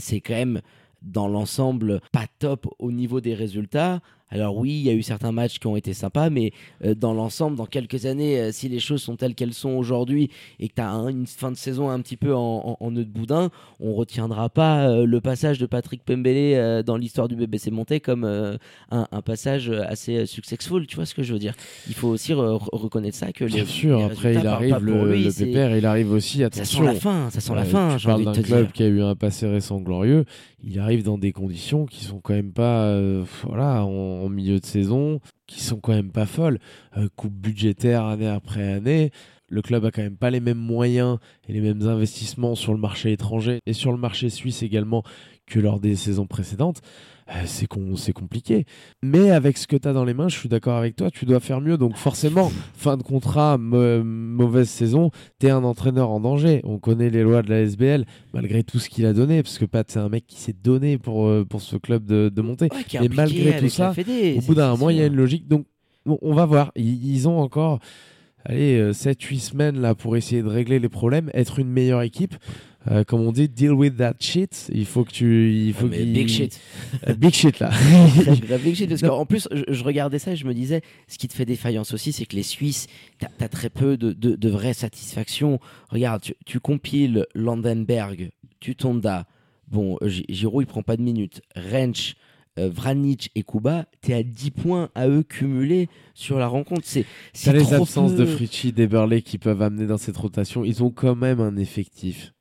c'est 0.07 0.21
quand 0.21 0.35
même 0.35 0.61
dans 1.03 1.27
l'ensemble 1.27 2.01
pas 2.13 2.27
top 2.39 2.67
au 2.79 2.93
niveau 2.93 3.21
des 3.21 3.35
résultats. 3.35 4.01
Alors 4.29 4.57
oui, 4.57 4.71
il 4.71 4.83
y 4.83 4.91
a 4.91 4.93
eu 4.93 5.03
certains 5.03 5.31
matchs 5.31 5.61
qui 5.61 5.67
ont 5.69 5.77
été 5.77 5.95
sympas, 5.95 6.31
mais 6.31 6.51
euh, 6.85 6.95
dans 6.97 7.15
l'ensemble, 7.15 7.57
dans 7.57 7.67
quelques 7.67 8.07
années, 8.07 8.41
euh, 8.41 8.51
si 8.53 8.69
les 8.69 8.81
choses 8.81 9.01
sont 9.01 9.15
telles 9.15 9.37
qu'elles 9.37 9.55
sont 9.55 9.71
aujourd'hui 9.71 10.31
et 10.59 10.69
que 10.69 10.75
tu 10.75 10.81
as 10.83 10.89
une 10.91 11.27
fin 11.29 11.53
de 11.53 11.57
saison 11.57 11.91
un 11.91 12.01
petit 12.01 12.17
peu 12.17 12.35
en, 12.35 12.77
en, 12.81 12.85
en 12.85 12.91
nœud 12.91 13.05
de 13.05 13.11
boudin, 13.11 13.51
on 13.79 13.95
retiendra 13.95 14.49
pas 14.49 14.89
euh, 14.89 15.07
le 15.07 15.21
passage 15.21 15.59
de 15.59 15.67
Patrick 15.67 16.03
Pembele 16.05 16.83
dans 16.83 16.97
l'histoire 16.97 17.29
du 17.29 17.37
BBC 17.37 17.71
Monté 17.71 18.01
comme 18.01 18.25
un, 18.25 18.59
un 18.91 19.23
passage 19.23 19.71
assez 19.71 20.27
successful. 20.27 20.87
Tu 20.89 20.97
vois 20.97 21.07
ce 21.07 21.15
que 21.15 21.23
je 21.23 21.33
veux 21.33 21.39
dire? 21.39 21.55
Il 21.87 21.95
faut 21.95 22.09
aussi 22.09 22.33
re- 22.33 22.59
re- 22.59 22.69
reconnaître 22.73 23.17
ça 23.17 23.33
que 23.33 23.45
les, 23.45 23.55
Bien 23.55 23.65
sûr, 23.65 23.99
les 23.99 24.05
après 24.05 24.35
il 24.35 24.47
arrive 24.47 24.79
le, 24.83 25.13
lui, 25.13 25.25
le 25.25 25.33
pépère, 25.33 25.77
il 25.77 25.87
arrive 25.87 26.11
aussi, 26.11 26.39
Ça 26.39 26.47
attention. 26.47 26.81
sent 26.81 26.85
la 26.85 26.95
fin, 26.95 27.31
ça 27.31 27.41
sent 27.41 27.55
la 27.55 27.65
fin. 27.65 27.97
J'ai 27.99 28.11
envie 28.11 28.25
de 28.25 28.31
d'un 28.33 28.33
te 28.33 28.41
club 28.47 28.63
dire. 28.65 28.73
qui 28.73 28.83
a 28.83 28.87
eu 28.89 29.03
un 29.03 29.15
passé 29.15 29.47
récent 29.47 29.81
glorieux. 29.81 30.25
Il 30.65 30.81
arrive 30.81 31.05
dans 31.05 31.17
des 31.19 31.31
conditions 31.31 31.87
qui 31.87 32.05
sont 32.05 32.19
quand 32.19 32.35
même 32.35 32.51
pas, 32.53 32.93
voilà, 33.45 33.85
en, 33.85 34.16
en 34.25 34.29
milieu 34.29 34.61
de 34.61 34.67
saison, 34.67 35.21
qui 35.47 35.61
sont 35.61 35.79
quand 35.79 35.93
même 35.93 36.13
pas 36.13 36.27
folles. 36.27 36.59
Euh, 36.97 37.09
coupe 37.17 37.35
budgétaire 37.35 38.05
année 38.05 38.29
après 38.29 38.73
année. 38.73 39.11
Le 39.49 39.63
club 39.63 39.85
a 39.85 39.91
quand 39.91 40.03
même 40.03 40.17
pas 40.17 40.31
les 40.31 40.41
mêmes 40.41 40.59
moyens 40.59 41.19
et 41.49 41.53
les 41.53 41.61
mêmes 41.61 41.83
investissements 41.83 42.57
sur 42.57 42.73
le 42.73 42.81
marché 42.81 43.13
étranger 43.13 43.61
et 43.67 43.73
sur 43.73 43.93
le 43.93 43.99
marché 43.99 44.29
suisse 44.29 44.63
également 44.63 45.05
que 45.47 45.61
lors 45.61 45.79
des 45.79 45.95
saisons 45.95 46.27
précédentes. 46.27 46.83
Euh, 47.29 47.43
c'est 47.45 47.67
con- 47.67 47.95
compliqué. 48.15 48.67
Mais 49.03 49.31
avec 49.33 49.59
ce 49.59 49.67
que 49.67 49.75
tu 49.77 49.89
as 49.89 49.93
dans 49.93 50.05
les 50.05 50.15
mains, 50.15 50.29
je 50.29 50.37
suis 50.39 50.49
d'accord 50.49 50.77
avec 50.77 50.95
toi, 50.95 51.11
tu 51.11 51.25
dois 51.25 51.41
faire 51.41 51.61
mieux. 51.61 51.77
Donc 51.77 51.97
forcément, 51.97 52.53
fin 52.75 52.97
de 52.97 53.03
contrat, 53.03 53.59
mauvaise 53.59 54.69
saison, 54.69 55.11
t'es 55.39 55.51
un 55.51 55.65
entraîneur 55.65 56.11
en 56.11 56.21
danger. 56.21 56.61
On 56.65 56.79
connaît 56.79 57.11
les 57.11 57.23
lois 57.23 57.43
de 57.43 57.51
la 57.51 57.63
SBL, 57.63 58.05
malgré 58.33 58.63
tout 58.63 58.79
ce 58.79 58.89
qu'il 58.89 59.07
a 59.07 59.13
donné, 59.13 59.43
parce 59.43 59.59
que 59.59 59.65
Pat, 59.65 59.91
c'est 59.91 59.99
un 59.99 60.09
mec 60.09 60.27
qui 60.27 60.39
s'est 60.39 60.55
donné 60.63 60.99
pour, 60.99 61.27
euh, 61.27 61.45
pour 61.45 61.63
ce 61.63 61.77
club 61.77 62.05
de, 62.05 62.29
de 62.29 62.43
monter. 62.43 62.69
Ouais, 62.73 63.05
Et 63.05 63.09
malgré 63.09 63.59
tout 63.59 63.69
ça, 63.69 63.93
Fédé, 63.93 64.37
Au 64.39 64.43
bout 64.43 64.55
d'un 64.55 64.77
mois, 64.77 64.93
il 64.93 64.99
y 65.01 65.03
a 65.03 65.07
une 65.07 65.17
logique. 65.17 65.49
Donc, 65.49 65.67
on 66.07 66.33
va 66.33 66.47
voir. 66.47 66.71
Ils, 66.77 67.05
ils 67.13 67.27
ont 67.29 67.41
encore 67.41 67.81
allez, 68.45 68.93
7-8 68.93 69.39
semaines 69.41 69.81
là 69.81 69.97
pour 69.97 70.17
essayer 70.17 70.43
de 70.43 70.49
régler 70.49 70.79
les 70.79 70.89
problèmes, 70.89 71.29
être 71.35 71.59
une 71.59 71.69
meilleure 71.69 72.03
équipe. 72.03 72.37
Euh, 72.89 73.03
comme 73.05 73.21
on 73.23 73.33
dit, 73.33 73.49
deal 73.49 73.73
with 73.73 73.97
that 73.97 74.15
shit. 74.21 74.71
Il 74.73 74.87
faut 74.87 75.05
que 75.05 75.11
tu. 75.11 75.53
Il 75.53 75.73
faut 75.75 75.87
Ouais, 75.89 75.99
qu'il- 75.99 76.13
big 76.13 76.29
shit. 76.29 76.61
Euh, 77.09 77.15
big 77.15 77.33
shit 77.35 77.59
là. 77.59 77.71
La 78.49 78.59
big 78.59 78.75
shit, 78.77 78.89
parce 78.89 79.03
qu'en 79.03 79.27
plus, 79.27 79.49
je, 79.51 79.63
je 79.73 79.83
regardais 79.85 80.19
ça 80.21 80.33
et 80.33 80.37
je 80.37 80.47
me 80.47 80.55
disais, 80.55 80.83
ce 81.09 81.19
qui 81.19 81.27
te 81.29 81.35
fait 81.35 81.45
défaillance 81.45 81.93
aussi, 81.93 82.13
c'est 82.13 82.27
que 82.27 82.37
les 82.37 82.43
Suisses, 82.45 82.87
t'as 83.19 83.29
as 83.41 83.49
très 83.49 83.71
peu 83.71 83.97
de, 83.97 84.13
de, 84.13 84.37
de 84.37 84.49
vraies 84.49 84.75
satisfactions. 84.75 85.59
Regarde, 85.89 86.23
tu, 86.23 86.35
tu 86.45 86.61
compiles 86.61 87.27
Landenberg, 87.35 88.31
Tutonda, 88.61 89.27
bon, 89.69 89.99
euh, 90.03 90.09
Gi- 90.09 90.25
Giroud, 90.29 90.63
il 90.63 90.67
prend 90.67 90.83
pas 90.83 90.97
de 90.97 91.03
minutes, 91.03 91.43
Rensch, 91.57 92.15
euh, 92.59 92.71
Vranic 92.73 93.31
et 93.35 93.43
Kuba, 93.43 93.87
t'es 94.01 94.15
à 94.15 94.23
10 94.23 94.51
points 94.53 94.89
à 94.95 95.09
eux 95.09 95.23
cumulés 95.23 95.89
sur 96.15 96.39
la 96.39 96.47
rencontre. 96.47 96.83
C'est 96.85 97.05
les 97.53 97.75
absences 97.75 98.13
peu. 98.13 98.19
de 98.21 98.25
Fritchie, 98.27 98.73
d'Eberle 98.73 99.21
qui 99.23 99.39
peuvent 99.39 99.61
amener 99.61 99.87
dans 99.87 99.99
cette 99.99 100.17
rotation. 100.17 100.65
Ils 100.65 100.83
ont 100.83 100.91
quand 100.91 101.17
même 101.17 101.41
un 101.41 101.57
effectif. 101.57 102.33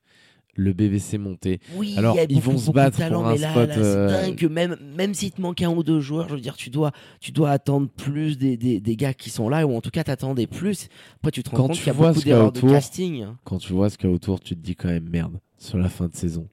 Le 0.55 0.71
BBC 0.71 1.17
monté. 1.17 1.59
Oui, 1.75 1.95
Alors, 1.97 2.15
il 2.15 2.17
y 2.17 2.21
a 2.21 2.25
ils 2.29 2.41
vont 2.41 2.57
se 2.57 2.71
battre 2.71 2.97
talent, 2.97 3.19
pour 3.19 3.27
un 3.27 3.33
mais 3.33 3.39
là, 3.39 3.51
spot, 3.51 3.69
là, 3.69 3.77
euh, 3.77 4.21
dingue 4.21 4.49
même, 4.49 4.77
même 4.95 5.13
s'il 5.13 5.31
te 5.31 5.41
manque 5.41 5.61
un 5.61 5.69
ou 5.69 5.83
deux 5.83 5.99
joueurs, 5.99 6.29
je 6.29 6.35
veux 6.35 6.39
dire, 6.39 6.55
tu 6.55 6.69
dois, 6.69 6.91
tu 7.19 7.31
dois 7.33 7.51
attendre 7.51 7.89
plus 7.89 8.37
des, 8.37 8.55
des, 8.55 8.79
des 8.79 8.95
gars 8.95 9.13
qui 9.13 9.29
sont 9.29 9.49
là, 9.49 9.67
ou 9.67 9.75
en 9.75 9.81
tout 9.81 9.89
cas 9.91 10.03
t'attendais 10.05 10.47
plus. 10.47 10.87
Après, 11.17 11.31
tu 11.31 11.43
te 11.43 11.49
rends 11.49 11.57
Quand 11.57 11.67
compte 11.67 11.77
qu'il 11.77 11.87
y 11.87 11.89
a 11.89 11.93
beaucoup 11.93 12.21
d'erreurs 12.21 12.51
de 12.53 12.61
casting. 12.61 13.25
Quand 13.43 13.57
tu 13.57 13.73
vois 13.73 13.89
ce 13.89 13.97
qu'il 13.97 14.09
y 14.09 14.11
a 14.13 14.15
autour, 14.15 14.39
tu 14.39 14.55
te 14.55 14.61
dis 14.61 14.75
quand 14.75 14.87
même 14.87 15.09
merde. 15.09 15.39
Sur 15.57 15.77
la 15.77 15.89
fin 15.89 16.07
de 16.07 16.15
saison, 16.15 16.47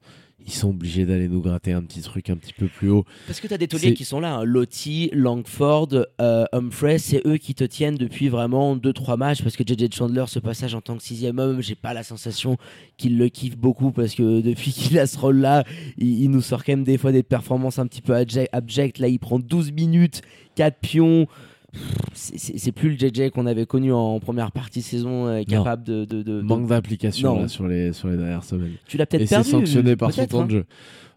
ils 0.46 0.52
sont 0.52 0.70
obligés 0.70 1.06
d'aller 1.06 1.28
nous 1.28 1.40
gratter 1.40 1.72
un 1.72 1.82
petit 1.82 2.00
truc 2.00 2.30
un 2.30 2.36
petit 2.36 2.52
peu 2.52 2.66
plus 2.66 2.88
haut. 2.90 3.04
Parce 3.26 3.40
que 3.40 3.46
t'as 3.48 3.58
des 3.58 3.68
tauliers 3.68 3.94
qui 3.94 4.04
sont 4.04 4.20
là, 4.20 4.34
hein. 4.36 4.44
Lottie, 4.44 5.10
Langford, 5.12 5.88
euh, 6.20 6.44
Humphrey, 6.52 6.98
c'est 6.98 7.22
eux 7.26 7.36
qui 7.36 7.54
te 7.54 7.64
tiennent 7.64 7.96
depuis 7.96 8.28
vraiment 8.28 8.76
2-3 8.76 9.16
matchs. 9.16 9.42
Parce 9.42 9.56
que 9.56 9.62
JJ 9.66 9.94
Chandler, 9.94 10.24
ce 10.28 10.38
passage 10.38 10.74
en 10.74 10.80
tant 10.80 10.96
que 10.96 11.02
sixième 11.02 11.38
homme, 11.38 11.60
j'ai 11.60 11.74
pas 11.74 11.94
la 11.94 12.02
sensation 12.02 12.56
qu'il 12.96 13.18
le 13.18 13.28
kiffe 13.28 13.56
beaucoup 13.56 13.92
parce 13.92 14.14
que 14.14 14.40
depuis 14.42 14.72
qu'il 14.72 14.98
a 14.98 15.06
ce 15.06 15.18
rôle-là, 15.18 15.64
il, 15.98 16.22
il 16.22 16.30
nous 16.30 16.42
sort 16.42 16.64
quand 16.64 16.72
même 16.72 16.84
des 16.84 16.98
fois 16.98 17.12
des 17.12 17.22
performances 17.22 17.78
un 17.78 17.86
petit 17.86 18.02
peu 18.02 18.12
abject- 18.14 18.48
abjectes. 18.52 18.98
Là, 18.98 19.08
il 19.08 19.18
prend 19.18 19.38
12 19.38 19.72
minutes, 19.72 20.22
4 20.56 20.78
pions. 20.80 21.26
C'est- 22.12 22.38
C'est 22.38 22.58
c'est 22.58 22.72
plus 22.72 22.90
le 22.90 22.96
JJ 22.98 23.30
qu'on 23.30 23.46
avait 23.46 23.66
connu 23.66 23.92
en 23.92 24.20
première 24.20 24.52
partie 24.52 24.82
saison, 24.82 25.26
euh, 25.26 25.42
capable 25.44 25.84
de, 25.84 26.04
de- 26.04 26.22
de- 26.22 26.22
de- 26.22 26.42
Manque 26.42 26.66
d'application 26.68 27.48
sur, 27.48 27.66
les, 27.66 27.92
sur 27.92 28.08
les 28.08 28.16
dernières 28.16 28.44
semaines. 28.44 28.72
Tu 28.86 28.96
l'as 28.98 29.04
Et 29.04 29.06
peut-être 29.06 29.28
c'est 29.28 29.34
perdu. 29.36 29.50
sanctionné 29.50 29.96
par 29.96 30.12
son 30.12 30.26
temps 30.26 30.40
hein. 30.42 30.46
de 30.46 30.50
jeu. 30.50 30.64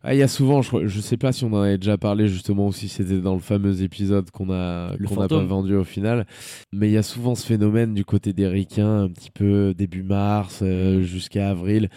Ah, 0.08 0.14
Il 0.14 0.20
y 0.20 0.24
a 0.24 0.28
souvent, 0.28 0.62
je, 0.62 0.86
je 0.86 1.02
sais 1.02 1.18
pas 1.18 1.32
si 1.32 1.44
on 1.46 1.54
en 1.54 1.62
avait 1.62 1.80
déjà 1.80 1.98
parlé 1.98 2.28
justement 2.28 2.68
ou 2.68 2.72
si 2.72 2.88
c'était 2.88 3.20
dans 3.20 3.34
le 3.34 3.40
fameux 3.40 3.82
épisode 3.82 4.30
qu'on 4.30 4.52
a 4.52 4.92
qu'on 5.08 5.20
n'a 5.20 5.28
pas 5.28 5.44
vendu 5.44 5.76
au 5.76 5.84
final, 5.84 6.28
mais 6.72 6.88
il 6.90 6.94
y 6.94 6.98
a 6.98 7.02
souvent 7.04 7.34
ce 7.34 7.44
phénomène 7.46 7.96
du 7.96 8.06
côté 8.06 8.32
des 8.32 8.48
Ricains, 8.48 9.02
un 9.06 9.10
petit 9.10 9.32
peu 9.32 9.74
début 9.76 10.04
mars 10.04 10.60
euh, 10.62 11.02
jusqu'à 11.02 11.50
avril, 11.50 11.90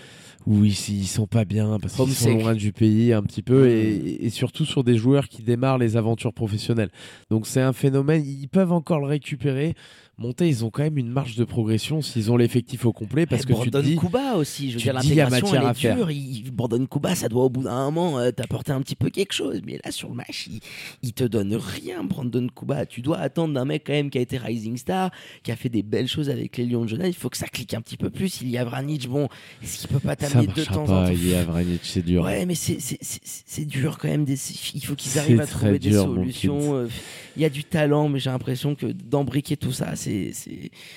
où 0.48 0.64
ils, 0.64 0.72
ils 0.88 1.06
sont 1.06 1.26
pas 1.26 1.44
bien 1.44 1.78
parce 1.78 1.94
qu'ils 1.94 2.14
sont 2.14 2.38
loin 2.38 2.54
du 2.54 2.72
pays 2.72 3.12
un 3.12 3.22
petit 3.22 3.42
peu 3.42 3.64
Mm. 3.64 3.70
et, 3.70 4.26
et 4.26 4.30
surtout 4.30 4.64
sur 4.64 4.82
des 4.82 4.96
joueurs 4.96 5.28
qui 5.28 5.42
démarrent 5.42 5.76
les 5.78 5.96
aventures 5.98 6.32
professionnelles. 6.32 6.90
Donc 7.30 7.46
c'est 7.46 7.60
un 7.60 7.74
phénomène, 7.74 8.24
ils 8.24 8.48
peuvent 8.48 8.72
encore 8.72 8.98
le 9.00 9.06
récupérer. 9.06 9.74
Monter, 10.20 10.48
ils 10.48 10.64
ont 10.64 10.70
quand 10.70 10.82
même 10.82 10.98
une 10.98 11.10
marge 11.10 11.36
de 11.36 11.44
progression 11.44 12.02
s'ils 12.02 12.32
ont 12.32 12.36
l'effectif 12.36 12.84
au 12.84 12.92
complet 12.92 13.24
parce 13.24 13.42
Et 13.42 13.44
que 13.46 13.52
tu 13.52 13.66
te 13.66 13.70
Brandon 13.70 13.88
dis 13.88 13.96
Kuba 13.96 14.34
aussi, 14.34 14.68
je 14.70 14.74
veux 14.74 14.78
tu 14.80 14.84
dire 14.86 14.94
l'intégration 14.94 15.54
elle 15.54 15.70
est 15.70 15.74
faire. 15.74 15.94
dure. 15.94 16.10
Il, 16.10 16.50
Brandon 16.50 16.84
Kuba, 16.86 17.14
ça 17.14 17.28
doit 17.28 17.44
au 17.44 17.48
bout 17.50 17.62
d'un 17.62 17.84
moment 17.84 18.18
euh, 18.18 18.32
t'apporter 18.32 18.72
un 18.72 18.80
petit 18.82 18.96
peu 18.96 19.10
quelque 19.10 19.32
chose, 19.32 19.60
mais 19.64 19.78
là 19.84 19.92
sur 19.92 20.08
le 20.08 20.16
match, 20.16 20.48
il, 20.50 20.58
il 21.02 21.12
te 21.12 21.22
donne 21.22 21.54
rien, 21.54 22.02
Brandon 22.02 22.48
Kuba. 22.48 22.84
Tu 22.84 23.00
dois 23.00 23.18
attendre 23.18 23.54
d'un 23.54 23.64
mec 23.64 23.84
quand 23.86 23.92
même 23.92 24.10
qui 24.10 24.18
a 24.18 24.20
été 24.20 24.38
rising 24.38 24.76
star, 24.76 25.12
qui 25.44 25.52
a 25.52 25.56
fait 25.56 25.68
des 25.68 25.84
belles 25.84 26.08
choses 26.08 26.30
avec 26.30 26.56
les 26.56 26.66
Lions 26.66 26.82
de 26.82 26.88
Genève. 26.88 27.08
Il 27.10 27.14
faut 27.14 27.30
que 27.30 27.36
ça 27.36 27.46
clique 27.46 27.74
un 27.74 27.80
petit 27.80 27.96
peu 27.96 28.10
plus. 28.10 28.40
Il 28.40 28.48
y 28.50 28.58
a 28.58 28.64
Vranic, 28.64 29.08
bon, 29.08 29.28
est-ce 29.62 29.78
qu'il 29.78 29.88
peut 29.88 30.00
pas 30.00 30.16
t'amener 30.16 30.48
de 30.48 30.64
temps 30.64 30.82
en 30.82 30.86
temps 30.86 31.06
Il 31.12 31.28
y 31.28 31.34
a 31.34 31.44
Vranic, 31.44 31.80
c'est 31.84 32.04
dur. 32.04 32.24
Ouais, 32.24 32.44
mais 32.44 32.56
c'est- 32.56 32.80
c'est 32.80 32.98
c'est- 33.00 33.20
c'est 33.24 33.64
dur 33.66 33.98
quand 33.98 34.08
même. 34.08 34.24
Des, 34.24 34.34
il 34.74 34.84
faut 34.84 34.96
qu'ils 34.96 35.16
arrivent 35.18 35.40
à 35.40 35.46
trouver 35.46 35.78
des 35.78 35.90
dur, 35.90 36.08
mon 36.08 36.14
solutions. 36.16 36.74
euh, 36.74 36.88
il 37.36 37.42
y 37.42 37.44
a 37.44 37.50
du 37.50 37.62
talent, 37.62 38.08
mais 38.08 38.18
j'ai 38.18 38.30
l'impression 38.30 38.74
que 38.74 38.86
d'embriquer 38.86 39.56
tout 39.56 39.70
ça, 39.70 39.94
c'est 39.94 40.07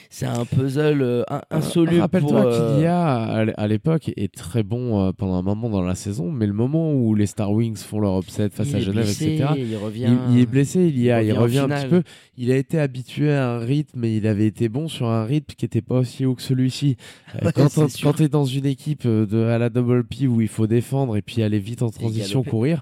c'est 0.09 0.25
un 0.25 0.45
puzzle 0.45 1.01
euh, 1.01 1.23
in- 1.29 1.41
insoluble. 1.51 2.01
Rappelle-toi 2.01 2.41
pour, 2.41 2.51
euh, 2.51 2.75
qu'il 2.75 2.83
y 2.83 2.87
a 2.87 3.15
à 3.57 3.67
l'époque 3.67 4.11
est 4.15 4.33
très 4.33 4.63
bon 4.63 4.99
euh, 5.07 5.11
pendant 5.11 5.35
un 5.35 5.41
moment 5.41 5.69
dans 5.69 5.81
la 5.81 5.95
saison, 5.95 6.31
mais 6.31 6.47
le 6.47 6.53
moment 6.53 6.93
où 6.93 7.15
les 7.15 7.25
Star 7.25 7.51
Wings 7.51 7.77
font 7.77 7.99
leur 7.99 8.19
upset 8.19 8.49
face 8.49 8.69
il 8.69 8.75
à 8.75 8.79
Genève, 8.79 9.03
blessé, 9.05 9.33
etc. 9.35 9.49
Il 9.57 9.75
revient. 9.77 10.09
Il, 10.29 10.35
il 10.35 10.41
est 10.41 10.45
blessé, 10.45 10.85
il 10.87 10.99
y 10.99 11.11
a, 11.11 11.21
il 11.23 11.31
revient 11.33 11.59
en 11.61 11.63
revient 11.63 11.73
un 11.73 11.77
petit 11.81 11.87
peu. 11.89 12.03
Il 12.37 12.51
a 12.51 12.57
été 12.57 12.79
habitué 12.79 13.31
à 13.33 13.51
un 13.51 13.59
rythme 13.59 14.03
et 14.05 14.15
il 14.17 14.25
avait 14.27 14.47
été 14.47 14.69
bon 14.69 14.87
sur 14.87 15.07
un 15.07 15.23
rythme 15.25 15.53
qui 15.55 15.65
n'était 15.65 15.81
pas 15.81 15.99
aussi 15.99 16.25
haut 16.25 16.35
que 16.35 16.41
celui-ci. 16.41 16.97
Euh, 17.41 17.45
Ouais, 17.45 17.53
quand 17.53 18.13
tu 18.13 18.23
es 18.23 18.27
dans 18.27 18.43
une 18.43 18.65
équipe 18.65 19.03
euh, 19.05 19.25
de, 19.25 19.37
à 19.45 19.57
la 19.57 19.69
double 19.69 20.03
P 20.03 20.27
où 20.27 20.41
il 20.41 20.49
faut 20.49 20.67
défendre 20.67 21.15
et 21.15 21.21
puis 21.21 21.41
aller 21.43 21.59
vite 21.59 21.81
en 21.81 21.89
transition, 21.89 22.43
courir, 22.43 22.81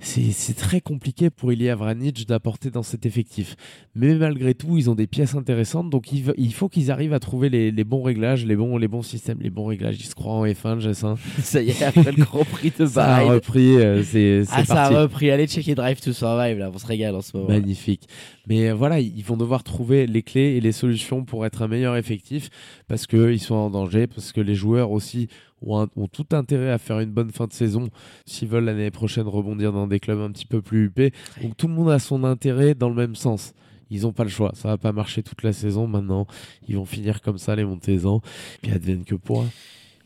C'est 0.00 0.54
très 0.56 0.80
compliqué 0.80 1.30
pour 1.30 1.52
Ilya 1.52 1.74
Vranic 1.74 2.26
d'apporter 2.26 2.70
dans 2.70 2.82
cet 2.82 3.06
effectif. 3.06 3.56
Mais 3.94 4.14
malgré 4.16 4.54
tout, 4.54 4.76
ils 4.76 4.90
ont 4.90 4.94
des 4.94 5.06
pièces 5.06 5.33
intéressantes, 5.36 5.90
donc 5.90 6.12
il, 6.12 6.54
faut 6.54 6.68
qu'ils 6.68 6.90
arrivent 6.90 7.12
à 7.12 7.20
trouver 7.20 7.48
les, 7.48 7.70
les 7.70 7.84
bons 7.84 8.02
réglages, 8.02 8.44
les 8.44 8.56
bons, 8.56 8.76
les 8.76 8.88
bons 8.88 9.02
systèmes, 9.02 9.38
les 9.40 9.50
bons 9.50 9.66
réglages. 9.66 9.96
Ils 10.00 10.06
se 10.06 10.14
croient 10.14 10.34
en 10.34 10.46
F1, 10.46 10.80
Jessin. 10.80 11.16
Ça 11.42 11.62
y 11.62 11.70
est, 11.70 11.82
après 11.82 12.12
le 12.12 12.24
Grand 12.24 12.44
Prix 12.44 12.72
de 12.78 12.86
Ça 12.86 13.16
a 13.16 13.20
repris, 13.22 13.76
euh, 13.76 14.02
c'est 14.02 14.44
Ah, 14.50 14.64
ça 14.64 14.84
a 14.84 15.02
repris. 15.02 15.30
Allez 15.30 15.46
checker 15.46 15.74
Drive 15.74 16.00
to 16.00 16.12
Survive, 16.12 16.58
là, 16.58 16.70
on 16.72 16.78
se 16.78 16.86
régale 16.86 17.14
en 17.14 17.20
ce 17.20 17.36
moment. 17.36 17.48
Magnifique. 17.48 18.08
Mais 18.46 18.70
euh, 18.70 18.74
voilà, 18.74 19.00
ils 19.00 19.24
vont 19.24 19.36
devoir 19.36 19.62
trouver 19.62 20.06
les 20.06 20.22
clés 20.22 20.56
et 20.56 20.60
les 20.60 20.72
solutions 20.72 21.24
pour 21.24 21.46
être 21.46 21.62
un 21.62 21.68
meilleur 21.68 21.96
effectif 21.96 22.50
parce 22.88 23.06
qu'ils 23.06 23.40
sont 23.40 23.54
en 23.54 23.70
danger, 23.70 24.06
parce 24.06 24.32
que 24.32 24.40
les 24.40 24.54
joueurs 24.54 24.90
aussi 24.90 25.28
ont 25.66 26.08
tout 26.12 26.26
intérêt 26.32 26.70
à 26.70 26.78
faire 26.78 27.00
une 27.00 27.10
bonne 27.10 27.30
fin 27.30 27.46
de 27.46 27.52
saison 27.52 27.88
s'ils 28.26 28.48
veulent 28.48 28.64
l'année 28.64 28.90
prochaine 28.90 29.26
rebondir 29.26 29.72
dans 29.72 29.86
des 29.86 30.00
clubs 30.00 30.20
un 30.20 30.30
petit 30.30 30.46
peu 30.46 30.60
plus 30.60 30.86
huppés. 30.86 31.12
Donc 31.42 31.56
tout 31.56 31.68
le 31.68 31.74
monde 31.74 31.90
a 31.90 31.98
son 31.98 32.24
intérêt 32.24 32.74
dans 32.74 32.88
le 32.88 32.94
même 32.94 33.14
sens. 33.14 33.54
Ils 33.90 34.02
n'ont 34.02 34.12
pas 34.12 34.24
le 34.24 34.30
choix. 34.30 34.52
Ça 34.54 34.68
va 34.68 34.78
pas 34.78 34.92
marcher 34.92 35.22
toute 35.22 35.42
la 35.42 35.52
saison 35.52 35.86
maintenant. 35.86 36.26
Ils 36.68 36.76
vont 36.76 36.84
finir 36.84 37.20
comme 37.20 37.38
ça, 37.38 37.56
les 37.56 37.64
Montezans. 37.64 38.20
Puis 38.62 38.72
advienne 38.72 39.04
que 39.04 39.14
pourra. 39.14 39.46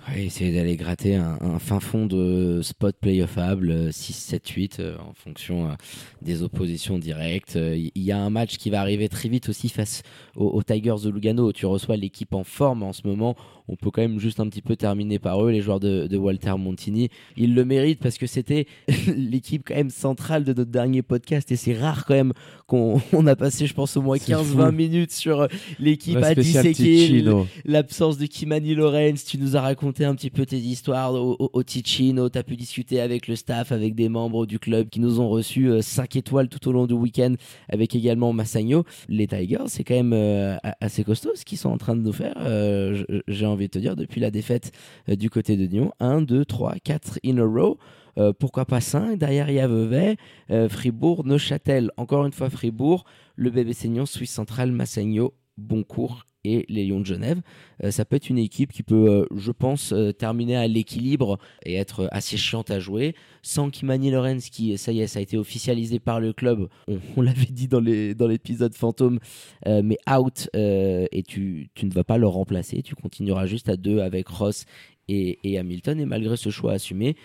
Ouais, 0.06 0.24
essayer 0.24 0.52
d'aller 0.52 0.76
gratter 0.76 1.16
un, 1.16 1.58
fin 1.58 1.80
fond 1.80 2.06
de 2.06 2.60
spot 2.62 2.96
playoffable 3.00 3.70
euh, 3.70 3.92
6, 3.92 4.12
7, 4.12 4.48
8 4.48 4.80
euh, 4.80 4.96
en 4.98 5.12
fonction 5.12 5.68
euh, 5.68 5.74
des 6.22 6.42
oppositions 6.42 6.98
directes. 6.98 7.56
Euh, 7.56 7.76
Il 7.76 8.02
y 8.02 8.12
a 8.12 8.18
un 8.18 8.30
match 8.30 8.58
qui 8.58 8.70
va 8.70 8.80
arriver 8.80 9.08
très 9.08 9.28
vite 9.28 9.48
aussi 9.48 9.68
face 9.68 10.02
aux 10.36 10.62
Tigers 10.62 11.02
de 11.04 11.10
Lugano. 11.10 11.52
Tu 11.52 11.66
reçois 11.66 11.96
l'équipe 11.96 12.32
en 12.32 12.44
forme 12.44 12.84
en 12.84 12.92
ce 12.92 13.06
moment. 13.06 13.34
On 13.68 13.76
peut 13.76 13.90
quand 13.90 14.02
même 14.02 14.18
juste 14.18 14.40
un 14.40 14.48
petit 14.48 14.62
peu 14.62 14.76
terminer 14.76 15.18
par 15.18 15.44
eux, 15.44 15.50
les 15.50 15.60
joueurs 15.60 15.80
de, 15.80 16.06
de 16.06 16.16
Walter 16.16 16.54
Montini. 16.58 17.08
Ils 17.36 17.54
le 17.54 17.64
méritent 17.64 18.00
parce 18.00 18.18
que 18.18 18.26
c'était 18.26 18.66
l'équipe 19.16 19.62
quand 19.66 19.74
même 19.76 19.90
centrale 19.90 20.44
de 20.44 20.52
notre 20.52 20.70
dernier 20.70 21.02
podcast 21.02 21.50
et 21.52 21.56
c'est 21.56 21.74
rare 21.76 22.04
quand 22.06 22.14
même 22.14 22.32
qu'on 22.66 23.00
on 23.12 23.26
a 23.26 23.36
passé, 23.36 23.66
je 23.66 23.74
pense, 23.74 23.96
au 23.96 24.02
moins 24.02 24.16
C'est 24.18 24.32
15-20 24.32 24.42
fou. 24.66 24.72
minutes 24.72 25.12
sur 25.12 25.40
euh, 25.42 25.46
l'équipe 25.78 26.16
à 26.18 26.34
disséquer 26.74 27.22
l'absence 27.64 28.18
de 28.18 28.26
Kimani 28.26 28.74
Lorenz, 28.74 29.24
tu 29.24 29.38
nous 29.38 29.56
as 29.56 29.60
raconté 29.60 30.04
un 30.04 30.14
petit 30.14 30.30
peu 30.30 30.46
tes 30.46 30.58
histoires 30.58 31.12
au, 31.14 31.36
au, 31.38 31.50
au 31.52 31.62
Ticino, 31.62 32.28
tu 32.28 32.38
as 32.38 32.42
pu 32.42 32.56
discuter 32.56 33.00
avec 33.00 33.26
le 33.28 33.36
staff, 33.36 33.72
avec 33.72 33.94
des 33.94 34.08
membres 34.08 34.46
du 34.46 34.58
club 34.58 34.88
qui 34.88 35.00
nous 35.00 35.20
ont 35.20 35.28
reçu 35.28 35.70
5 35.80 36.16
étoiles 36.16 36.48
tout 36.48 36.68
au 36.68 36.72
long 36.72 36.86
du 36.86 36.94
week-end, 36.94 37.34
avec 37.68 37.94
également 37.94 38.32
Massagno. 38.32 38.84
Les 39.08 39.26
Tigers, 39.26 39.64
c'est 39.66 39.84
quand 39.84 39.94
même 39.94 40.12
euh, 40.12 40.56
assez 40.80 41.04
costaud 41.04 41.30
ce 41.34 41.44
qu'ils 41.44 41.58
sont 41.58 41.70
en 41.70 41.78
train 41.78 41.96
de 41.96 42.00
nous 42.02 42.12
faire, 42.12 42.34
euh, 42.40 42.94
j- 42.94 43.04
j'ai 43.28 43.46
envie 43.46 43.57
de 43.66 43.72
te 43.72 43.78
dire, 43.78 43.96
depuis 43.96 44.20
la 44.20 44.30
défaite 44.30 44.72
euh, 45.08 45.16
du 45.16 45.30
côté 45.30 45.56
de 45.56 45.66
Nyon. 45.66 45.92
1, 46.00 46.22
2, 46.22 46.44
3, 46.44 46.76
4 46.82 47.18
in 47.24 47.38
a 47.38 47.44
row. 47.44 47.78
Euh, 48.18 48.32
pourquoi 48.32 48.64
pas 48.64 48.80
5 48.80 49.18
Derrière, 49.18 49.50
il 49.50 49.56
y 49.56 49.60
a 49.60 49.68
Vevey, 49.68 50.16
euh, 50.50 50.68
Fribourg, 50.68 51.24
Neuchâtel, 51.24 51.90
encore 51.96 52.26
une 52.26 52.32
fois 52.32 52.50
Fribourg, 52.50 53.04
le 53.36 53.50
bébé 53.50 53.72
Seignon, 53.72 54.06
Suisse 54.06 54.32
Centrale, 54.32 54.72
Massagno, 54.72 55.34
Boncourt 55.56 56.27
et 56.44 56.64
les 56.68 56.86
Lions 56.86 57.00
de 57.00 57.06
Genève. 57.06 57.40
Euh, 57.82 57.90
ça 57.90 58.04
peut 58.04 58.16
être 58.16 58.30
une 58.30 58.38
équipe 58.38 58.72
qui 58.72 58.82
peut, 58.82 59.08
euh, 59.10 59.24
je 59.36 59.50
pense, 59.52 59.92
euh, 59.92 60.12
terminer 60.12 60.56
à 60.56 60.66
l'équilibre 60.68 61.38
et 61.64 61.74
être 61.74 62.08
assez 62.12 62.36
chiante 62.36 62.70
à 62.70 62.78
jouer. 62.80 63.14
Sans 63.42 63.70
Kimani 63.70 64.10
Lorenz, 64.10 64.48
qui, 64.50 64.76
ça 64.78 64.92
y 64.92 65.00
est, 65.00 65.06
ça 65.06 65.18
a 65.18 65.22
été 65.22 65.36
officialisé 65.36 65.98
par 65.98 66.20
le 66.20 66.32
club. 66.32 66.68
On, 66.86 66.98
on 67.16 67.22
l'avait 67.22 67.46
dit 67.50 67.66
dans 67.68 67.80
les- 67.80 68.14
dans 68.14 68.26
l'épisode 68.28 68.74
fantôme, 68.74 69.18
mais 69.66 69.98
out. 70.10 70.48
et 70.54 71.22
tu, 71.26 71.68
tu 71.74 71.86
ne 71.86 71.90
vas 71.92 72.04
pas 72.04 72.18
le 72.18 72.26
remplacer. 72.26 72.82
Tu 72.82 72.94
continueras 72.94 73.46
juste 73.46 73.68
à 73.68 73.76
deux 73.76 74.00
avec 74.00 74.28
Ross 74.28 74.64
et, 75.08 75.38
et 75.44 75.58
Hamilton. 75.58 75.98
Et 76.00 76.06
malgré 76.06 76.36
ce 76.36 76.50
choix 76.50 76.72
assumé, 76.72 77.16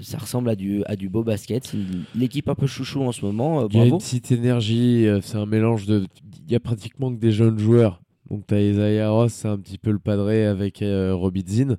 ça 0.00 0.18
ressemble 0.18 0.48
à 0.48 0.56
du, 0.56 0.82
à 0.86 0.96
du 0.96 1.08
beau 1.08 1.22
basket. 1.24 1.72
L'équipe 2.14 2.48
un 2.48 2.54
peu 2.54 2.66
chouchou 2.66 3.02
en 3.02 3.12
ce 3.12 3.24
moment. 3.24 3.66
Il 3.68 3.74
y 3.74 3.78
a 3.78 3.80
bravo. 3.80 3.90
une 3.96 3.98
petite 3.98 4.32
énergie, 4.32 5.06
c'est 5.22 5.36
un 5.36 5.46
mélange 5.46 5.86
de. 5.86 6.06
Il 6.46 6.52
y 6.52 6.54
a 6.56 6.60
pratiquement 6.60 7.12
que 7.14 7.18
des 7.18 7.32
jeunes 7.32 7.58
joueurs. 7.58 8.00
Donc 8.30 8.42
t'as 8.46 8.60
Isaiah 8.60 9.10
Ross, 9.10 9.32
c'est 9.32 9.48
un 9.48 9.58
petit 9.58 9.78
peu 9.78 9.90
le 9.92 9.98
padré 9.98 10.44
avec 10.46 10.82
euh, 10.82 11.14
Robidzin. 11.14 11.76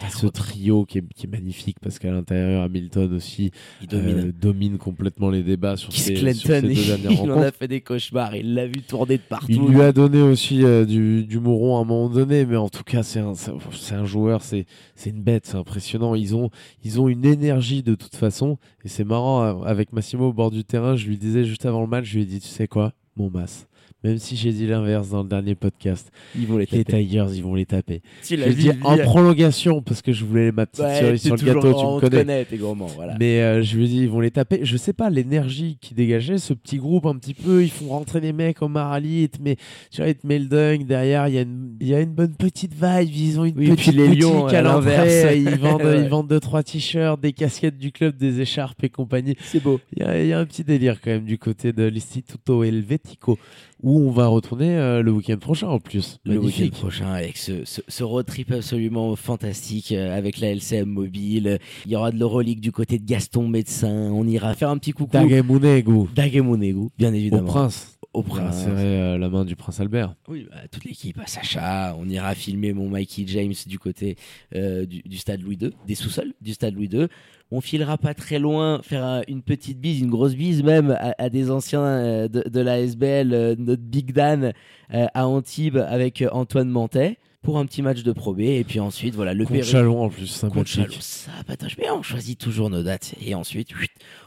T'as 0.00 0.10
ce 0.10 0.28
trio 0.28 0.84
qui 0.84 0.98
est, 0.98 1.04
qui 1.16 1.26
est 1.26 1.30
magnifique 1.30 1.78
parce 1.82 1.98
qu'à 1.98 2.12
l'intérieur, 2.12 2.62
Hamilton 2.62 3.12
aussi 3.14 3.50
Il 3.80 3.88
domine. 3.88 4.18
euh, 4.28 4.32
domine 4.32 4.78
complètement 4.78 5.28
les 5.28 5.42
débats 5.42 5.76
sur 5.76 5.88
Keith 5.90 6.02
ces, 6.04 6.14
sur 6.34 6.50
Clinton, 6.50 6.68
deux 6.72 6.84
dernières 6.84 7.10
il 7.24 7.30
en 7.30 7.30
a 7.30 7.34
rencontres. 7.34 7.56
fait 7.56 7.66
des 7.66 7.80
cauchemars. 7.80 8.36
Il 8.36 8.54
l'a 8.54 8.66
vu 8.66 8.82
tourner 8.82 9.16
de 9.16 9.22
partout. 9.22 9.46
Il 9.50 9.60
lui 9.74 9.80
a 9.82 9.90
donné 9.92 10.22
aussi 10.22 10.62
euh, 10.62 10.84
du, 10.84 11.24
du 11.24 11.40
mouron 11.40 11.78
à 11.78 11.80
un 11.80 11.84
moment 11.84 12.08
donné, 12.08 12.46
mais 12.46 12.56
en 12.56 12.68
tout 12.68 12.84
cas, 12.84 13.02
c'est 13.02 13.18
un, 13.18 13.34
c'est 13.34 13.50
c'est 13.72 13.94
un 13.96 14.04
joueur, 14.04 14.42
c'est 14.42 14.66
c'est 14.94 15.10
une 15.10 15.20
bête, 15.22 15.46
c'est 15.46 15.56
impressionnant. 15.56 16.14
Ils 16.14 16.36
ont, 16.36 16.50
ils 16.84 17.00
ont 17.00 17.08
une 17.08 17.24
énergie 17.24 17.82
de 17.82 17.96
toute 17.96 18.14
façon, 18.14 18.56
et 18.84 18.88
c'est 18.88 19.04
marrant. 19.04 19.42
euh, 19.42 19.64
Avec 19.64 19.92
Massimo 19.92 20.28
au 20.28 20.32
bord 20.32 20.52
du 20.52 20.62
terrain, 20.64 20.94
je 20.94 21.08
lui 21.08 21.18
disais 21.18 21.44
juste 21.44 21.66
avant 21.66 21.80
le 21.80 21.88
match, 21.88 22.04
je 22.04 22.14
lui 22.16 22.22
ai 22.22 22.26
dit, 22.26 22.38
tu 22.40 22.46
sais 22.48 22.68
quoi, 22.68 22.92
mon 23.16 23.30
masse. 23.30 23.66
Même 24.04 24.18
si 24.18 24.36
j'ai 24.36 24.52
dit 24.52 24.66
l'inverse 24.66 25.08
dans 25.10 25.24
le 25.24 25.28
dernier 25.28 25.56
podcast, 25.56 26.12
Ils 26.38 26.46
vont 26.46 26.56
les 26.56 26.68
les 26.70 26.84
taper. 26.84 27.02
Tigers, 27.04 27.26
ils 27.34 27.42
vont 27.42 27.56
les 27.56 27.66
taper. 27.66 28.00
Tu 28.24 28.36
Je 28.36 28.48
dit 28.50 28.70
en 28.82 28.96
prolongation 28.98 29.82
parce 29.82 30.02
que 30.02 30.12
je 30.12 30.24
voulais 30.24 30.52
ma 30.52 30.66
petite 30.66 30.84
ouais, 30.84 31.00
cerise 31.00 31.22
sur 31.22 31.34
le 31.34 31.42
gâteau, 31.42 31.60
tu 31.74 31.84
me 31.84 32.00
connais. 32.00 32.16
connais, 32.22 32.44
t'es 32.44 32.56
gourmand, 32.58 32.86
voilà. 32.86 33.16
Mais 33.18 33.40
euh, 33.42 33.62
je 33.62 33.76
lui 33.76 33.88
dit, 33.88 34.02
ils 34.02 34.08
vont 34.08 34.20
les 34.20 34.30
taper. 34.30 34.60
Je 34.62 34.76
sais 34.76 34.92
pas, 34.92 35.10
l'énergie 35.10 35.78
qui 35.80 35.94
dégageait, 35.94 36.38
ce 36.38 36.54
petit 36.54 36.76
groupe 36.76 37.06
un 37.06 37.16
petit 37.16 37.34
peu, 37.34 37.64
ils 37.64 37.70
font 37.70 37.88
rentrer 37.88 38.20
les 38.20 38.32
mecs 38.32 38.62
au 38.62 38.68
Marali, 38.68 39.28
met, 39.40 39.56
tu 39.90 39.96
vois, 40.00 40.08
ils 40.10 40.14
te 40.14 40.24
met 40.26 40.38
le 40.38 40.46
dunk. 40.46 40.86
Derrière, 40.86 41.26
il 41.26 41.34
y, 41.34 41.38
a 41.38 41.42
une- 41.42 41.76
il 41.80 41.88
y 41.88 41.94
a 41.94 42.00
une 42.00 42.14
bonne 42.14 42.34
petite 42.34 42.74
vibe. 42.74 43.10
Ils 43.12 43.40
ont 43.40 43.44
une 43.46 43.58
Oui, 43.58 43.66
et 43.66 43.70
petite 43.70 43.88
puis 43.94 43.96
les 43.96 44.06
boutique 44.06 44.22
lions, 44.22 44.46
à 44.46 44.62
l'entrée. 44.62 45.38
Ils 45.38 45.48
vendent, 45.58 45.82
Ouais. 45.82 46.00
ils 46.02 46.08
vendent 46.08 46.28
deux, 46.28 46.38
trois 46.40 46.62
t-shirts, 46.62 47.20
des 47.20 47.32
casquettes 47.32 47.78
du 47.78 47.90
club, 47.90 48.16
des 48.16 48.40
écharpes 48.40 48.84
et 48.84 48.90
compagnie. 48.90 49.34
c'est 49.42 49.60
beau. 49.62 49.80
Il 49.96 50.04
y, 50.04 50.06
a, 50.06 50.22
il 50.22 50.28
y 50.28 50.32
a 50.32 50.38
un 50.38 50.46
petit 50.46 50.62
délire 50.62 51.00
quand 51.02 51.10
même 51.10 51.24
du 51.24 51.36
côté 51.38 51.72
de 51.72 51.82
l'Istituto 51.84 52.62
Helvetico, 52.62 53.38
où 53.82 54.00
on 54.00 54.10
va 54.10 54.26
retourner 54.26 54.76
euh, 54.76 55.02
le 55.02 55.10
week-end 55.12 55.36
prochain 55.38 55.68
en 55.68 55.78
plus. 55.78 56.18
Le 56.24 56.38
week-end 56.38 56.68
prochain 56.70 57.12
avec 57.12 57.36
ce, 57.36 57.64
ce, 57.64 57.80
ce 57.86 58.04
road 58.04 58.26
trip 58.26 58.50
absolument 58.52 59.14
fantastique 59.16 59.92
euh, 59.92 60.16
avec 60.16 60.38
la 60.40 60.50
LCM 60.52 60.88
mobile. 60.88 61.58
Il 61.86 61.92
y 61.92 61.96
aura 61.96 62.10
de 62.10 62.18
l'Euroleague 62.18 62.60
du 62.60 62.72
côté 62.72 62.98
de 62.98 63.04
Gaston 63.04 63.48
Médecin. 63.48 64.10
On 64.12 64.26
ira 64.26 64.54
faire 64.54 64.70
un 64.70 64.78
petit 64.78 64.92
coucou. 64.92 65.12
Dagemunegu, 65.12 66.06
Dagemonego, 66.14 66.90
bien 66.98 67.10
au 67.10 67.14
évidemment. 67.14 67.46
prince. 67.46 67.94
Au 68.14 68.20
On 68.20 68.22
va 68.22 68.42
prince. 68.42 68.64
serrer 68.64 69.00
euh, 69.00 69.18
la 69.18 69.28
main 69.28 69.44
du 69.44 69.54
prince 69.54 69.80
Albert. 69.80 70.14
Oui, 70.28 70.46
bah, 70.50 70.56
toute 70.72 70.84
l'équipe, 70.84 71.18
à 71.20 71.26
Sacha, 71.26 71.94
on 72.00 72.08
ira 72.08 72.34
filmer 72.34 72.72
mon 72.72 72.88
Mikey 72.88 73.24
James 73.26 73.52
du 73.66 73.78
côté 73.78 74.16
euh, 74.54 74.86
du, 74.86 75.02
du 75.02 75.18
stade 75.18 75.42
Louis 75.42 75.58
II, 75.60 75.72
des 75.86 75.94
sous-sols 75.94 76.32
du 76.40 76.54
stade 76.54 76.74
Louis 76.74 76.88
II. 76.90 77.06
On 77.50 77.60
filera 77.62 77.96
pas 77.96 78.12
très 78.14 78.38
loin, 78.38 78.80
faire 78.82 79.04
un- 79.04 79.22
une 79.26 79.42
petite 79.42 79.80
bise, 79.80 80.00
une 80.00 80.10
grosse 80.10 80.34
bise 80.34 80.62
même 80.62 80.90
à, 80.90 81.14
à 81.18 81.30
des 81.30 81.50
anciens 81.50 81.82
euh, 81.82 82.28
de, 82.28 82.46
de 82.48 82.60
la 82.60 82.78
SBL, 82.80 83.32
euh, 83.32 83.54
notre 83.58 83.82
Big 83.82 84.12
Dan 84.12 84.52
euh, 84.92 85.06
à 85.14 85.26
Antibes 85.26 85.78
avec 85.78 86.22
Antoine 86.30 86.68
Mantet 86.68 87.16
pour 87.40 87.58
un 87.58 87.64
petit 87.64 87.80
match 87.80 88.02
de 88.02 88.12
Pro 88.12 88.34
B. 88.34 88.40
Et 88.40 88.64
puis 88.64 88.80
ensuite, 88.80 89.14
voilà, 89.14 89.32
le 89.32 89.46
Contre. 89.46 89.64
Chalon 89.64 90.02
en 90.02 90.10
plus, 90.10 90.40
Contre 90.40 90.66
Chalon, 90.66 90.88
sympathique. 90.90 90.98
ça. 91.02 91.30
Mais 91.78 91.90
on 91.90 92.02
choisit 92.02 92.38
toujours 92.38 92.68
nos 92.68 92.82
dates. 92.82 93.14
Et 93.24 93.34
ensuite, 93.34 93.70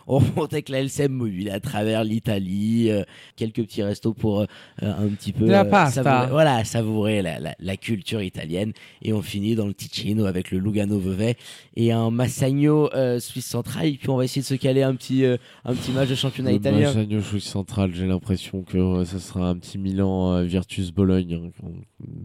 on 0.08 0.20
remonte 0.20 0.54
avec 0.54 0.70
la 0.70 0.80
LCM 0.80 1.12
mobile 1.12 1.50
à 1.52 1.60
travers 1.60 2.04
l'Italie. 2.04 2.90
euh, 2.90 3.04
quelques 3.36 3.64
petits 3.64 3.84
restos 3.84 4.14
pour 4.14 4.42
euh, 4.42 4.46
un 4.82 5.08
petit 5.10 5.32
peu. 5.34 5.46
De 5.46 5.52
la 5.52 5.62
euh, 5.62 5.70
pasta. 5.70 6.04
savourer- 6.04 6.30
voilà, 6.30 6.64
savourer 6.64 7.22
la, 7.22 7.40
la- 7.40 7.56
la 7.60 7.78
culture 7.78 8.22
italienne. 8.22 8.74
Et 9.02 9.14
on 9.14 9.22
finit 9.22 9.56
dans 9.56 9.66
le 9.68 9.74
Ticino 9.74 10.26
avec 10.26 10.52
le 10.52 10.60
Lugano 10.60 11.00
Vevey 11.00 11.36
et 11.76 11.92
un 11.92 12.12
Massagno 12.12 12.90
euh, 12.94 13.20
Suisse 13.20 13.46
centrale. 13.48 13.88
Et 13.88 13.94
puis 13.98 14.10
on 14.10 14.18
va 14.18 14.24
essayer 14.26 14.42
de 14.42 14.48
se 14.48 14.56
caler 14.56 14.84
un 14.84 14.96
petit, 14.96 15.26
euh, 15.26 15.38
un 15.66 15.74
petit 15.74 15.92
match 15.92 16.10
de 16.10 16.16
championnat 16.16 16.52
Le 16.52 16.58
italien. 16.58 16.88
Massagno 16.88 17.22
Suisse 17.22 17.46
central, 17.46 17.92
j'ai 17.94 18.06
l'impression 18.08 18.64
que 18.64 18.78
euh, 18.78 19.06
ça 19.06 19.20
sera 19.20 19.50
un 19.50 19.56
petit 19.58 19.78
Milan 19.78 20.34
euh, 20.36 20.44
Virtus 20.44 20.92
Bologne, 20.92 21.52
hein, 21.64 21.70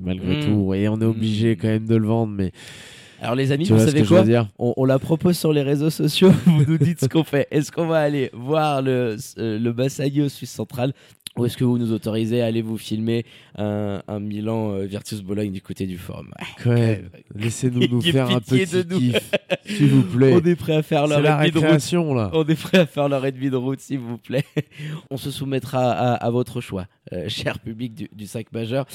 malgré 0.01 0.37
Mm. 0.39 0.45
tout. 0.47 0.75
Et 0.75 0.89
on 0.89 1.01
est 1.01 1.05
obligé 1.05 1.55
Mm. 1.55 1.57
quand 1.57 1.69
même 1.69 1.87
de 1.87 1.97
le 1.97 2.07
vendre, 2.07 2.33
mais 2.33 2.53
Alors 3.21 3.35
les 3.35 3.53
amis, 3.53 3.67
tu 3.67 3.73
vous 3.73 3.79
savez 3.79 4.05
quoi 4.05 4.25
on, 4.59 4.75
on 4.77 4.85
la 4.85 4.99
propose 4.99 5.39
sur 5.39 5.53
les 5.53 5.63
réseaux 5.63 5.91
sociaux. 5.91 6.31
Vous 6.47 6.65
nous 6.67 6.79
dites 6.79 7.01
ce 7.01 7.07
qu'on 7.07 7.25
fait. 7.25 7.49
Est-ce 7.51 7.73
qu'on 7.73 7.87
va 7.87 8.01
aller 8.01 8.31
voir 8.35 8.83
le, 8.83 9.17
euh, 9.39 9.59
le 9.59 9.73
Massagno 9.73 10.29
Suisse 10.29 10.51
centrale 10.51 10.93
Ou 11.37 11.45
est-ce 11.45 11.57
que 11.57 11.65
vous 11.65 11.77
nous 11.77 11.93
autorisez 11.93 12.41
à 12.41 12.47
aller 12.47 12.63
vous 12.63 12.79
filmer 12.79 13.25
un, 13.59 14.03
un 14.09 14.21
Milan 14.21 14.73
euh, 14.73 14.87
Virtus 14.87 15.21
Bologne 15.21 15.53
du 15.53 15.61
côté 15.61 15.87
du 15.87 15.99
forum? 15.99 16.31
Même, 16.65 17.11
laissez-nous 17.35 17.87
nous 17.89 18.01
faire 18.13 18.31
un 18.31 18.41
petit 18.41 18.65
kiff, 18.89 19.31
s'il 19.67 19.89
vous 19.89 20.03
plaît. 20.03 20.33
On 20.35 20.45
est 20.47 20.57
prêt 20.57 20.77
à 20.77 20.83
faire 20.83 21.07
leur 21.07 21.21
la 21.21 21.37
de 21.51 21.59
route. 21.59 22.15
là. 22.15 22.31
On 22.33 22.45
est 22.47 22.55
prêt 22.61 22.79
à 22.79 22.87
faire 22.87 23.09
leur 23.09 23.25
et 23.27 23.33
demi 23.33 23.51
de 23.51 23.57
route, 23.57 23.81
s'il 23.81 23.99
vous 23.99 24.17
plaît. 24.19 24.45
On 25.11 25.17
se 25.19 25.31
soumettra 25.31 25.93
à, 25.93 26.15
à 26.15 26.31
votre 26.31 26.61
choix, 26.61 26.87
euh, 27.13 27.29
cher 27.29 27.59
public 27.59 27.95
du, 27.95 28.09
du 28.15 28.27
5 28.27 28.51
majeur. 28.53 28.87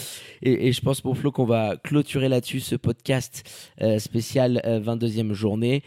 Et, 0.41 0.67
et 0.67 0.71
je 0.71 0.81
pense, 0.81 1.03
mon 1.03 1.13
Flo, 1.13 1.31
qu'on 1.31 1.45
va 1.45 1.75
clôturer 1.77 2.27
là-dessus 2.27 2.59
ce 2.59 2.75
podcast 2.75 3.43
euh, 3.81 3.99
spécial 3.99 4.61
euh, 4.65 4.79
22e 4.79 5.33
journée. 5.33 5.83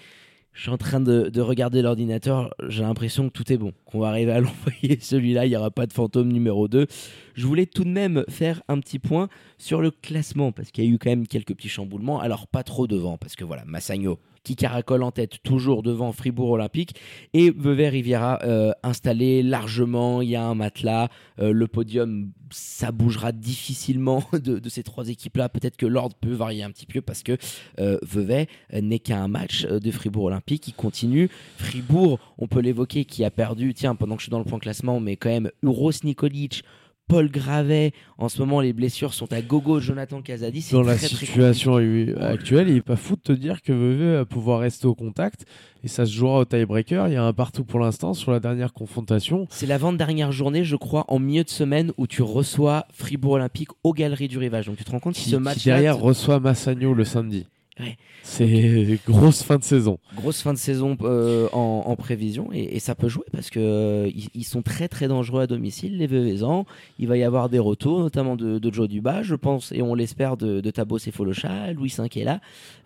Je 0.55 0.63
suis 0.63 0.71
en 0.71 0.79
train 0.79 1.01
de, 1.01 1.31
de 1.31 1.41
regarder 1.41 1.83
l'ordinateur. 1.83 2.55
J'ai 2.69 2.83
l'impression 2.83 3.29
que 3.29 3.33
tout 3.33 3.53
est 3.53 3.57
bon, 3.57 3.73
qu'on 3.85 3.99
va 3.99 4.09
arriver 4.09 4.31
à 4.31 4.41
l'envoyer 4.41 4.99
celui-là. 5.01 5.47
Il 5.47 5.51
n'y 5.51 5.57
aura 5.57 5.73
pas 5.73 5.87
de 5.87 5.93
fantôme 5.93 6.33
numéro 6.33 6.69
2. 6.69 6.87
Je 7.35 7.47
voulais 7.47 7.67
tout 7.67 7.83
de 7.83 7.91
même 7.91 8.25
faire 8.29 8.63
un 8.69 8.79
petit 8.79 9.01
point 9.01 9.29
sur 9.59 9.83
le 9.83 9.91
classement 9.91 10.53
parce 10.53 10.71
qu'il 10.71 10.85
y 10.85 10.87
a 10.87 10.91
eu 10.91 10.99
quand 10.99 11.11
même 11.11 11.27
quelques 11.27 11.55
petits 11.55 11.69
chamboulements. 11.69 12.21
Alors, 12.21 12.47
pas 12.47 12.63
trop 12.63 12.87
devant 12.87 13.19
parce 13.19 13.35
que 13.35 13.45
voilà, 13.45 13.65
Massagno 13.67 14.21
qui 14.45 14.57
caracole 14.57 15.03
en 15.03 15.11
tête, 15.11 15.43
toujours 15.43 15.83
devant 15.83 16.13
Fribourg 16.13 16.51
Olympique. 16.51 16.95
Et 17.33 17.51
Vevey 17.51 17.89
Riviera 17.89 18.39
euh, 18.45 18.73
installé 18.83 19.43
largement. 19.43 20.23
Il 20.23 20.29
y 20.29 20.37
a 20.37 20.45
un 20.45 20.55
matelas. 20.55 21.09
Euh, 21.41 21.53
le 21.53 21.67
podium, 21.67 22.31
ça 22.51 22.93
bougera 22.93 23.33
difficilement 23.33 24.23
de, 24.33 24.69
ces 24.69 24.83
trois 24.83 25.09
équipes-là. 25.09 25.49
Peut-être 25.49 25.77
que 25.77 25.87
l'ordre 25.87 26.15
peut 26.21 26.35
varier 26.35 26.63
un 26.63 26.71
petit 26.71 26.87
peu 26.87 27.01
parce 27.01 27.23
que 27.23 27.37
euh, 27.81 27.99
Vevey 28.03 28.47
n'est 28.73 28.99
qu'à 28.99 29.21
un 29.21 29.29
match 29.29 29.65
de 29.67 29.91
Fribourg 29.91 30.25
Olympique. 30.25 30.69
Il 30.69 30.75
continue. 30.75 31.31
Fribourg, 31.57 32.21
on 32.39 32.47
peut 32.47 32.61
l'évoquer, 32.61 33.07
qui 33.07 33.25
a 33.25 33.31
perdu, 33.31 33.73
tiens, 33.73 33.95
pendant 33.95 34.17
que 34.17 34.21
je 34.21 34.25
suis 34.25 34.31
dans 34.31 34.39
le 34.39 34.45
point 34.45 34.59
classement, 34.59 35.01
mais 35.01 35.17
quand 35.17 35.31
même, 35.31 35.51
Uros 35.63 35.93
Nikolic. 36.05 36.65
Paul 37.07 37.31
Gravet, 37.31 37.93
en 38.17 38.29
ce 38.29 38.39
moment 38.39 38.61
les 38.61 38.73
blessures 38.73 39.13
sont 39.13 39.33
à 39.33 39.43
gogo. 39.43 39.79
Jonathan 39.79 40.23
Casadi, 40.23 40.63
c'est 40.63 40.75
Dans 40.75 40.83
la 40.83 40.97
très, 40.97 41.09
situation 41.09 41.77
actuelle, 42.19 42.69
il 42.69 42.77
est 42.77 42.83
pas 42.83 42.97
fou 42.97 43.17
de 43.17 43.21
te 43.21 43.33
dire 43.33 43.63
que 43.63 43.73
Vevey 43.73 44.15
va 44.17 44.25
pouvoir 44.25 44.61
rester 44.61 44.87
au 44.87 44.95
contact 44.95 45.45
et 45.83 45.89
ça 45.89 46.07
se 46.07 46.13
jouera 46.13 46.41
au 46.41 46.45
tiebreaker. 46.45 47.09
Il 47.09 47.15
y 47.15 47.17
a 47.17 47.23
un 47.23 47.33
partout 47.33 47.65
pour 47.65 47.79
l'instant 47.79 48.15
sur 48.15 48.33
la 48.33 48.41
dernière 48.41 48.73
confrontation. 48.73 49.47
C'est 49.51 49.67
l'avant-dernière 49.67 50.33
journée, 50.33 50.65
je 50.65 50.77
crois, 50.77 51.05
en 51.09 51.19
milieu 51.19 51.45
de 51.45 51.51
semaine 51.51 51.93
où 51.99 52.07
tu 52.07 52.23
reçois 52.23 52.87
Fribourg 52.93 53.33
Olympique 53.33 53.69
aux 53.83 53.93
Galeries 53.93 54.29
du 54.29 54.39
Rivage. 54.39 54.67
Donc 54.67 54.77
tu 54.77 54.85
te 54.85 54.91
rends 54.91 55.01
compte 55.01 55.17
si 55.17 55.25
Qui, 55.25 55.31
ce 55.31 55.37
qui 55.37 55.43
match 55.43 55.65
derrière 55.65 55.99
reçoit 55.99 56.41
Massagno 56.41 56.95
le 56.95 57.05
samedi. 57.05 57.47
Ouais. 57.81 57.97
C'est 58.23 59.01
grosse 59.05 59.43
fin 59.43 59.59
de 59.59 59.65
saison. 59.65 59.99
grosse 60.15 60.43
fin 60.43 60.53
de 60.53 60.59
saison 60.59 60.97
euh, 61.03 61.49
en, 61.53 61.83
en 61.87 61.97
prévision 61.97 62.51
et, 62.53 62.77
et 62.77 62.79
ça 62.79 62.95
peut 62.95 63.09
jouer 63.09 63.25
parce 63.33 63.51
que 63.51 63.59
euh, 63.59 64.11
ils, 64.15 64.29
ils 64.33 64.45
sont 64.45 64.63
très 64.63 64.87
très 64.87 65.09
dangereux 65.09 65.43
à 65.43 65.47
domicile, 65.49 65.99
les 65.99 66.07
Vevezans. 66.07 66.67
Il 67.01 67.09
va 67.09 67.17
y 67.17 67.25
avoir 67.25 67.49
des 67.49 67.59
retours, 67.59 67.99
notamment 67.99 68.37
de, 68.37 68.61
de 68.61 68.73
Joe 68.73 68.89
Duba, 68.89 69.25
je 69.25 69.35
pense, 69.35 69.73
et 69.73 69.83
on 69.83 69.97
l'espère 69.97 70.37
de, 70.37 70.61
de 70.61 70.71
Tabo 70.71 70.99
Sefolocha, 70.99 71.73
Louis 71.73 71.93
V 71.99 72.21
est 72.21 72.25
là. 72.25 72.41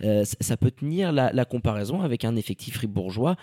Euh, 0.05 0.25
ça, 0.25 0.37
ça 0.41 0.57
peut 0.57 0.71
tenir 0.71 1.13
la, 1.13 1.33
la 1.35 1.45
comparaison 1.45 2.01
avec 2.01 2.25
un 2.25 2.35
effectif 2.37 2.75
fribourgeois 2.77 3.37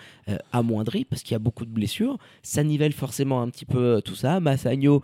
amoindri 0.52 1.04
parce 1.04 1.22
qu'il 1.22 1.32
y 1.32 1.36
a 1.36 1.40
beaucoup 1.40 1.64
de 1.64 1.70
blessures. 1.70 2.18
Ça 2.42 2.64
nivelle 2.64 2.92
forcément 2.92 3.40
un 3.40 3.50
petit 3.50 3.66
peu 3.66 4.02
tout 4.04 4.16
ça. 4.16 4.40
Massagno 4.40 5.02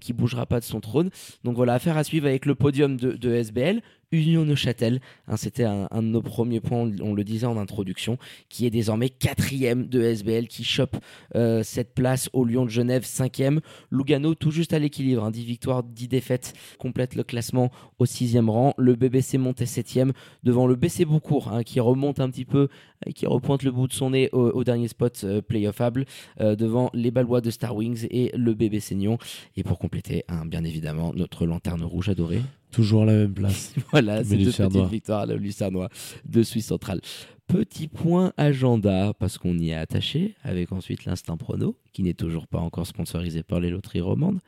qui 0.00 0.12
bougera 0.12 0.46
pas 0.46 0.58
de 0.58 0.64
son 0.64 0.80
trône. 0.80 1.10
Donc 1.44 1.54
voilà, 1.54 1.74
affaire 1.74 1.96
à 1.96 2.02
suivre 2.04 2.26
avec 2.26 2.46
le 2.46 2.54
podium 2.56 2.96
de, 2.96 3.12
de 3.12 3.32
SBL. 3.34 3.80
Union 4.12 4.44
Neuchâtel, 4.44 5.00
hein, 5.28 5.36
c'était 5.36 5.64
un, 5.64 5.88
de 5.92 6.00
nos 6.08 6.22
premiers 6.22 6.60
points, 6.60 6.90
on, 7.00 7.14
le 7.14 7.24
disait 7.24 7.46
en 7.46 7.56
introduction, 7.56 8.18
qui 8.48 8.66
est 8.66 8.70
désormais 8.70 9.08
quatrième 9.08 9.86
de 9.86 10.02
SBL, 10.02 10.48
qui 10.48 10.64
chope 10.64 10.96
euh, 11.34 11.62
cette 11.62 11.94
place 11.94 12.28
au 12.32 12.44
Lyon 12.44 12.64
de 12.64 12.70
Genève, 12.70 13.04
cinquième. 13.04 13.60
Lugano 13.90 14.34
tout 14.34 14.50
juste 14.50 14.72
à 14.72 14.78
l'équilibre, 14.78 15.24
hein, 15.24 15.30
10 15.30 15.44
victoires, 15.44 15.82
10 15.82 16.08
défaites, 16.08 16.54
complète 16.78 17.14
le 17.14 17.22
classement 17.22 17.70
au 17.98 18.06
sixième 18.06 18.50
rang. 18.50 18.74
Le 18.78 18.94
BBC 18.94 19.38
montait 19.38 19.66
septième 19.66 20.12
devant 20.42 20.66
le 20.66 20.76
BC 20.76 21.04
Beaucourt, 21.04 21.52
hein, 21.52 21.62
qui 21.62 21.80
remonte 21.80 22.20
un 22.20 22.30
petit 22.30 22.44
peu, 22.44 22.68
qui 23.14 23.26
repointe 23.26 23.62
le 23.62 23.70
bout 23.70 23.88
de 23.88 23.92
son 23.92 24.10
nez 24.10 24.28
au, 24.32 24.50
au 24.50 24.64
dernier 24.64 24.88
spot 24.88 25.22
euh, 25.24 25.42
playoffable, 25.42 26.04
euh, 26.40 26.56
devant 26.56 26.90
les 26.94 27.10
Ballois 27.10 27.40
de 27.40 27.50
Star 27.50 27.74
Wings 27.74 28.06
et 28.10 28.32
le 28.36 28.54
bébé 28.54 28.80
Seignon. 28.80 29.18
Et 29.56 29.62
pour 29.62 29.78
compléter, 29.78 30.24
hein, 30.28 30.46
bien 30.46 30.64
évidemment, 30.64 31.12
notre 31.14 31.46
lanterne 31.46 31.84
rouge 31.84 32.08
adorée, 32.08 32.42
Toujours 32.74 33.04
la 33.04 33.12
même 33.12 33.34
place. 33.34 33.72
voilà, 33.92 34.24
c'est 34.24 34.36
deux 34.36 34.50
petites 34.50 34.90
victoires, 34.90 35.26
le 35.26 35.36
Lucernois 35.36 35.88
de 36.24 36.42
Suisse 36.42 36.66
centrale. 36.66 37.00
Petit 37.46 37.86
point 37.86 38.32
agenda, 38.36 39.12
parce 39.16 39.38
qu'on 39.38 39.56
y 39.56 39.70
est 39.70 39.74
attaché, 39.74 40.34
avec 40.42 40.72
ensuite 40.72 41.04
l'instant 41.04 41.36
prono, 41.36 41.76
qui 41.92 42.02
n'est 42.02 42.14
toujours 42.14 42.48
pas 42.48 42.58
encore 42.58 42.88
sponsorisé 42.88 43.44
par 43.44 43.60
les 43.60 43.70
loteries 43.70 44.00
romandes. 44.00 44.40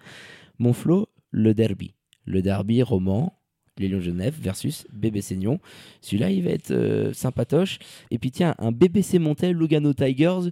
Mon 0.59 0.73
Flo, 0.73 1.09
le 1.31 1.55
derby. 1.55 1.95
Le 2.25 2.43
derby 2.43 2.83
roman, 2.83 3.39
les 3.79 4.01
Genève 4.01 4.35
versus 4.41 4.87
BBC 4.93 5.37
Nyon. 5.37 5.61
Celui-là, 6.01 6.31
il 6.31 6.43
va 6.43 6.51
être 6.51 6.71
euh, 6.71 7.13
sympatoche. 7.13 7.79
Et 8.11 8.19
puis 8.19 8.31
tiens, 8.31 8.55
un 8.59 8.73
BBC 8.73 9.19
Montel, 9.19 9.57
Lugano 9.57 9.93
Tigers. 9.93 10.51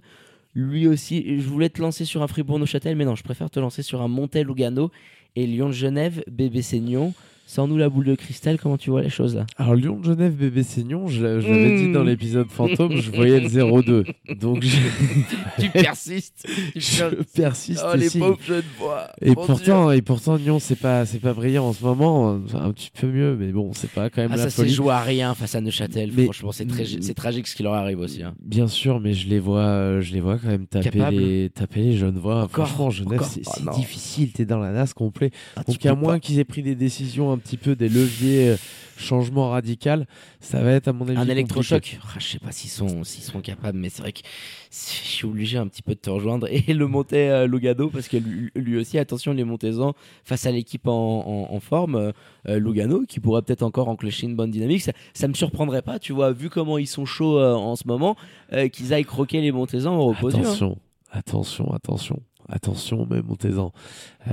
Lui 0.53 0.87
aussi, 0.87 1.39
je 1.39 1.47
voulais 1.47 1.69
te 1.69 1.81
lancer 1.81 2.05
sur 2.05 2.21
un 2.21 2.27
Fribourg-Neuchâtel, 2.27 2.95
mais 2.95 3.05
non, 3.05 3.15
je 3.15 3.23
préfère 3.23 3.49
te 3.49 3.59
lancer 3.59 3.81
sur 3.81 4.01
un 4.01 4.07
Montel 4.07 4.47
Lugano 4.47 4.89
et 5.35 5.45
Lyon 5.45 5.67
de 5.67 5.73
Genève, 5.73 6.23
BBC 6.31 6.79
Nyon. 6.79 7.13
Sans 7.47 7.67
nous 7.67 7.77
la 7.77 7.89
boule 7.89 8.05
de 8.05 8.15
cristal, 8.15 8.59
comment 8.59 8.75
tu 8.77 8.89
vois 8.89 9.03
les 9.03 9.09
choses 9.09 9.35
là 9.35 9.45
Alors 9.57 9.75
Lyon 9.75 9.99
de 9.99 10.05
Genève, 10.05 10.33
bébé 10.33 10.63
Seignon, 10.63 11.07
je, 11.07 11.39
je 11.39 11.47
l'avais 11.47 11.77
dit 11.77 11.91
dans 11.91 12.03
l'épisode 12.03 12.49
fantôme, 12.49 12.97
je 12.97 13.11
voyais 13.11 13.39
le 13.39 13.47
0-2. 13.47 14.05
Donc 14.39 14.63
je, 14.63 14.77
Tu 15.59 15.69
persistes. 15.69 16.47
Tu 16.73 16.79
je 16.81 17.05
persiste. 17.35 17.83
Oh, 17.87 17.95
les 17.95 18.07
ici. 18.07 18.17
pauvres 18.19 18.39
jeunes 18.45 18.63
voix. 18.79 19.09
Et 19.21 19.35
pourtant, 19.35 19.91
et 19.91 20.01
pourtant 20.01 20.35
Lyon, 20.37 20.57
c'est 20.59 20.75
pas, 20.75 21.05
c'est 21.05 21.19
pas 21.19 21.33
brillant 21.33 21.65
en 21.67 21.73
ce 21.73 21.83
moment. 21.83 22.31
Un 22.55 22.71
petit 22.73 22.89
peu 22.99 23.07
mieux, 23.07 23.35
mais 23.39 23.51
bon, 23.51 23.71
c'est 23.73 23.91
pas 23.91 24.09
quand 24.09 24.23
même 24.23 24.31
Ah, 24.33 24.37
la 24.37 24.43
ça 24.43 24.49
folie. 24.49 24.73
joué 24.73 24.91
à 24.91 24.99
rien 25.01 25.35
face 25.35 25.53
à 25.53 25.61
Neuchâtel. 25.61 26.11
Mais- 26.15 26.23
Franchement, 26.23 26.51
c'est 26.51 26.65
c'est 27.01 27.13
tragique 27.13 27.47
ce 27.47 27.55
qui 27.55 27.61
leur 27.63 27.73
arrive 27.75 27.99
aussi. 27.99 28.23
hein. 28.23 28.33
Bien 28.43 28.67
sûr, 28.67 28.99
mais 28.99 29.13
je 29.13 29.29
les 29.29 29.39
vois, 29.39 30.01
je 30.01 30.13
les 30.13 30.19
vois 30.19 30.39
quand 30.39 30.47
même 30.47 30.65
taper 30.65 30.89
Capable. 30.89 31.17
les, 31.17 31.49
taper 31.51 31.81
les 31.81 31.95
jeunes 31.95 32.17
voix. 32.17 32.43
Encore, 32.43 32.67
Franchement, 32.67 32.89
Genève, 32.89 33.13
encore. 33.21 33.27
c'est 33.27 33.41
Oh, 33.67 33.75
difficile. 33.77 34.31
T'es 34.31 34.45
dans 34.45 34.59
la 34.59 34.71
nasse 34.71 34.93
complet. 34.95 35.29
Ah, 35.55 35.61
Donc 35.67 35.85
à 35.85 35.93
moins 35.93 36.13
pas. 36.15 36.19
qu'ils 36.19 36.39
aient 36.39 36.43
pris 36.43 36.63
des 36.63 36.73
décisions 36.75 37.34
un 37.35 37.37
petit 37.37 37.57
peu, 37.57 37.75
des 37.75 37.89
leviers, 37.89 38.49
euh, 38.49 38.57
changement 38.97 39.49
radical, 39.49 40.07
ça 40.39 40.61
va 40.61 40.71
être 40.71 40.87
à 40.87 40.93
mon 40.93 41.07
avis 41.07 41.17
Un 41.17 41.27
électrochoc. 41.27 41.99
Ah, 42.03 42.15
je 42.17 42.25
sais 42.25 42.39
pas 42.39 42.51
s'ils 42.51 42.69
sont, 42.69 43.03
s'ils 43.03 43.23
sont 43.23 43.41
capables, 43.41 43.77
mais 43.77 43.89
c'est 43.89 44.01
vrai 44.01 44.13
que 44.13 44.21
je 44.71 44.77
suis 44.77 45.25
obligé 45.25 45.57
un 45.57 45.67
petit 45.67 45.81
peu 45.81 45.95
de 45.95 45.99
te 45.99 46.09
rejoindre 46.09 46.47
et 46.49 46.73
le 46.73 46.87
monter 46.87 47.29
euh, 47.29 47.45
Lugano 47.47 47.89
parce 47.89 48.07
que 48.07 48.17
lui, 48.17 48.51
lui 48.55 48.77
aussi, 48.77 48.97
attention, 48.97 49.33
les 49.33 49.43
montez-en 49.43 49.93
face 50.23 50.45
à 50.45 50.51
l'équipe 50.51 50.87
en, 50.87 50.91
en- 51.51 51.53
en 51.53 51.59
forme. 51.59 51.95
euh, 52.47 52.59
Lugano 52.59 53.05
qui 53.07 53.19
pourrait 53.19 53.41
peut-être 53.41 53.63
encore 53.63 53.89
enclencher 53.89 54.27
une 54.27 54.35
bonne 54.35 54.51
dynamique. 54.51 54.81
Ça, 54.81 54.91
ça 55.13 55.27
me 55.27 55.33
surprendrait 55.33 55.81
pas, 55.81 55.99
tu 55.99 56.13
vois, 56.13 56.31
vu 56.31 56.49
comment 56.49 56.77
ils 56.77 56.87
sont 56.87 57.05
chauds 57.05 57.37
euh, 57.39 57.53
en 57.53 57.75
ce 57.75 57.87
moment, 57.87 58.15
qu'ils 58.71 58.93
aillent 58.93 59.03
croquer 59.03 59.41
les 59.41 59.51
montez-en 59.51 59.93
au 59.95 60.07
repos. 60.07 60.29
Attention, 60.29 60.77
attention, 61.11 61.73
attention, 61.73 62.19
attention, 62.49 63.05
même 63.05 63.23
montez-en. 63.27 63.71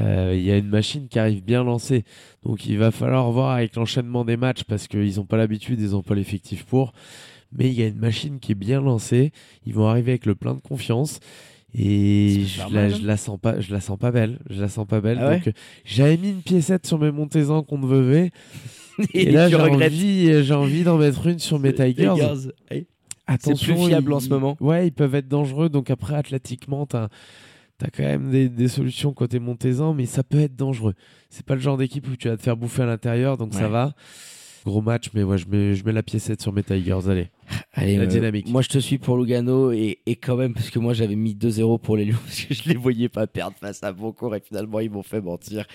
Euh, 0.00 0.34
Il 0.36 0.42
y 0.42 0.50
a 0.50 0.56
une 0.56 0.68
machine 0.68 1.08
qui 1.08 1.18
arrive 1.18 1.42
bien 1.44 1.64
lancée, 1.64 2.04
donc 2.44 2.66
il 2.66 2.78
va 2.78 2.90
falloir 2.90 3.30
voir 3.30 3.50
avec 3.56 3.76
l'enchaînement 3.76 4.24
des 4.24 4.36
matchs 4.36 4.64
parce 4.64 4.88
qu'ils 4.88 5.16
n'ont 5.16 5.24
pas 5.26 5.36
l'habitude, 5.36 5.80
ils 5.80 5.90
n'ont 5.90 6.02
pas 6.02 6.14
l'effectif 6.14 6.64
pour. 6.64 6.92
Mais 7.54 7.68
il 7.68 7.74
y 7.74 7.82
a 7.82 7.86
une 7.86 7.98
machine 7.98 8.38
qui 8.40 8.52
est 8.52 8.56
bien 8.56 8.80
lancée. 8.80 9.30
Ils 9.66 9.74
vont 9.74 9.86
arriver 9.86 10.12
avec 10.12 10.24
le 10.26 10.34
plein 10.34 10.54
de 10.54 10.60
confiance. 10.60 11.20
Et 11.74 12.44
je 12.46 12.74
la, 12.74 12.82
hein 12.82 12.88
je 12.90 13.06
la 13.06 13.16
sens 13.16 13.38
pas, 13.40 13.60
je 13.60 13.72
la 13.72 13.80
sens 13.80 13.98
pas 13.98 14.10
belle. 14.10 14.38
Je 14.50 14.60
la 14.60 14.68
sens 14.68 14.86
pas 14.86 15.00
belle. 15.00 15.18
Ah 15.20 15.34
donc 15.36 15.52
j'avais 15.84 16.16
mis 16.18 16.30
une 16.30 16.42
piécette 16.42 16.86
sur 16.86 16.98
mes 16.98 17.10
montez-en 17.10 17.62
contre 17.62 17.86
Vevey. 17.88 18.30
Et, 19.14 19.22
Et, 19.28 19.30
là 19.30 19.48
j'ai 19.48 19.56
envie, 19.56 20.44
j'ai 20.44 20.54
envie 20.54 20.82
d'en 20.84 20.98
mettre 20.98 21.26
une 21.26 21.38
sur 21.38 21.58
mes 21.58 21.74
Tigers. 21.74 22.12
Ouais. 22.70 22.86
Attention, 23.26 23.74
plus 23.74 23.86
fiable 23.86 24.10
ils- 24.10 24.14
en 24.14 24.20
ce 24.20 24.28
moment. 24.28 24.56
Ouais, 24.60 24.86
ils 24.88 24.92
peuvent 24.92 25.14
être 25.14 25.28
dangereux. 25.28 25.68
Donc 25.68 25.90
après, 25.90 26.14
athlétiquement, 26.14 26.84
t'as 26.86 27.08
as 27.84 27.90
quand 27.90 28.02
même 28.02 28.30
des, 28.30 28.48
des 28.48 28.68
solutions 28.68 29.12
côté 29.12 29.38
Montezan, 29.38 29.94
mais 29.94 30.06
ça 30.06 30.22
peut 30.22 30.40
être 30.40 30.56
dangereux. 30.56 30.94
C'est 31.30 31.44
pas 31.44 31.54
le 31.54 31.60
genre 31.60 31.76
d'équipe 31.76 32.06
où 32.08 32.16
tu 32.16 32.28
vas 32.28 32.36
te 32.36 32.42
faire 32.42 32.56
bouffer 32.56 32.82
à 32.82 32.86
l'intérieur, 32.86 33.36
donc 33.36 33.54
ça 33.54 33.68
va. 33.68 33.94
Gros 34.64 34.80
match, 34.80 35.10
mais 35.12 35.24
ouais, 35.24 35.38
je 35.38 35.48
mets, 35.48 35.74
je 35.74 35.84
mets 35.84 35.92
la 35.92 36.02
piécette 36.02 36.40
sur 36.40 36.52
mes 36.52 36.62
Tigers. 36.62 37.08
Allez. 37.08 37.30
Allez, 37.74 37.96
La 37.96 38.04
euh, 38.04 38.06
dynamique. 38.06 38.48
Moi, 38.48 38.62
je 38.62 38.68
te 38.68 38.78
suis 38.78 38.98
pour 38.98 39.16
Lugano 39.16 39.72
et, 39.72 39.98
et 40.06 40.16
quand 40.16 40.36
même, 40.36 40.54
parce 40.54 40.70
que 40.70 40.78
moi, 40.78 40.94
j'avais 40.94 41.16
mis 41.16 41.34
2-0 41.34 41.80
pour 41.80 41.96
les 41.96 42.04
Lions 42.04 42.18
parce 42.24 42.42
que 42.42 42.54
je 42.54 42.68
les 42.68 42.76
voyais 42.76 43.08
pas 43.08 43.26
perdre 43.26 43.56
face 43.58 43.82
à 43.82 43.92
Beaucourt 43.92 44.36
et 44.36 44.40
finalement, 44.40 44.78
ils 44.80 44.90
m'ont 44.90 45.02
fait 45.02 45.20
mentir. 45.20 45.66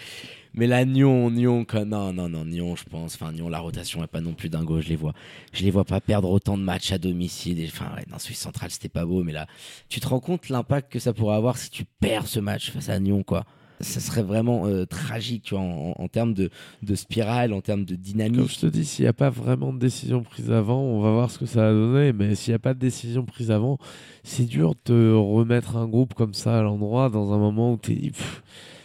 Mais 0.53 0.67
là, 0.67 0.85
Nyon, 0.85 1.29
Nyon, 1.31 1.65
quoi, 1.65 1.85
non, 1.85 2.13
non, 2.13 2.29
non, 2.29 2.45
Nyon, 2.45 2.75
je 2.75 2.85
pense. 2.85 3.15
Enfin, 3.15 3.31
Nyon, 3.31 3.49
la 3.49 3.59
rotation 3.59 4.03
est 4.03 4.07
pas 4.07 4.21
non 4.21 4.33
plus 4.33 4.49
dingo. 4.49 4.79
Je 4.81 4.89
les 4.89 4.95
vois, 4.95 5.13
je 5.53 5.63
les 5.63 5.71
vois 5.71 5.85
pas 5.85 6.01
perdre 6.01 6.29
autant 6.29 6.57
de 6.57 6.63
matchs 6.63 6.91
à 6.91 6.97
domicile. 6.97 7.59
Et, 7.59 7.67
enfin, 7.67 7.91
ouais, 7.95 8.05
dans 8.09 8.19
Suisse 8.19 8.39
centrale, 8.39 8.71
c'était 8.71 8.89
pas 8.89 9.05
beau, 9.05 9.23
mais 9.23 9.33
là, 9.33 9.47
tu 9.89 9.99
te 9.99 10.07
rends 10.07 10.19
compte 10.19 10.49
l'impact 10.49 10.91
que 10.91 10.99
ça 10.99 11.13
pourrait 11.13 11.35
avoir 11.35 11.57
si 11.57 11.69
tu 11.69 11.83
perds 11.99 12.27
ce 12.27 12.39
match 12.39 12.71
face 12.71 12.89
à 12.89 12.99
Nyon, 12.99 13.23
quoi. 13.23 13.43
Ça 13.79 13.99
serait 13.99 14.23
vraiment 14.23 14.65
euh, 14.65 14.85
tragique, 14.85 15.43
tu 15.43 15.53
vois, 15.53 15.63
en, 15.63 15.93
en- 15.97 16.03
en 16.03 16.07
termes 16.07 16.33
de, 16.33 16.49
de 16.81 16.95
spirale, 16.95 17.53
en 17.53 17.61
termes 17.61 17.85
de 17.85 17.93
Comme 17.95 18.03
dynamique. 18.03 18.49
je 18.51 18.59
te 18.59 18.65
dis, 18.65 18.85
s'il 18.85 19.03
n'y 19.05 19.09
a 19.09 19.13
pas 19.13 19.29
vraiment 19.29 19.71
de 19.71 19.79
décision 19.79 20.23
prise 20.23 20.51
avant, 20.51 20.81
on 20.81 20.99
va 21.01 21.11
voir 21.11 21.29
ce 21.29 21.37
que 21.37 21.45
ça 21.45 21.61
va 21.61 21.71
donner. 21.73 22.11
Mais 22.13 22.33
s'il 22.35 22.51
n'y 22.51 22.55
a 22.55 22.59
pas 22.59 22.73
de 22.73 22.79
décision 22.79 23.23
prise 23.23 23.51
avant, 23.51 23.77
c'est 24.23 24.45
dur 24.45 24.73
de 24.85 25.13
remettre 25.13 25.77
un 25.77 25.87
groupe 25.87 26.13
comme 26.15 26.33
ça 26.33 26.57
à 26.59 26.61
l'endroit 26.63 27.09
dans 27.09 27.33
un 27.33 27.37
moment 27.37 27.73
où 27.73 27.77
pff, 27.77 28.41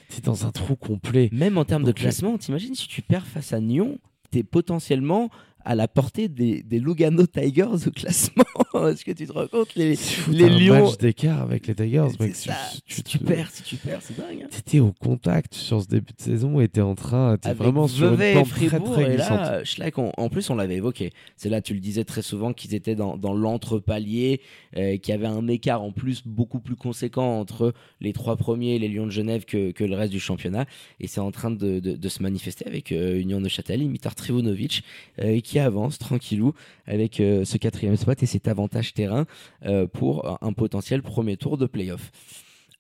t'es 0.09 0.21
dans 0.23 0.45
un 0.47 0.51
trou 0.51 0.77
complet. 0.77 1.31
Même 1.33 1.57
en 1.57 1.65
termes 1.65 1.83
de 1.85 1.89
Donc, 1.89 1.99
euh, 1.99 2.03
classement, 2.03 2.37
t'imagines 2.37 2.75
si 2.75 2.87
tu 2.87 3.01
perds 3.01 3.27
face 3.27 3.53
à 3.55 3.61
Nyon, 3.61 3.99
t'es 4.31 4.43
potentiellement 4.43 5.31
à 5.65 5.75
la 5.75 5.89
portée 5.89 6.29
des, 6.29 6.63
des 6.63 6.79
Lugano 6.81 7.27
Tigers 7.27 7.65
au 7.87 7.91
classement. 7.91 8.45
Est-ce 8.89 9.05
que 9.05 9.13
tu 9.13 9.27
te 9.27 9.33
rends 9.33 9.47
compte 9.47 9.75
les, 9.75 9.97
les 10.31 10.45
un 10.45 10.59
Lions 10.59 10.85
match 10.87 10.99
d'écart 10.99 11.43
avec 11.43 11.67
les 11.67 11.75
Tigers, 11.75 12.07
mec. 12.21 12.35
Ça. 12.35 12.55
Tu, 12.87 12.95
si 12.95 13.03
tu 13.03 13.19
tu 13.19 13.25
perds, 13.25 13.51
si 13.51 13.63
tu 13.63 13.77
perds, 13.77 14.01
c'est 14.03 14.17
dingue. 14.17 14.43
hein. 14.45 14.49
T'étais 14.51 14.81
au 14.81 14.93
contact 14.93 15.55
sur 15.55 15.83
ce 15.83 15.87
début 15.89 16.13
de 16.17 16.23
saison 16.23 16.61
et 16.61 16.69
t'es 16.69 16.81
en 16.81 16.95
train, 16.95 17.37
t'es 17.37 17.53
vraiment 17.53 17.87
sur 17.89 18.15
une 18.15 18.21
et 18.23 18.35
pente 18.35 18.49
très 18.49 18.69
très 18.81 19.03
et 19.05 19.15
glissante. 19.15 19.39
là, 19.41 19.65
Schleich, 19.65 19.99
on- 19.99 20.13
en 20.17 20.29
plus, 20.29 20.49
on 20.51 20.55
l'avait 20.55 20.77
évoqué. 20.77 21.11
C'est 21.37 21.49
là, 21.49 21.61
tu 21.61 21.75
le 21.75 21.81
disais 21.81 22.05
très 22.05 22.23
souvent, 22.23 22.53
qu'ils 22.53 22.75
étaient 22.75 22.95
dans, 22.95 23.17
dans 23.17 23.35
l'entre-palier, 23.35 24.41
euh, 24.77 24.97
qu'il 24.99 25.13
y 25.13 25.15
avait 25.15 25.27
un 25.27 25.47
écart 25.49 25.83
en 25.83 25.93
plus 25.93 26.23
beaucoup 26.27 26.61
plus 26.61 26.77
conséquent 26.77 27.39
entre 27.39 27.73
les 28.01 28.13
trois 28.13 28.37
premiers, 28.37 28.79
les 28.79 28.89
Lions 28.89 29.07
de 29.07 29.11
Genève, 29.13 29.45
que, 29.45 29.71
que 29.71 29.85
le 29.85 29.95
reste 29.97 30.13
du 30.13 30.21
championnat. 30.21 30.67
Et 31.01 31.07
c'est 31.07 31.21
en 31.21 31.31
train 31.31 31.51
de, 31.51 31.81
de- 31.81 31.97
de 31.97 32.09
se 32.09 32.23
manifester 32.23 32.67
avec 32.67 32.93
euh, 32.93 33.21
Union 33.21 33.41
de 33.41 33.49
Châtel, 33.49 33.83
Imitar 33.83 34.15
Trivunovic, 34.15 34.83
euh, 35.21 35.41
qui 35.41 35.52
avance 35.59 35.99
tranquillou 35.99 36.53
avec 36.87 37.21
euh, 37.21 37.45
ce 37.45 37.57
quatrième 37.57 37.97
spot 37.97 38.23
et 38.23 38.27
cet 38.27 38.49
avantage 38.49 38.95
terrain 38.95 39.27
euh, 39.65 39.87
pour 39.87 40.39
un, 40.43 40.53
potentiel 40.53 41.03
premier 41.03 41.37
tour 41.37 41.57
de 41.59 41.67
playoff. 41.67 42.11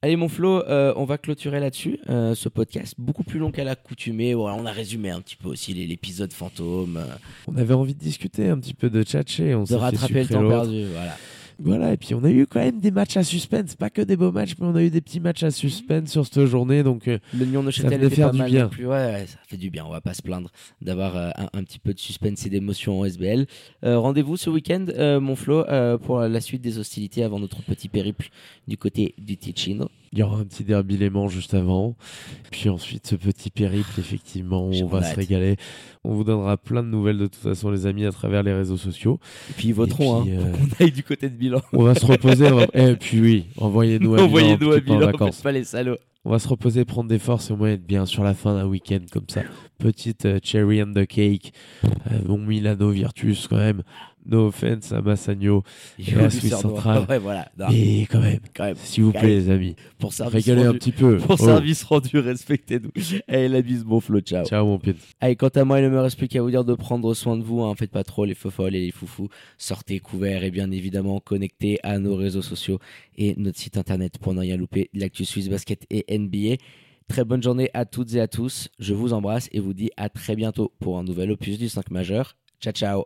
Allez 0.05 0.16
mon 0.16 0.29
Flo, 0.29 0.66
euh, 0.66 0.93
on 0.97 1.05
va 1.05 1.16
clôturer 1.16 1.61
là-dessus 1.61 2.01
euh, 2.09 2.35
ce 2.35 2.49
podcast, 2.49 2.95
beaucoup 2.99 3.23
plus 3.23 3.39
long 3.39 3.53
qu'à 3.53 3.62
l'accoutumée. 3.62 4.35
Voilà, 4.35 4.57
on 4.61 4.66
a 4.66 4.73
résumé 4.73 5.11
un 5.11 5.20
petit 5.20 5.37
peu 5.37 5.49
aussi 5.49 5.75
l'épisode 5.75 6.33
fantôme, 6.33 7.01
On 7.47 7.57
avait 7.57 7.75
envie 7.75 7.95
de 7.95 8.01
discuter 8.01 8.49
un 8.49 8.59
petit 8.59 8.75
peu 8.75 8.91
de 8.91 9.05
tchatcher, 9.05 9.55
on 9.55 9.62
de 9.62 9.75
rattraper 9.75 10.25
le 10.25 10.29
temps 10.29 10.49
perdu. 10.49 10.87
Voilà. 10.93 11.16
Voilà, 11.59 11.92
et 11.92 11.96
puis 11.96 12.14
on 12.14 12.24
a 12.24 12.30
eu 12.30 12.46
quand 12.46 12.61
même 12.61 12.80
des 12.80 12.90
matchs 12.90 13.16
à 13.16 13.22
suspense, 13.24 13.76
pas 13.76 13.90
que 13.90 14.03
des 14.03 14.16
beaux 14.16 14.32
matchs, 14.32 14.55
mais 14.59 14.66
on 14.66 14.74
a 14.74 14.82
eu 14.82 14.90
des 14.90 15.00
petits 15.00 15.20
matchs 15.20 15.42
à 15.42 15.50
suspense 15.50 16.11
sur 16.11 16.24
cette 16.26 16.44
journée, 16.46 16.82
donc 16.82 17.09
euh, 17.09 17.18
Le 17.36 17.44
Lyon 17.44 17.62
de 17.62 17.70
Ça 17.70 17.82
Châtel 17.82 17.98
venait 17.98 18.07
était 18.09 18.16
faire 18.16 18.26
pas 18.28 18.32
du 18.32 18.38
mal 18.38 18.50
bien. 18.50 18.68
plus. 18.68 18.86
Ouais, 18.86 18.92
ouais, 19.12 19.26
ça 19.26 19.38
fait 19.46 19.57
du 19.57 19.70
bien. 19.70 19.84
On 19.86 19.90
va 19.90 20.00
pas 20.00 20.14
se 20.14 20.22
plaindre 20.22 20.50
d'avoir 20.80 21.16
euh, 21.16 21.30
un, 21.36 21.48
un 21.59 21.62
petit 21.64 21.78
peu 21.78 21.94
de 21.94 21.98
suspense 21.98 22.44
et 22.46 22.50
d'émotion 22.50 23.00
en 23.00 23.05
SBL. 23.05 23.46
Euh, 23.84 23.98
Rendez-vous 23.98 24.36
ce 24.36 24.50
week-end, 24.50 24.86
euh, 24.96 25.20
mon 25.20 25.36
Flo, 25.36 25.64
pour 26.03 26.20
la 26.20 26.40
suite 26.40 26.62
des 26.62 26.78
hostilités 26.78 27.22
avant 27.22 27.38
notre 27.38 27.62
petit 27.62 27.88
périple 27.88 28.28
du 28.68 28.76
côté 28.76 29.14
du 29.18 29.36
Ticino. 29.36 29.88
Il 30.12 30.18
y 30.18 30.22
aura 30.22 30.38
un 30.38 30.44
petit 30.44 30.62
derby 30.64 30.96
Léman 30.98 31.28
juste 31.28 31.54
avant, 31.54 31.96
puis 32.50 32.68
ensuite 32.68 33.06
ce 33.06 33.14
petit 33.16 33.50
périple, 33.50 33.88
effectivement, 33.98 34.66
on 34.66 34.86
va 34.86 34.98
hâte. 34.98 35.12
se 35.12 35.16
régaler. 35.16 35.56
On 36.04 36.14
vous 36.14 36.24
donnera 36.24 36.56
plein 36.58 36.82
de 36.82 36.88
nouvelles 36.88 37.16
de 37.18 37.26
toute 37.26 37.36
façon, 37.42 37.70
les 37.70 37.86
amis, 37.86 38.04
à 38.04 38.12
travers 38.12 38.42
les 38.42 38.52
réseaux 38.52 38.76
sociaux. 38.76 39.20
Et 39.50 39.52
puis 39.54 39.68
ils 39.68 39.74
voteront 39.74 40.22
puis, 40.22 40.32
hein, 40.32 40.40
euh, 40.40 40.52
qu'on 40.52 40.84
aille 40.84 40.92
du 40.92 41.02
côté 41.02 41.30
de 41.30 41.36
Milan. 41.38 41.62
On 41.72 41.84
va 41.84 41.94
se 41.94 42.04
reposer, 42.04 42.50
on 42.52 42.56
va- 42.56 42.66
et 42.74 42.96
puis 42.96 43.20
oui, 43.20 43.46
envoyez-nous 43.56 44.14
à 44.16 44.20
Envoyez-nous 44.24 44.68
Milan, 44.82 45.08
à 45.08 45.12
peu 45.12 45.24
en 45.24 45.30
pas 45.30 45.52
les 45.52 45.64
salauds. 45.64 45.96
On 46.24 46.30
va 46.30 46.38
se 46.38 46.46
reposer, 46.46 46.84
prendre 46.84 47.08
des 47.08 47.18
forces 47.18 47.50
et 47.50 47.52
au 47.52 47.56
moins 47.56 47.70
être 47.70 47.84
bien 47.84 48.06
sur 48.06 48.22
la 48.22 48.32
fin 48.34 48.54
d'un 48.54 48.66
week-end 48.66 49.00
comme 49.10 49.24
ça. 49.28 49.42
Petite 49.78 50.24
euh, 50.26 50.38
cherry 50.40 50.80
on 50.82 50.92
the 50.92 51.04
cake. 51.06 51.52
Euh, 51.84 52.18
bon 52.24 52.38
Milano 52.38 52.90
Virtus 52.90 53.48
quand 53.48 53.56
même. 53.56 53.82
No 54.25 54.47
offense 54.47 54.93
à 54.93 55.01
Massagno. 55.03 55.64
Et 55.99 56.16
au 56.16 56.31
Suisse 56.31 56.55
centrale. 56.57 57.05
Ouais, 57.09 57.18
voilà. 57.18 57.51
Non, 57.59 57.66
Mais 57.70 58.03
quand 58.11 58.20
même, 58.20 58.39
quand 58.55 58.64
même. 58.64 58.77
s'il 58.77 59.05
vous 59.05 59.12
plaît 59.12 59.23
même. 59.23 59.31
les 59.31 59.51
amis, 59.51 59.77
Pour 59.99 60.12
service 60.12 60.45
régalez 60.47 60.62
un 60.62 60.66
rendu. 60.68 60.79
petit 60.79 60.93
peu. 60.93 61.16
Pour 61.18 61.33
Oh. 61.41 61.45
service 61.45 61.83
rendu, 61.83 62.18
respectez-nous. 62.18 62.91
Allez, 63.29 63.49
la 63.49 63.62
bise, 63.62 63.85
mon 63.85 64.01
Flo, 64.01 64.20
ciao. 64.20 64.45
Ciao 64.47 64.64
mon 64.64 64.79
pied. 64.79 64.95
Allez, 65.20 65.35
quant 65.37 65.49
à 65.49 65.64
moi, 65.64 65.81
il 65.81 65.85
ne 65.85 65.89
me 65.91 65.99
reste 66.01 66.16
plus 66.18 66.29
qu'à 66.29 66.41
vous 66.41 66.51
dire 66.51 66.64
de 66.64 66.75
prendre 66.75 67.12
soin 67.14 67.37
de 67.37 67.43
vous. 67.43 67.62
Hein. 67.62 67.75
Faites 67.77 67.91
pas 67.91 68.05
trop 68.05 68.25
les 68.25 68.35
folles 68.35 68.77
et 68.77 68.81
les 68.81 68.93
foufous. 68.93 69.29
Sortez 69.59 69.99
couverts 69.99 70.45
et 70.45 70.51
bien 70.51 70.70
évidemment 70.70 71.18
connectez 71.20 71.79
à 71.83 71.99
nos 71.99 72.14
réseaux 72.14 72.43
sociaux 72.43 72.79
et 73.16 73.35
notre 73.39 73.59
site 73.59 73.77
internet 73.77 74.18
pour 74.18 74.35
ne 74.35 74.41
rien 74.41 74.57
louper 74.57 74.89
de 74.95 75.01
l'actu 75.01 75.25
Suisse 75.25 75.49
Basket 75.49 75.85
et 75.91 76.05
NBA. 76.16 76.57
Très 77.09 77.25
bonne 77.25 77.43
journée 77.43 77.68
à 77.75 77.85
toutes 77.85 78.14
et 78.14 78.20
à 78.20 78.29
tous. 78.29 78.68
Je 78.79 78.95
vous 78.95 79.12
embrasse 79.12 79.49
et 79.53 79.59
vous 79.61 79.75
dis 79.75 79.91
à 79.97 80.09
très 80.09 80.37
bientôt 80.37 80.73
pour 80.79 80.99
un 80.99 81.03
nouvel 81.05 81.31
opus 81.33 81.59
du 81.59 81.68
5 81.68 81.91
majeur. 81.91 82.37
Ciao, 82.61 82.73
ciao. 82.73 83.05